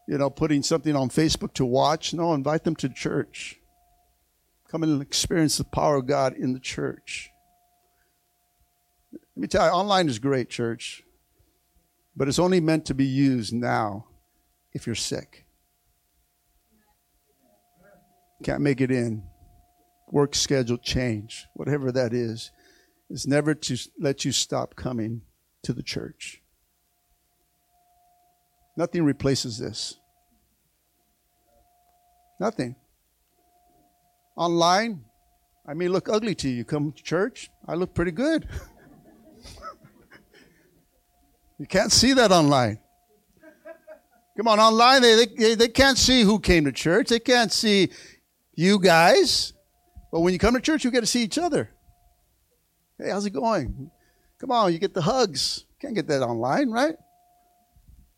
you 0.08 0.18
know, 0.18 0.30
putting 0.30 0.62
something 0.62 0.96
on 0.96 1.10
Facebook 1.10 1.52
to 1.54 1.64
watch. 1.64 2.14
No, 2.14 2.34
invite 2.34 2.64
them 2.64 2.76
to 2.76 2.88
church. 2.88 3.60
Come 4.70 4.82
and 4.82 5.00
experience 5.00 5.58
the 5.58 5.64
power 5.64 5.96
of 5.96 6.06
God 6.06 6.34
in 6.34 6.52
the 6.52 6.60
church. 6.60 7.30
Let 9.12 9.20
me 9.36 9.48
tell 9.48 9.66
you, 9.66 9.72
online 9.72 10.08
is 10.08 10.18
great, 10.18 10.50
church, 10.50 11.04
but 12.16 12.26
it's 12.26 12.38
only 12.38 12.60
meant 12.60 12.86
to 12.86 12.94
be 12.94 13.06
used 13.06 13.54
now 13.54 14.06
if 14.72 14.86
you're 14.86 14.96
sick. 14.96 15.46
Can't 18.42 18.60
make 18.60 18.80
it 18.80 18.90
in. 18.90 19.22
Work 20.10 20.34
schedule 20.34 20.78
change, 20.78 21.46
whatever 21.54 21.92
that 21.92 22.12
is. 22.12 22.50
is 23.10 23.26
never 23.26 23.54
to 23.54 23.76
let 23.98 24.24
you 24.24 24.32
stop 24.32 24.74
coming 24.74 25.22
to 25.68 25.74
the 25.74 25.82
church. 25.82 26.40
Nothing 28.74 29.04
replaces 29.04 29.58
this. 29.58 29.98
Nothing. 32.40 32.74
Online, 34.34 35.04
I 35.66 35.74
may 35.74 35.88
look 35.88 36.08
ugly 36.08 36.34
to 36.36 36.48
you. 36.48 36.64
Come 36.64 36.92
to 36.92 37.02
church, 37.02 37.50
I 37.66 37.74
look 37.74 37.92
pretty 37.92 38.12
good. 38.12 38.48
you 41.58 41.66
can't 41.66 41.92
see 41.92 42.14
that 42.14 42.32
online. 42.32 42.78
Come 44.38 44.48
on, 44.48 44.58
online, 44.58 45.02
they, 45.02 45.26
they, 45.26 45.54
they 45.54 45.68
can't 45.68 45.98
see 45.98 46.22
who 46.22 46.40
came 46.40 46.64
to 46.64 46.72
church. 46.72 47.08
They 47.08 47.20
can't 47.20 47.52
see 47.52 47.90
you 48.54 48.78
guys. 48.78 49.52
But 50.10 50.20
when 50.20 50.32
you 50.32 50.38
come 50.38 50.54
to 50.54 50.62
church, 50.62 50.82
you 50.82 50.90
get 50.90 51.00
to 51.00 51.06
see 51.06 51.24
each 51.24 51.36
other. 51.36 51.68
Hey, 52.98 53.10
how's 53.10 53.26
it 53.26 53.34
going? 53.34 53.90
Come 54.40 54.50
on, 54.52 54.72
you 54.72 54.78
get 54.78 54.94
the 54.94 55.02
hugs. 55.02 55.64
Can't 55.80 55.94
get 55.94 56.06
that 56.08 56.22
online, 56.22 56.70
right? 56.70 56.94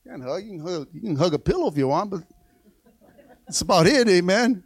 You 0.04 0.12
can 0.12 0.20
hug. 0.20 0.44
You 0.44 0.50
can 0.50 0.61
hug, 0.61 0.88
you 0.92 1.00
can 1.00 1.16
hug 1.16 1.35
a 1.35 1.38
pillow 1.38 1.68
if 1.68 1.76
you 1.76 1.88
want, 1.88 2.11
but 2.11 2.22
that's 3.46 3.61
about 3.61 3.87
it, 3.87 4.09
amen. 4.09 4.64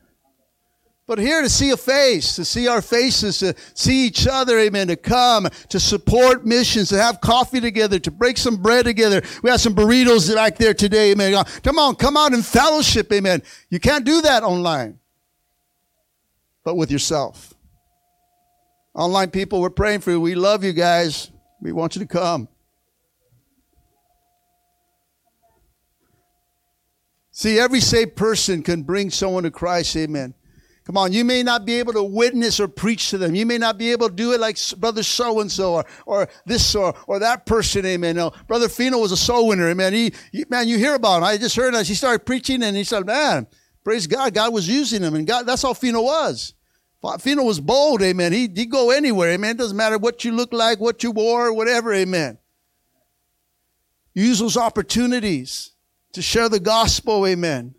But 1.06 1.18
here 1.18 1.42
to 1.42 1.50
see 1.50 1.70
a 1.70 1.76
face, 1.76 2.34
to 2.36 2.46
see 2.46 2.66
our 2.66 2.80
faces, 2.80 3.38
to 3.40 3.54
see 3.74 4.06
each 4.06 4.26
other, 4.26 4.58
amen, 4.58 4.88
to 4.88 4.96
come, 4.96 5.48
to 5.68 5.78
support 5.78 6.46
missions, 6.46 6.88
to 6.88 6.96
have 6.96 7.20
coffee 7.20 7.60
together, 7.60 7.98
to 7.98 8.10
break 8.10 8.38
some 8.38 8.56
bread 8.56 8.86
together. 8.86 9.22
We 9.42 9.50
have 9.50 9.60
some 9.60 9.74
burritos 9.74 10.34
back 10.34 10.56
there 10.56 10.72
today, 10.72 11.12
amen. 11.12 11.44
Come 11.62 11.78
on, 11.78 11.96
come 11.96 12.16
out 12.16 12.32
in 12.32 12.40
fellowship, 12.40 13.12
amen. 13.12 13.42
You 13.68 13.80
can't 13.80 14.06
do 14.06 14.22
that 14.22 14.42
online, 14.42 14.98
but 16.64 16.76
with 16.76 16.90
yourself. 16.90 17.52
Online 18.94 19.30
people, 19.30 19.60
we're 19.60 19.70
praying 19.70 20.00
for 20.00 20.10
you. 20.10 20.20
We 20.20 20.34
love 20.34 20.64
you 20.64 20.72
guys. 20.72 21.30
We 21.64 21.72
want 21.72 21.96
you 21.96 22.00
to 22.00 22.06
come. 22.06 22.46
See, 27.30 27.58
every 27.58 27.80
saved 27.80 28.14
person 28.14 28.62
can 28.62 28.82
bring 28.82 29.10
someone 29.10 29.42
to 29.44 29.50
Christ. 29.50 29.96
Amen. 29.96 30.34
Come 30.84 30.98
on, 30.98 31.14
you 31.14 31.24
may 31.24 31.42
not 31.42 31.64
be 31.64 31.76
able 31.76 31.94
to 31.94 32.02
witness 32.02 32.60
or 32.60 32.68
preach 32.68 33.08
to 33.10 33.18
them. 33.18 33.34
You 33.34 33.46
may 33.46 33.56
not 33.56 33.78
be 33.78 33.92
able 33.92 34.10
to 34.10 34.14
do 34.14 34.32
it 34.32 34.40
like 34.40 34.58
brother 34.76 35.02
so 35.02 35.40
and 35.40 35.50
so 35.50 35.76
or 35.76 35.84
or 36.04 36.28
this 36.44 36.74
or 36.74 36.94
or 37.06 37.18
that 37.20 37.46
person. 37.46 37.86
Amen. 37.86 38.16
No, 38.16 38.32
brother 38.46 38.68
Fino 38.68 38.98
was 38.98 39.10
a 39.10 39.16
soul 39.16 39.48
winner. 39.48 39.70
Amen. 39.70 39.94
He, 39.94 40.12
he 40.30 40.44
man, 40.50 40.68
you 40.68 40.76
hear 40.76 40.94
about 40.94 41.18
him. 41.18 41.24
I 41.24 41.38
just 41.38 41.56
heard 41.56 41.74
as 41.74 41.88
he 41.88 41.94
started 41.94 42.26
preaching, 42.26 42.62
and 42.62 42.76
he 42.76 42.84
said, 42.84 43.06
"Man, 43.06 43.46
praise 43.82 44.06
God, 44.06 44.34
God 44.34 44.52
was 44.52 44.68
using 44.68 45.02
him, 45.02 45.14
and 45.14 45.26
God, 45.26 45.46
that's 45.46 45.64
all 45.64 45.72
Fino 45.72 46.02
was." 46.02 46.52
Fino 47.20 47.42
was 47.42 47.60
bold, 47.60 48.02
amen. 48.02 48.32
He 48.32 48.50
he 48.54 48.66
go 48.66 48.90
anywhere, 48.90 49.30
amen. 49.32 49.52
It 49.52 49.58
doesn't 49.58 49.76
matter 49.76 49.98
what 49.98 50.24
you 50.24 50.32
look 50.32 50.52
like, 50.52 50.80
what 50.80 51.02
you 51.02 51.10
wore, 51.10 51.52
whatever, 51.52 51.92
amen. 51.92 52.38
Use 54.14 54.38
those 54.38 54.56
opportunities 54.56 55.72
to 56.12 56.22
share 56.22 56.48
the 56.48 56.60
gospel. 56.60 57.26
Amen. 57.26 57.74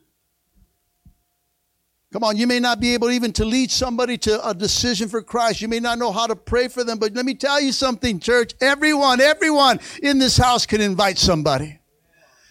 Come 2.11 2.23
on, 2.23 2.37
you 2.37 2.47
may 2.47 2.59
not 2.59 2.79
be 2.79 2.93
able 2.93 3.11
even 3.11 3.33
to 3.33 3.43
lead 3.43 3.71
somebody 3.71 4.17
to 4.19 4.47
a 4.47 4.53
decision 4.53 5.09
for 5.09 5.21
Christ. 5.21 5.61
You 5.61 5.67
may 5.67 5.79
not 5.79 5.97
know 5.97 6.11
how 6.11 6.27
to 6.27 6.35
pray 6.35 6.69
for 6.69 6.83
them, 6.83 6.97
but 6.97 7.13
let 7.13 7.25
me 7.25 7.33
tell 7.33 7.59
you 7.59 7.73
something, 7.73 8.19
church. 8.19 8.53
Everyone, 8.61 9.19
everyone 9.19 9.79
in 10.01 10.19
this 10.19 10.37
house 10.37 10.65
can 10.65 10.79
invite 10.79 11.17
somebody. 11.17 11.79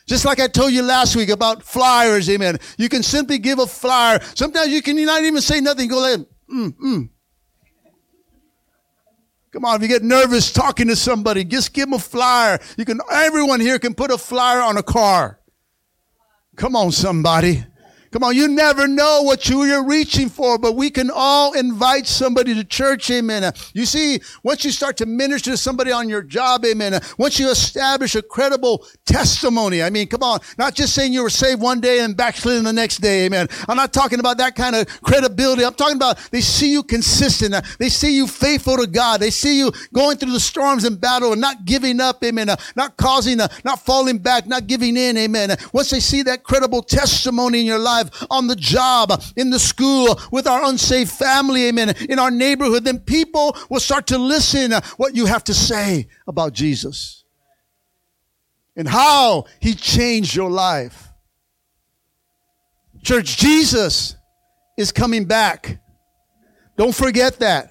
Just 0.07 0.27
like 0.27 0.39
I 0.39 0.49
told 0.49 0.73
you 0.73 0.83
last 0.83 1.17
week 1.17 1.31
about 1.31 1.63
flyers, 1.63 2.29
amen. 2.29 2.59
You 2.77 2.91
can 2.91 3.03
simply 3.03 3.39
give 3.39 3.59
a 3.59 3.67
flyer. 3.67 4.21
Sometimes 4.35 4.69
you 4.69 4.83
can 4.83 5.03
not 5.03 5.23
even 5.23 5.41
say 5.41 5.63
nothing. 5.63 5.89
Go 5.89 5.99
like, 5.99 6.27
mm, 6.51 6.73
mm. 6.73 7.09
Come 9.53 9.65
on, 9.65 9.77
if 9.77 9.83
you 9.83 9.89
get 9.89 10.03
nervous 10.03 10.53
talking 10.53 10.89
to 10.89 10.97
somebody, 10.97 11.45
just 11.45 11.73
give 11.73 11.87
them 11.87 11.95
a 11.95 11.99
flyer. 12.01 12.59
You 12.77 12.85
can, 12.85 13.01
everyone 13.11 13.61
here 13.61 13.79
can 13.79 13.95
put 13.95 14.11
a 14.11 14.19
flyer 14.19 14.61
on 14.61 14.77
a 14.77 14.83
car. 14.83 15.39
Come 16.57 16.75
on, 16.75 16.91
somebody. 16.91 17.65
Come 18.15 18.23
on, 18.23 18.37
you 18.37 18.47
never 18.47 18.87
know 18.87 19.23
what 19.23 19.49
you, 19.49 19.63
are 19.63 19.85
reaching 19.85 20.29
for, 20.29 20.57
but 20.57 20.77
we 20.77 20.89
can 20.89 21.11
all 21.13 21.53
invite 21.55 22.07
somebody 22.07 22.55
to 22.55 22.63
church, 22.63 23.11
amen. 23.11 23.53
You 23.73 23.87
see, 23.87 24.21
once 24.45 24.65
you 24.65 24.71
start 24.71 24.97
to 24.99 25.07
minister 25.07 25.51
to 25.51 25.57
somebody 25.57 25.91
on 25.91 26.09
your 26.09 26.23
job, 26.23 26.65
amen, 26.65 27.01
once 27.19 27.41
you 27.41 27.51
establish 27.51 28.15
a 28.15 28.23
credible 28.23 28.87
testimony, 29.05 29.83
I 29.83 29.91
mean, 29.91 30.07
come 30.07 30.23
on, 30.23 30.39
not 30.59 30.75
just 30.75 30.95
saying 30.95 31.13
you 31.13 31.25
were 31.25 31.31
saved 31.31 31.61
one 31.61 31.81
day 31.81 32.05
and 32.05 32.17
backsliding 32.17 32.63
the 32.63 32.73
next 32.73 32.99
day, 32.99 33.27
amen. 33.27 33.49
I'm 33.69 33.77
not 33.77 33.93
talking 33.93 34.21
about 34.21 34.39
that 34.39 34.55
kind 34.55 34.77
of 34.77 34.87
credibility. 35.03 35.65
I'm 35.65 35.75
talking 35.75 35.97
about 35.97 36.19
they 36.31 36.41
see 36.41 36.71
you 36.71 36.85
consistent. 36.85 37.57
They 37.81 37.89
see 37.89 38.15
you 38.15 38.29
faithful 38.29 38.77
to 38.77 38.87
God. 38.87 39.19
They 39.19 39.31
see 39.31 39.59
you 39.59 39.73
going 39.93 40.19
through 40.19 40.35
the 40.35 40.39
storms 40.39 40.85
and 40.85 41.01
battle 41.01 41.33
and 41.33 41.41
not 41.41 41.65
giving 41.65 41.99
up, 41.99 42.23
amen, 42.23 42.49
not 42.77 42.97
causing, 42.97 43.39
not 43.39 43.81
falling 43.81 44.19
back, 44.19 44.47
not 44.47 44.69
giving 44.69 44.97
in, 44.97 45.17
amen. 45.17 45.57
Once 45.73 45.91
they 45.91 45.99
see 45.99 46.23
that 46.23 46.45
credible 46.45 46.81
testimony 46.81 47.59
in 47.59 47.67
your 47.67 47.81
life, 47.81 48.04
on 48.31 48.47
the 48.47 48.57
job, 48.57 49.23
in 49.37 49.51
the 49.51 49.59
school, 49.59 50.19
with 50.33 50.47
our 50.47 50.65
unsafe 50.65 51.11
family, 51.11 51.69
amen, 51.69 51.95
in 52.09 52.19
our 52.19 52.31
neighborhood, 52.31 52.85
then 52.85 52.99
people 52.99 53.57
will 53.69 53.81
start 53.81 54.07
to 54.09 54.19
listen 54.19 54.73
what 54.97 55.15
you 55.15 55.27
have 55.27 55.45
to 55.45 55.55
say 55.55 56.09
about 56.27 56.53
Jesus 56.53 57.25
and 58.77 58.89
how 58.89 59.45
he 59.61 59.75
changed 59.75 60.35
your 60.35 60.51
life. 60.51 61.09
Church, 63.03 63.37
Jesus 63.37 64.17
is 64.77 64.91
coming 64.91 65.25
back. 65.27 65.79
Don't 66.77 66.95
forget 66.95 67.39
that. 67.41 67.71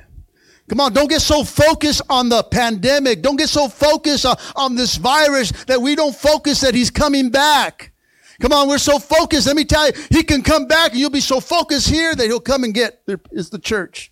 Come 0.70 0.80
on, 0.80 0.94
don't 0.94 1.10
get 1.10 1.22
so 1.22 1.44
focused 1.44 2.02
on 2.10 2.30
the 2.30 2.44
pandemic. 2.44 3.22
Don't 3.22 3.36
get 3.36 3.50
so 3.50 3.68
focused 3.68 4.26
on, 4.26 4.38
on 4.56 4.76
this 4.76 4.96
virus 4.96 5.52
that 5.66 5.82
we 5.82 5.96
don't 5.96 6.16
focus 6.16 6.62
that 6.62 6.74
he's 6.74 6.90
coming 6.90 7.30
back. 7.30 7.93
Come 8.42 8.52
on, 8.52 8.68
we're 8.68 8.78
so 8.78 9.00
focused. 9.00 9.48
Let 9.48 9.56
me 9.56 9.66
tell 9.66 9.88
you, 9.88 9.94
he 10.10 10.24
can 10.24 10.42
come 10.42 10.68
back 10.68 10.92
and 10.92 11.00
you'll 11.00 11.10
be 11.10 11.20
so 11.20 11.40
focused 11.40 11.90
here 11.90 12.16
that 12.16 12.26
he'll 12.26 12.40
come 12.40 12.64
and 12.64 12.74
get 12.74 13.06
there 13.06 13.20
is 13.32 13.50
the 13.50 13.60
church 13.60 14.12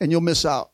and 0.00 0.10
you'll 0.10 0.20
miss 0.20 0.44
out. 0.44 0.70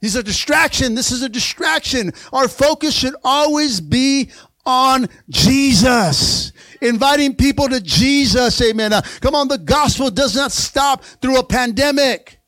He's 0.00 0.16
a 0.16 0.22
distraction. 0.22 0.94
This 0.94 1.10
is 1.10 1.22
a 1.22 1.28
distraction. 1.30 2.12
Our 2.32 2.46
focus 2.46 2.94
should 2.94 3.16
always 3.24 3.80
be 3.80 4.30
on 4.66 5.08
Jesus. 5.30 6.52
Inviting 6.82 7.34
people 7.34 7.68
to 7.68 7.80
Jesus. 7.80 8.60
Amen. 8.60 8.92
Uh, 8.92 9.00
come 9.20 9.34
on. 9.34 9.48
The 9.48 9.56
gospel 9.56 10.10
does 10.10 10.36
not 10.36 10.52
stop 10.52 11.04
through 11.04 11.38
a 11.38 11.44
pandemic. 11.44 12.38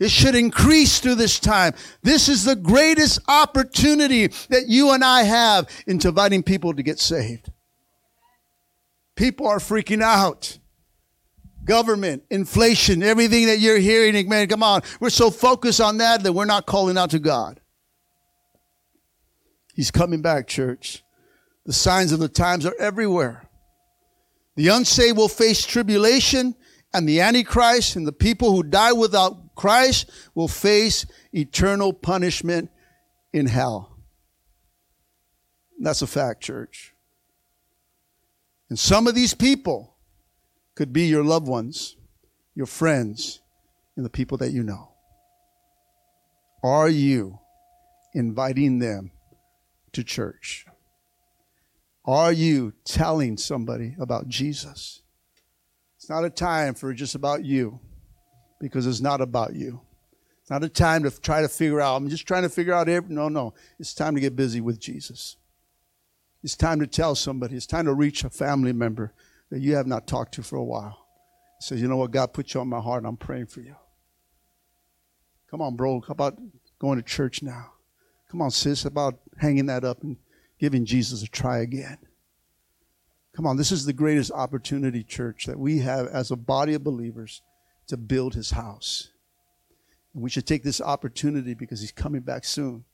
It 0.00 0.10
should 0.10 0.34
increase 0.34 0.98
through 0.98 1.14
this 1.14 1.38
time. 1.38 1.74
This 2.02 2.28
is 2.28 2.44
the 2.44 2.56
greatest 2.56 3.20
opportunity 3.28 4.26
that 4.48 4.64
you 4.66 4.90
and 4.90 5.04
I 5.04 5.22
have 5.22 5.68
into 5.86 6.08
inviting 6.08 6.42
people 6.42 6.74
to 6.74 6.82
get 6.82 6.98
saved. 6.98 7.52
People 9.14 9.46
are 9.46 9.58
freaking 9.58 10.02
out. 10.02 10.58
Government, 11.64 12.24
inflation, 12.30 13.02
everything 13.02 13.46
that 13.46 13.60
you're 13.60 13.78
hearing, 13.78 14.28
man, 14.28 14.48
come 14.48 14.62
on. 14.62 14.82
We're 15.00 15.10
so 15.10 15.30
focused 15.30 15.80
on 15.80 15.98
that 15.98 16.22
that 16.24 16.32
we're 16.32 16.44
not 16.44 16.66
calling 16.66 16.98
out 16.98 17.10
to 17.10 17.18
God. 17.18 17.60
He's 19.74 19.90
coming 19.90 20.22
back, 20.22 20.48
church. 20.48 21.04
The 21.64 21.72
signs 21.72 22.10
of 22.12 22.18
the 22.18 22.28
times 22.28 22.66
are 22.66 22.74
everywhere. 22.78 23.48
The 24.56 24.68
unsaved 24.68 25.16
will 25.16 25.28
face 25.28 25.64
tribulation, 25.64 26.54
and 26.92 27.08
the 27.08 27.20
Antichrist 27.20 27.96
and 27.96 28.06
the 28.06 28.12
people 28.12 28.52
who 28.52 28.62
die 28.62 28.92
without 28.92 29.54
Christ 29.54 30.10
will 30.34 30.48
face 30.48 31.06
eternal 31.32 31.92
punishment 31.92 32.70
in 33.32 33.46
hell. 33.46 33.98
That's 35.80 36.02
a 36.02 36.06
fact, 36.06 36.42
church. 36.42 36.91
And 38.72 38.78
some 38.78 39.06
of 39.06 39.14
these 39.14 39.34
people 39.34 39.98
could 40.76 40.94
be 40.94 41.02
your 41.02 41.22
loved 41.22 41.46
ones, 41.46 41.94
your 42.54 42.64
friends, 42.64 43.42
and 43.96 44.02
the 44.06 44.08
people 44.08 44.38
that 44.38 44.52
you 44.52 44.62
know. 44.62 44.94
Are 46.64 46.88
you 46.88 47.38
inviting 48.14 48.78
them 48.78 49.10
to 49.92 50.02
church? 50.02 50.64
Are 52.06 52.32
you 52.32 52.72
telling 52.86 53.36
somebody 53.36 53.94
about 54.00 54.28
Jesus? 54.28 55.02
It's 55.98 56.08
not 56.08 56.24
a 56.24 56.30
time 56.30 56.72
for 56.72 56.94
just 56.94 57.14
about 57.14 57.44
you 57.44 57.78
because 58.58 58.86
it's 58.86 59.02
not 59.02 59.20
about 59.20 59.54
you. 59.54 59.82
It's 60.40 60.50
not 60.50 60.64
a 60.64 60.68
time 60.70 61.02
to 61.02 61.10
try 61.10 61.42
to 61.42 61.48
figure 61.50 61.82
out, 61.82 61.96
I'm 61.96 62.08
just 62.08 62.26
trying 62.26 62.44
to 62.44 62.48
figure 62.48 62.72
out 62.72 62.88
every, 62.88 63.14
no, 63.14 63.28
no. 63.28 63.52
It's 63.78 63.92
time 63.92 64.14
to 64.14 64.20
get 64.22 64.34
busy 64.34 64.62
with 64.62 64.80
Jesus. 64.80 65.36
It's 66.42 66.56
time 66.56 66.80
to 66.80 66.86
tell 66.86 67.14
somebody. 67.14 67.56
It's 67.56 67.66
time 67.66 67.84
to 67.86 67.94
reach 67.94 68.24
a 68.24 68.30
family 68.30 68.72
member 68.72 69.12
that 69.50 69.60
you 69.60 69.76
have 69.76 69.86
not 69.86 70.06
talked 70.06 70.34
to 70.34 70.42
for 70.42 70.56
a 70.56 70.64
while. 70.64 71.06
Say, 71.60 71.76
you 71.76 71.86
know 71.86 71.96
what? 71.96 72.10
God 72.10 72.32
put 72.32 72.54
you 72.54 72.60
on 72.60 72.68
my 72.68 72.80
heart 72.80 73.04
I'm 73.04 73.16
praying 73.16 73.46
for 73.46 73.60
you. 73.60 73.76
Come 75.50 75.60
on, 75.60 75.76
bro. 75.76 76.00
How 76.00 76.12
about 76.12 76.38
going 76.80 76.98
to 76.98 77.04
church 77.04 77.42
now? 77.42 77.72
Come 78.30 78.40
on, 78.42 78.50
sis. 78.50 78.82
How 78.82 78.88
about 78.88 79.20
hanging 79.38 79.66
that 79.66 79.84
up 79.84 80.02
and 80.02 80.16
giving 80.58 80.84
Jesus 80.84 81.22
a 81.22 81.28
try 81.28 81.58
again? 81.58 81.98
Come 83.34 83.46
on, 83.46 83.56
this 83.56 83.72
is 83.72 83.86
the 83.86 83.92
greatest 83.94 84.30
opportunity, 84.30 85.02
church, 85.02 85.46
that 85.46 85.58
we 85.58 85.78
have 85.78 86.06
as 86.08 86.30
a 86.30 86.36
body 86.36 86.74
of 86.74 86.84
believers 86.84 87.40
to 87.86 87.96
build 87.96 88.34
his 88.34 88.50
house. 88.50 89.10
And 90.12 90.22
we 90.22 90.28
should 90.28 90.46
take 90.46 90.62
this 90.62 90.80
opportunity 90.80 91.54
because 91.54 91.80
he's 91.80 91.92
coming 91.92 92.20
back 92.20 92.44
soon. 92.44 92.84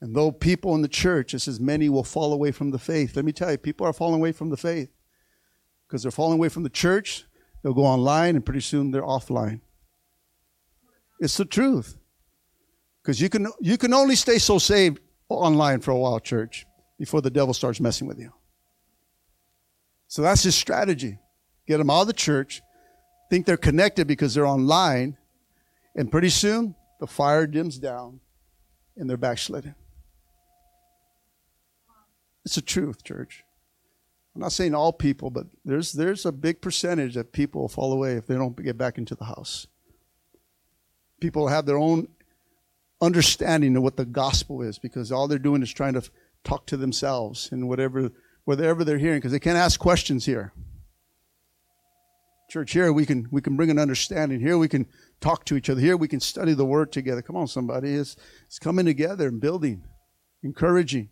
And 0.00 0.16
though 0.16 0.32
people 0.32 0.74
in 0.74 0.82
the 0.82 0.88
church, 0.88 1.34
it 1.34 1.40
says 1.40 1.60
many 1.60 1.88
will 1.88 2.04
fall 2.04 2.32
away 2.32 2.52
from 2.52 2.70
the 2.70 2.78
faith. 2.78 3.16
Let 3.16 3.24
me 3.24 3.32
tell 3.32 3.50
you, 3.50 3.58
people 3.58 3.86
are 3.86 3.92
falling 3.92 4.20
away 4.20 4.32
from 4.32 4.48
the 4.48 4.56
faith 4.56 4.90
because 5.86 6.02
they're 6.02 6.10
falling 6.10 6.38
away 6.38 6.48
from 6.48 6.62
the 6.62 6.70
church. 6.70 7.26
They'll 7.62 7.74
go 7.74 7.84
online 7.84 8.36
and 8.36 8.44
pretty 8.44 8.60
soon 8.60 8.90
they're 8.90 9.02
offline. 9.02 9.60
It's 11.20 11.36
the 11.36 11.44
truth. 11.44 11.98
Because 13.02 13.20
you 13.20 13.28
can, 13.28 13.48
you 13.60 13.76
can 13.76 13.92
only 13.92 14.14
stay 14.14 14.38
so 14.38 14.58
saved 14.58 15.00
online 15.28 15.80
for 15.80 15.90
a 15.90 15.98
while, 15.98 16.20
church, 16.20 16.66
before 16.98 17.20
the 17.20 17.30
devil 17.30 17.54
starts 17.54 17.80
messing 17.80 18.06
with 18.06 18.18
you. 18.18 18.32
So 20.08 20.22
that's 20.22 20.42
his 20.42 20.54
strategy. 20.54 21.18
Get 21.66 21.78
them 21.78 21.90
out 21.90 22.02
of 22.02 22.06
the 22.08 22.12
church, 22.12 22.62
think 23.30 23.46
they're 23.46 23.56
connected 23.56 24.06
because 24.06 24.34
they're 24.34 24.46
online, 24.46 25.16
and 25.94 26.10
pretty 26.10 26.30
soon 26.30 26.74
the 26.98 27.06
fire 27.06 27.46
dims 27.46 27.78
down 27.78 28.20
and 28.96 29.08
they're 29.08 29.16
backsliding. 29.16 29.74
It's 32.44 32.54
the 32.54 32.62
truth, 32.62 33.04
church. 33.04 33.44
I'm 34.34 34.40
not 34.40 34.52
saying 34.52 34.74
all 34.74 34.92
people, 34.92 35.30
but 35.30 35.46
there's 35.64 35.92
there's 35.92 36.24
a 36.24 36.32
big 36.32 36.60
percentage 36.60 37.14
that 37.14 37.32
people 37.32 37.62
will 37.62 37.68
fall 37.68 37.92
away 37.92 38.14
if 38.14 38.26
they 38.26 38.36
don't 38.36 38.56
get 38.62 38.78
back 38.78 38.96
into 38.96 39.14
the 39.14 39.24
house. 39.24 39.66
People 41.20 41.48
have 41.48 41.66
their 41.66 41.76
own 41.76 42.08
understanding 43.00 43.76
of 43.76 43.82
what 43.82 43.96
the 43.96 44.04
gospel 44.04 44.62
is 44.62 44.78
because 44.78 45.10
all 45.10 45.26
they're 45.26 45.38
doing 45.38 45.62
is 45.62 45.72
trying 45.72 45.94
to 45.94 46.02
talk 46.44 46.66
to 46.66 46.76
themselves 46.76 47.50
and 47.50 47.68
whatever 47.68 48.10
whatever 48.44 48.84
they're 48.84 48.98
hearing 48.98 49.18
because 49.18 49.32
they 49.32 49.40
can't 49.40 49.58
ask 49.58 49.80
questions 49.80 50.24
here. 50.24 50.52
Church 52.48 52.72
here 52.72 52.92
we 52.92 53.06
can 53.06 53.28
we 53.30 53.40
can 53.40 53.56
bring 53.56 53.70
an 53.70 53.78
understanding. 53.78 54.40
Here 54.40 54.58
we 54.58 54.68
can 54.68 54.86
talk 55.20 55.44
to 55.46 55.56
each 55.56 55.68
other. 55.68 55.80
Here 55.80 55.96
we 55.96 56.08
can 56.08 56.20
study 56.20 56.54
the 56.54 56.64
word 56.64 56.92
together. 56.92 57.22
Come 57.22 57.36
on, 57.36 57.48
somebody. 57.48 57.94
It's, 57.94 58.16
it's 58.46 58.58
coming 58.58 58.86
together 58.86 59.28
and 59.28 59.40
building, 59.40 59.82
encouraging. 60.42 61.10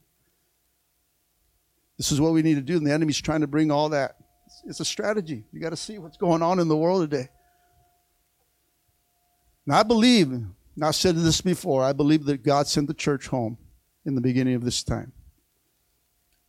This 1.99 2.12
is 2.12 2.20
what 2.20 2.32
we 2.32 2.42
need 2.42 2.55
to 2.55 2.62
do. 2.62 2.76
And 2.76 2.86
the 2.86 2.92
enemy's 2.92 3.20
trying 3.20 3.42
to 3.42 3.46
bring 3.46 3.70
all 3.70 3.90
that. 3.90 4.16
It's 4.64 4.80
a 4.80 4.84
strategy. 4.84 5.44
You 5.53 5.61
got 5.61 5.70
to 5.70 5.76
see 5.76 5.99
what's 5.99 6.16
going 6.16 6.42
on 6.42 6.61
in 6.61 6.68
the 6.68 6.76
world 6.76 7.11
today. 7.11 7.28
Now, 9.66 9.80
I 9.80 9.82
believe, 9.82 10.30
and 10.30 10.55
I've 10.80 10.94
said 10.94 11.16
this 11.16 11.40
before, 11.40 11.84
I 11.84 11.92
believe 11.92 12.24
that 12.26 12.42
God 12.42 12.66
sent 12.66 12.86
the 12.86 12.94
church 12.94 13.26
home 13.26 13.59
in 14.07 14.14
the 14.14 14.20
beginning 14.20 14.55
of 14.55 14.64
this 14.64 14.82
time 14.82 15.12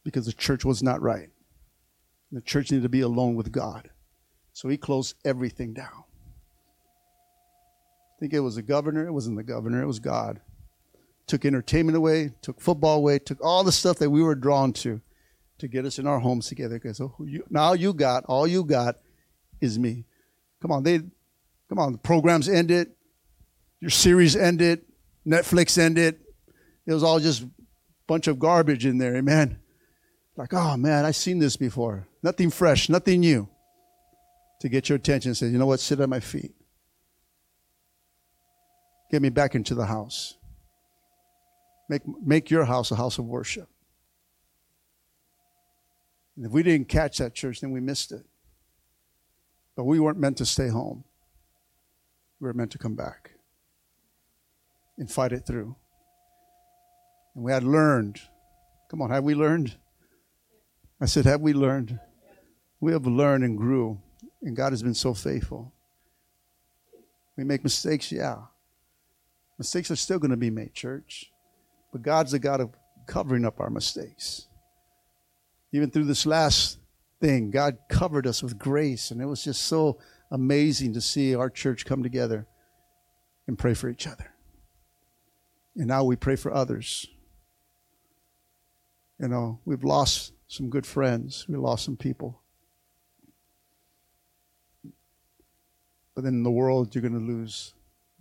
because 0.03 0.25
the 0.25 0.33
church 0.33 0.63
was 0.63 0.81
not 0.81 1.01
right. 1.01 1.29
The 2.31 2.41
church 2.41 2.71
needed 2.71 2.83
to 2.83 2.89
be 2.89 3.01
alone 3.01 3.35
with 3.35 3.51
God. 3.51 3.89
So 4.53 4.69
he 4.69 4.77
closed 4.77 5.15
everything 5.25 5.73
down. 5.73 6.03
I 8.15 8.19
think 8.19 8.33
it 8.33 8.39
was 8.39 8.55
the 8.55 8.61
governor. 8.61 9.07
It 9.07 9.11
wasn't 9.11 9.37
the 9.37 9.43
governor, 9.43 9.81
it 9.81 9.87
was 9.87 9.99
God 9.99 10.39
took 11.29 11.45
entertainment 11.45 11.95
away, 11.95 12.31
took 12.41 12.59
football 12.59 12.97
away, 12.97 13.19
took 13.19 13.39
all 13.43 13.63
the 13.63 13.71
stuff 13.71 13.99
that 13.99 14.09
we 14.09 14.21
were 14.21 14.33
drawn 14.33 14.73
to 14.73 14.99
to 15.59 15.67
get 15.67 15.85
us 15.85 15.99
in 15.99 16.07
our 16.07 16.19
homes 16.19 16.47
together. 16.47 16.75
Because 16.75 16.99
oh, 16.99 17.15
you, 17.19 17.43
now 17.49 17.73
you 17.73 17.93
got, 17.93 18.25
all 18.25 18.47
you 18.47 18.63
got 18.63 18.95
is 19.61 19.77
me. 19.77 20.05
Come 20.61 20.71
on, 20.71 20.83
they, 20.83 20.99
come 21.69 21.79
on, 21.79 21.93
the 21.93 21.97
programs 21.97 22.49
ended, 22.49 22.91
your 23.79 23.91
series 23.91 24.35
ended, 24.35 24.81
Netflix 25.25 25.77
ended. 25.77 26.19
It 26.85 26.93
was 26.93 27.03
all 27.03 27.19
just 27.19 27.45
bunch 28.07 28.27
of 28.27 28.39
garbage 28.39 28.85
in 28.85 28.97
there, 28.97 29.15
amen. 29.15 29.59
Like, 30.35 30.53
oh 30.53 30.75
man, 30.77 31.05
I've 31.05 31.15
seen 31.15 31.39
this 31.39 31.55
before. 31.55 32.07
Nothing 32.23 32.49
fresh, 32.49 32.89
nothing 32.89 33.21
new. 33.21 33.47
To 34.61 34.67
get 34.67 34.89
your 34.89 34.97
attention, 34.97 35.35
say, 35.35 35.47
you 35.47 35.57
know 35.57 35.65
what, 35.65 35.79
sit 35.79 35.99
at 36.01 36.09
my 36.09 36.19
feet. 36.19 36.53
Get 39.11 39.21
me 39.21 39.29
back 39.29 39.55
into 39.55 39.73
the 39.73 39.85
house. 39.85 40.35
Make, 41.87 42.01
make 42.21 42.49
your 42.51 42.65
house 42.65 42.91
a 42.91 42.95
house 42.95 43.17
of 43.17 43.25
worship. 43.25 43.69
And 46.39 46.45
if 46.45 46.53
we 46.53 46.63
didn't 46.63 46.87
catch 46.87 47.17
that 47.17 47.33
church, 47.33 47.59
then 47.59 47.71
we 47.71 47.81
missed 47.81 48.13
it. 48.13 48.25
But 49.75 49.83
we 49.83 49.99
weren't 49.99 50.17
meant 50.17 50.37
to 50.37 50.45
stay 50.45 50.69
home. 50.69 51.03
We 52.39 52.47
were 52.47 52.53
meant 52.53 52.71
to 52.71 52.77
come 52.77 52.95
back 52.95 53.31
and 54.97 55.11
fight 55.11 55.33
it 55.33 55.45
through. 55.45 55.75
And 57.35 57.43
we 57.43 57.51
had 57.51 57.65
learned. 57.65 58.21
Come 58.89 59.01
on, 59.01 59.09
have 59.09 59.25
we 59.25 59.35
learned? 59.35 59.75
I 61.01 61.07
said, 61.07 61.25
have 61.25 61.41
we 61.41 61.51
learned? 61.51 61.99
We 62.79 62.93
have 62.93 63.05
learned 63.05 63.43
and 63.43 63.57
grew, 63.57 63.99
and 64.41 64.55
God 64.55 64.71
has 64.71 64.81
been 64.81 64.93
so 64.93 65.13
faithful. 65.13 65.73
We 67.35 67.43
make 67.43 67.65
mistakes, 67.65 68.13
yeah. 68.13 68.37
Mistakes 69.57 69.91
are 69.91 69.97
still 69.97 70.19
going 70.19 70.31
to 70.31 70.37
be 70.37 70.49
made, 70.49 70.73
church. 70.73 71.33
But 71.91 72.01
God's 72.01 72.31
the 72.31 72.39
God 72.39 72.61
of 72.61 72.69
covering 73.07 73.43
up 73.43 73.59
our 73.59 73.69
mistakes. 73.69 74.45
Even 75.71 75.91
through 75.91 76.05
this 76.05 76.25
last 76.25 76.79
thing, 77.19 77.51
God 77.51 77.77
covered 77.89 78.25
us 78.25 78.41
with 78.41 78.57
grace, 78.57 79.11
and 79.11 79.21
it 79.21 79.25
was 79.25 79.43
just 79.43 79.63
so 79.63 79.99
amazing 80.31 80.93
to 80.93 81.01
see 81.01 81.35
our 81.35 81.49
church 81.49 81.85
come 81.85 82.03
together 82.03 82.47
and 83.47 83.57
pray 83.57 83.73
for 83.73 83.89
each 83.89 84.07
other. 84.07 84.33
And 85.75 85.87
now 85.87 86.03
we 86.03 86.15
pray 86.15 86.35
for 86.35 86.53
others. 86.53 87.07
You 89.19 89.27
know, 89.27 89.59
we've 89.65 89.83
lost 89.83 90.33
some 90.47 90.69
good 90.69 90.85
friends, 90.85 91.45
we 91.47 91.55
lost 91.55 91.85
some 91.85 91.97
people. 91.97 92.41
But 96.15 96.23
then 96.23 96.33
in 96.33 96.43
the 96.43 96.51
world, 96.51 96.93
you're 96.93 97.01
going 97.01 97.13
to 97.13 97.19
lose, 97.19 97.73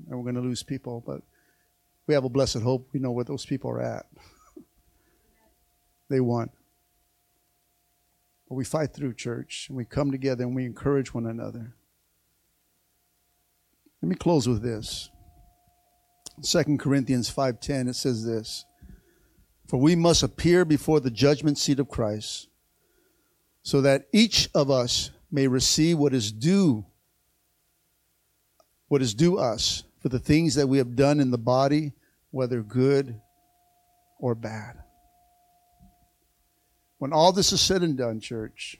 and 0.09 0.16
we're 0.16 0.24
going 0.24 0.34
to 0.34 0.40
lose 0.40 0.62
people. 0.62 1.03
But 1.05 1.22
we 2.07 2.14
have 2.14 2.24
a 2.24 2.28
blessed 2.28 2.59
hope. 2.59 2.88
We 2.92 3.01
know 3.01 3.11
where 3.11 3.24
those 3.24 3.44
people 3.44 3.70
are 3.70 3.80
at. 3.80 4.07
they 6.09 6.20
won. 6.20 6.51
But 8.49 8.55
we 8.55 8.64
fight 8.64 8.94
through 8.94 9.14
church 9.14 9.66
and 9.68 9.76
we 9.76 9.84
come 9.84 10.11
together 10.11 10.44
and 10.44 10.55
we 10.55 10.64
encourage 10.64 11.12
one 11.12 11.26
another. 11.26 11.74
Let 14.03 14.09
me 14.09 14.14
close 14.14 14.49
with 14.49 14.62
this. 14.62 15.11
2 16.42 16.78
Corinthians 16.78 17.30
5:10 17.30 17.88
it 17.88 17.94
says 17.94 18.24
this. 18.24 18.64
For 19.66 19.78
we 19.78 19.96
must 19.96 20.22
appear 20.22 20.64
before 20.64 21.01
the 21.01 21.11
judgment 21.11 21.59
seat 21.59 21.78
of 21.78 21.88
Christ 21.88 22.49
so 23.62 23.82
that 23.82 24.09
each 24.12 24.49
of 24.55 24.70
us 24.70 25.11
may 25.30 25.46
receive 25.46 25.99
what 25.99 26.14
is 26.14 26.32
due 26.32 26.86
what 28.88 29.03
is 29.03 29.14
due 29.14 29.38
us 29.38 29.84
for 30.01 30.09
the 30.09 30.18
things 30.18 30.55
that 30.55 30.66
we 30.66 30.78
have 30.78 30.96
done 30.96 31.20
in 31.20 31.30
the 31.30 31.38
body 31.38 31.92
whether 32.30 32.62
good 32.62 33.20
or 34.18 34.34
bad. 34.34 34.82
When 36.99 37.12
all 37.12 37.32
this 37.32 37.53
is 37.53 37.61
said 37.61 37.82
and 37.82 37.96
done, 37.96 38.20
church, 38.20 38.76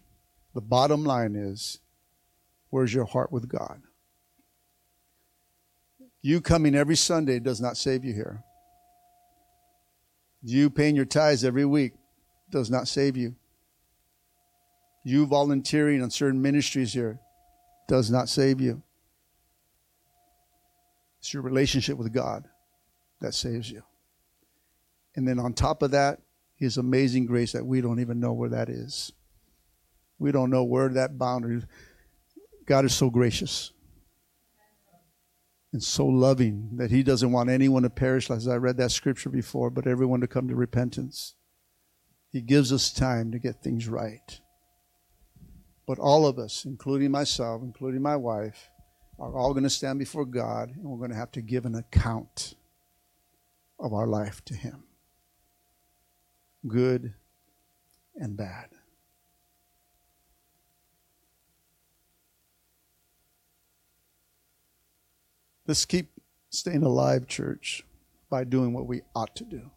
the 0.55 0.61
bottom 0.61 1.05
line 1.05 1.37
is 1.37 1.81
where's 2.71 2.93
your 2.93 3.05
heart 3.05 3.33
with 3.33 3.49
God? 3.49 3.83
You 6.21 6.41
coming 6.41 6.75
every 6.75 6.97
Sunday 6.97 7.39
does 7.39 7.61
not 7.61 7.77
save 7.77 8.05
you 8.05 8.13
here. 8.13 8.43
You 10.43 10.69
paying 10.69 10.97
your 10.97 11.05
tithes 11.05 11.45
every 11.45 11.65
week 11.65 11.93
does 12.51 12.71
not 12.71 12.89
save 12.89 13.17
you. 13.17 13.37
You 15.05 15.27
volunteering 15.27 16.03
on 16.03 16.11
certain 16.11 16.43
ministries 16.43 16.93
here 16.93 17.21
does 17.87 18.11
not 18.11 18.29
save 18.29 18.61
you. 18.61 18.83
It's 21.21 21.33
your 21.33 21.43
relationship 21.43 21.97
with 21.97 22.13
God 22.13 22.49
that 23.21 23.35
saves 23.35 23.71
you. 23.71 23.83
And 25.17 25.27
then 25.27 25.39
on 25.39 25.53
top 25.53 25.83
of 25.83 25.93
that, 25.93 26.21
his 26.59 26.77
amazing 26.77 27.27
grace 27.27 27.53
that 27.53 27.65
we 27.65 27.81
don't 27.81 28.01
even 28.01 28.19
know 28.19 28.33
where 28.33 28.49
that 28.49 28.69
is. 28.69 29.13
We 30.19 30.33
don't 30.33 30.51
know 30.51 30.65
where 30.65 30.89
that 30.89 31.17
boundary. 31.17 31.59
Is. 31.59 31.67
God 32.67 32.85
is 32.85 32.95
so 32.95 33.11
gracious 33.11 33.73
and 35.73 35.83
so 35.83 36.07
loving 36.07 36.71
that 36.77 36.91
he 36.91 37.03
doesn't 37.03 37.31
want 37.31 37.49
anyone 37.49 37.85
to 37.85 37.91
perish, 37.91 38.31
as 38.31 38.49
I 38.49 38.57
read 38.57 38.77
that 38.79 38.91
scripture 38.91 39.31
before, 39.31 39.71
but 39.71 39.87
everyone 39.87 40.21
to 40.21 40.27
come 40.27 40.49
to 40.49 40.57
repentance. 40.57 41.35
He 42.31 42.41
gives 42.41 42.73
us 42.73 42.93
time 42.93 43.31
to 43.33 43.39
get 43.39 43.63
things 43.63 43.89
right. 43.89 44.41
But 45.87 45.99
all 45.99 46.27
of 46.27 46.39
us, 46.39 46.65
including 46.65 47.11
myself, 47.11 47.63
including 47.63 48.03
my 48.03 48.17
wife, 48.17 48.69
are 49.19 49.37
all 49.37 49.53
going 49.53 49.65
to 49.65 49.71
stand 49.71 49.99
before 49.99 50.25
God 50.25 50.71
and 50.71 50.85
we're 50.85 50.99
going 50.99 51.11
to 51.11 51.17
have 51.17 51.33
to 51.33 51.41
give 51.41 51.65
an 51.65 51.75
account 51.75 52.55
of 53.79 53.93
our 53.93 54.07
life 54.07 54.45
to 54.47 54.55
Him 54.55 54.88
good 56.67 57.15
and 58.17 58.37
bad. 58.37 58.69
Let's 65.67 65.85
keep 65.85 66.11
staying 66.51 66.83
alive, 66.83 67.27
church, 67.27 67.85
by 68.31 68.45
doing 68.45 68.73
what 68.73 68.87
we 68.87 69.03
ought 69.15 69.37
to 69.37 69.45
do 69.45 69.71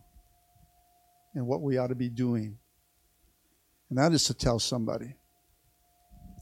and 1.36 1.46
what 1.46 1.62
we 1.62 1.78
ought 1.78 1.88
to 1.88 1.96
be 1.96 2.10
doing. 2.10 2.58
And 3.90 4.00
that 4.00 4.14
is 4.14 4.24
to 4.26 4.34
tell 4.34 4.58
somebody 4.58 5.16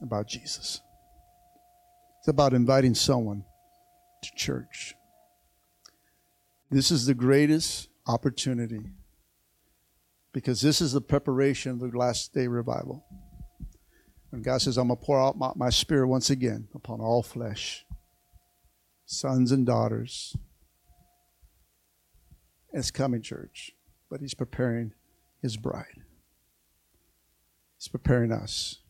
about 0.02 0.28
Jesus. 0.28 0.82
It's 2.20 2.28
about 2.28 2.54
inviting 2.54 2.94
someone 2.94 3.44
to 4.22 4.30
church. 4.36 4.94
This 6.70 6.92
is 6.92 7.08
the 7.08 7.16
greatest 7.16 7.90
opportunity 8.06 8.92
because 10.34 10.62
this 10.62 10.82
is 10.82 10.94
the 10.94 11.02
preparation 11.02 11.72
of 11.72 11.80
the 11.80 11.98
last 11.98 12.34
day 12.34 12.48
revival. 12.48 13.06
When 14.30 14.42
God 14.42 14.62
says, 14.62 14.78
I'm 14.78 14.88
going 14.88 15.00
to 15.00 15.06
pour 15.06 15.20
out 15.20 15.38
my, 15.38 15.52
my 15.56 15.70
spirit 15.70 16.08
once 16.08 16.30
again 16.30 16.68
upon 16.76 17.02
all 17.02 17.24
flesh, 17.24 17.86
sons 19.06 19.52
and 19.52 19.66
daughters. 19.66 20.36
It's 22.72 22.92
coming, 22.92 23.24
church, 23.24 23.72
but 24.10 24.22
He's 24.22 24.36
preparing 24.36 24.94
His 25.42 25.58
bride. 25.58 26.04
He's 27.78 27.88
preparing 27.88 28.32
us, 28.32 28.82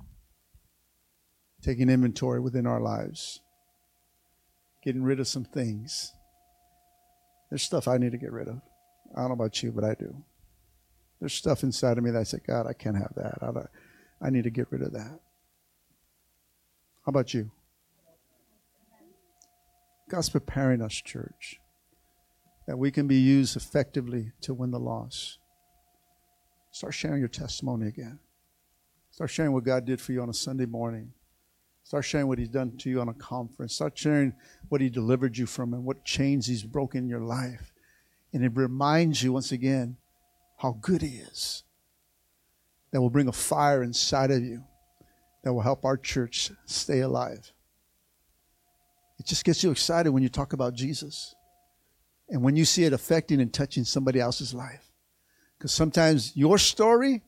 taking 1.62 1.90
inventory 1.90 2.42
within 2.42 2.68
our 2.68 2.82
lives, 2.82 3.40
getting 4.84 5.04
rid 5.04 5.22
of 5.22 5.28
some 5.28 5.46
things 5.46 6.12
there's 7.50 7.64
stuff 7.64 7.88
I 7.88 7.98
need 7.98 8.12
to 8.12 8.18
get 8.18 8.32
rid 8.32 8.48
of. 8.48 8.62
I 9.16 9.22
don't 9.22 9.30
know 9.30 9.34
about 9.34 9.62
you, 9.64 9.72
but 9.72 9.84
I 9.84 9.96
do. 9.96 10.24
There's 11.20 11.34
stuff 11.34 11.64
inside 11.64 11.98
of 11.98 12.04
me 12.04 12.12
that 12.12 12.20
I 12.20 12.24
say, 12.24 12.40
God, 12.46 12.66
I 12.68 12.74
can't 12.74 12.96
have 12.96 13.14
that. 13.16 13.38
I, 13.42 14.26
I 14.26 14.30
need 14.30 14.46
to 14.46 14.50
get 14.50 14.68
rid 14.72 14.82
of 14.82 14.94
that. 14.94 15.20
How 17.06 17.10
about 17.10 17.34
you? 17.34 17.52
God's 20.10 20.30
preparing 20.30 20.82
us, 20.82 20.94
church, 20.94 21.60
that 22.68 22.78
we 22.78 22.90
can 22.92 23.08
be 23.08 23.20
used 23.20 23.56
effectively 23.56 24.32
to 24.42 24.54
win 24.54 24.72
the 24.72 24.80
loss. 24.80 25.38
Start 26.72 26.94
sharing 26.94 27.20
your 27.20 27.28
testimony 27.28 27.88
again. 27.88 28.20
Start 29.12 29.30
sharing 29.30 29.52
what 29.54 29.64
God 29.64 29.86
did 29.86 30.00
for 30.00 30.14
you 30.14 30.22
on 30.22 30.30
a 30.30 30.34
Sunday 30.34 30.66
morning. 30.66 31.12
Start 31.84 32.06
sharing 32.06 32.28
what 32.28 32.38
he's 32.38 32.50
done 32.50 32.78
to 32.78 32.90
you 32.90 33.02
on 33.02 33.10
a 33.10 33.14
conference. 33.14 33.74
Start 33.74 33.98
sharing 33.98 34.34
what 34.70 34.82
he 34.82 34.90
delivered 34.90 35.38
you 35.38 35.46
from 35.46 35.74
and 35.74 35.84
what 35.84 36.06
chains 36.06 36.46
he's 36.46 36.64
broken 36.64 37.04
in 37.04 37.10
your 37.10 37.22
life. 37.22 37.74
And 38.32 38.44
it 38.44 38.52
reminds 38.56 39.24
you 39.24 39.34
once 39.34 39.52
again 39.52 39.98
how 40.60 40.78
good 40.82 41.02
he 41.02 41.18
is. 41.18 41.64
That 42.92 43.02
will 43.02 43.10
bring 43.10 43.28
a 43.28 43.34
fire 43.34 43.84
inside 43.84 44.32
of 44.32 44.44
you 44.44 44.64
that 45.44 45.54
will 45.54 45.62
help 45.62 45.86
our 45.86 45.98
church 45.98 46.52
stay 46.66 47.00
alive. 47.00 47.54
It 49.20 49.26
just 49.26 49.46
gets 49.46 49.64
you 49.64 49.72
excited 49.72 50.10
when 50.10 50.24
you 50.24 50.30
talk 50.30 50.54
about 50.54 50.74
Jesus 50.74 51.36
and 52.30 52.44
when 52.44 52.56
you 52.56 52.66
see 52.66 52.84
it 52.84 52.94
affecting 52.94 53.42
and 53.42 53.54
touching 53.54 53.84
somebody 53.84 54.20
else's 54.20 54.54
life. 54.54 54.92
Because 55.58 55.72
sometimes 55.72 56.36
your 56.36 56.58
story 56.58 57.22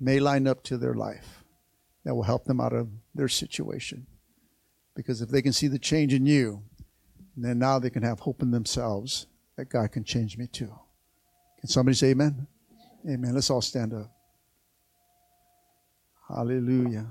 may 0.00 0.20
line 0.20 0.46
up 0.46 0.62
to 0.64 0.78
their 0.78 0.94
life 0.94 1.44
that 2.04 2.14
will 2.14 2.22
help 2.22 2.44
them 2.44 2.60
out 2.60 2.72
of 2.72 2.88
their 3.14 3.28
situation. 3.28 4.06
Because 4.94 5.22
if 5.22 5.28
they 5.28 5.42
can 5.42 5.52
see 5.52 5.68
the 5.68 5.78
change 5.78 6.12
in 6.12 6.26
you, 6.26 6.62
then 7.36 7.58
now 7.58 7.78
they 7.78 7.90
can 7.90 8.02
have 8.02 8.20
hope 8.20 8.42
in 8.42 8.50
themselves 8.50 9.26
that 9.56 9.68
God 9.68 9.92
can 9.92 10.04
change 10.04 10.36
me 10.36 10.46
too. 10.46 10.72
Can 11.62 11.68
somebody 11.70 11.94
say 11.94 12.08
amen? 12.08 12.46
Amen. 13.08 13.34
Let's 13.34 13.48
all 13.48 13.62
stand 13.62 13.94
up. 13.94 14.12
Hallelujah. 16.28 17.06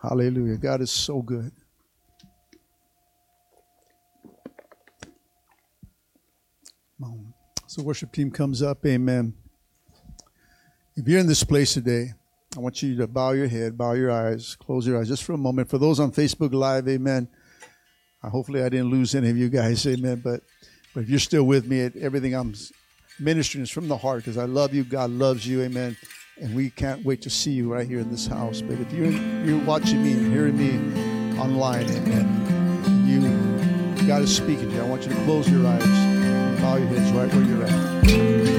Hallelujah. 0.00 0.58
God 0.58 0.82
is 0.82 0.92
so 0.92 1.20
good. 1.22 1.50
So, 7.76 7.82
worship 7.82 8.10
team 8.10 8.30
comes 8.30 8.62
up. 8.62 8.86
Amen. 8.86 9.34
If 10.96 11.06
you're 11.06 11.20
in 11.20 11.26
this 11.26 11.44
place 11.44 11.74
today, 11.74 12.14
I 12.56 12.60
want 12.60 12.82
you 12.82 12.96
to 12.96 13.06
bow 13.06 13.32
your 13.32 13.48
head, 13.48 13.76
bow 13.76 13.92
your 13.92 14.10
eyes, 14.10 14.56
close 14.56 14.86
your 14.86 14.98
eyes 14.98 15.08
just 15.08 15.24
for 15.24 15.34
a 15.34 15.36
moment. 15.36 15.68
For 15.68 15.76
those 15.76 16.00
on 16.00 16.10
Facebook 16.10 16.54
Live, 16.54 16.88
amen. 16.88 17.28
Hopefully, 18.22 18.62
I 18.62 18.70
didn't 18.70 18.90
lose 18.90 19.14
any 19.14 19.28
of 19.28 19.36
you 19.36 19.50
guys, 19.50 19.86
amen. 19.86 20.22
But, 20.24 20.40
but 20.96 21.02
if 21.02 21.10
you're 21.10 21.18
still 21.18 21.44
with 21.44 21.66
me, 21.66 21.90
everything 22.00 22.34
I'm 22.34 22.54
ministering 23.20 23.62
is 23.62 23.70
from 23.70 23.86
the 23.86 23.98
heart 23.98 24.20
because 24.20 24.38
I 24.38 24.46
love 24.46 24.72
you. 24.72 24.82
God 24.82 25.10
loves 25.10 25.46
you, 25.46 25.60
amen. 25.60 25.94
And 26.40 26.56
we 26.56 26.70
can't 26.70 27.04
wait 27.04 27.20
to 27.20 27.28
see 27.28 27.50
you 27.50 27.70
right 27.70 27.86
here 27.86 27.98
in 27.98 28.10
this 28.10 28.26
house. 28.26 28.62
But 28.62 28.80
if 28.80 28.90
you're, 28.94 29.10
you're 29.44 29.62
watching 29.66 30.02
me 30.02 30.12
and 30.12 30.32
hearing 30.32 30.56
me 30.56 31.38
online, 31.38 31.84
amen, 31.90 33.04
you, 33.06 34.06
God 34.06 34.22
is 34.22 34.34
speaking 34.34 34.70
to 34.70 34.74
you. 34.74 34.80
I 34.80 34.88
want 34.88 35.02
you 35.02 35.10
to 35.10 35.24
close 35.24 35.50
your 35.50 35.66
eyes 35.66 35.84
and 35.84 36.58
bow 36.62 36.76
your 36.76 36.86
heads 36.86 37.12
right 37.12 37.30
where 37.30 37.44
you're 37.44 37.64
at. 37.64 38.55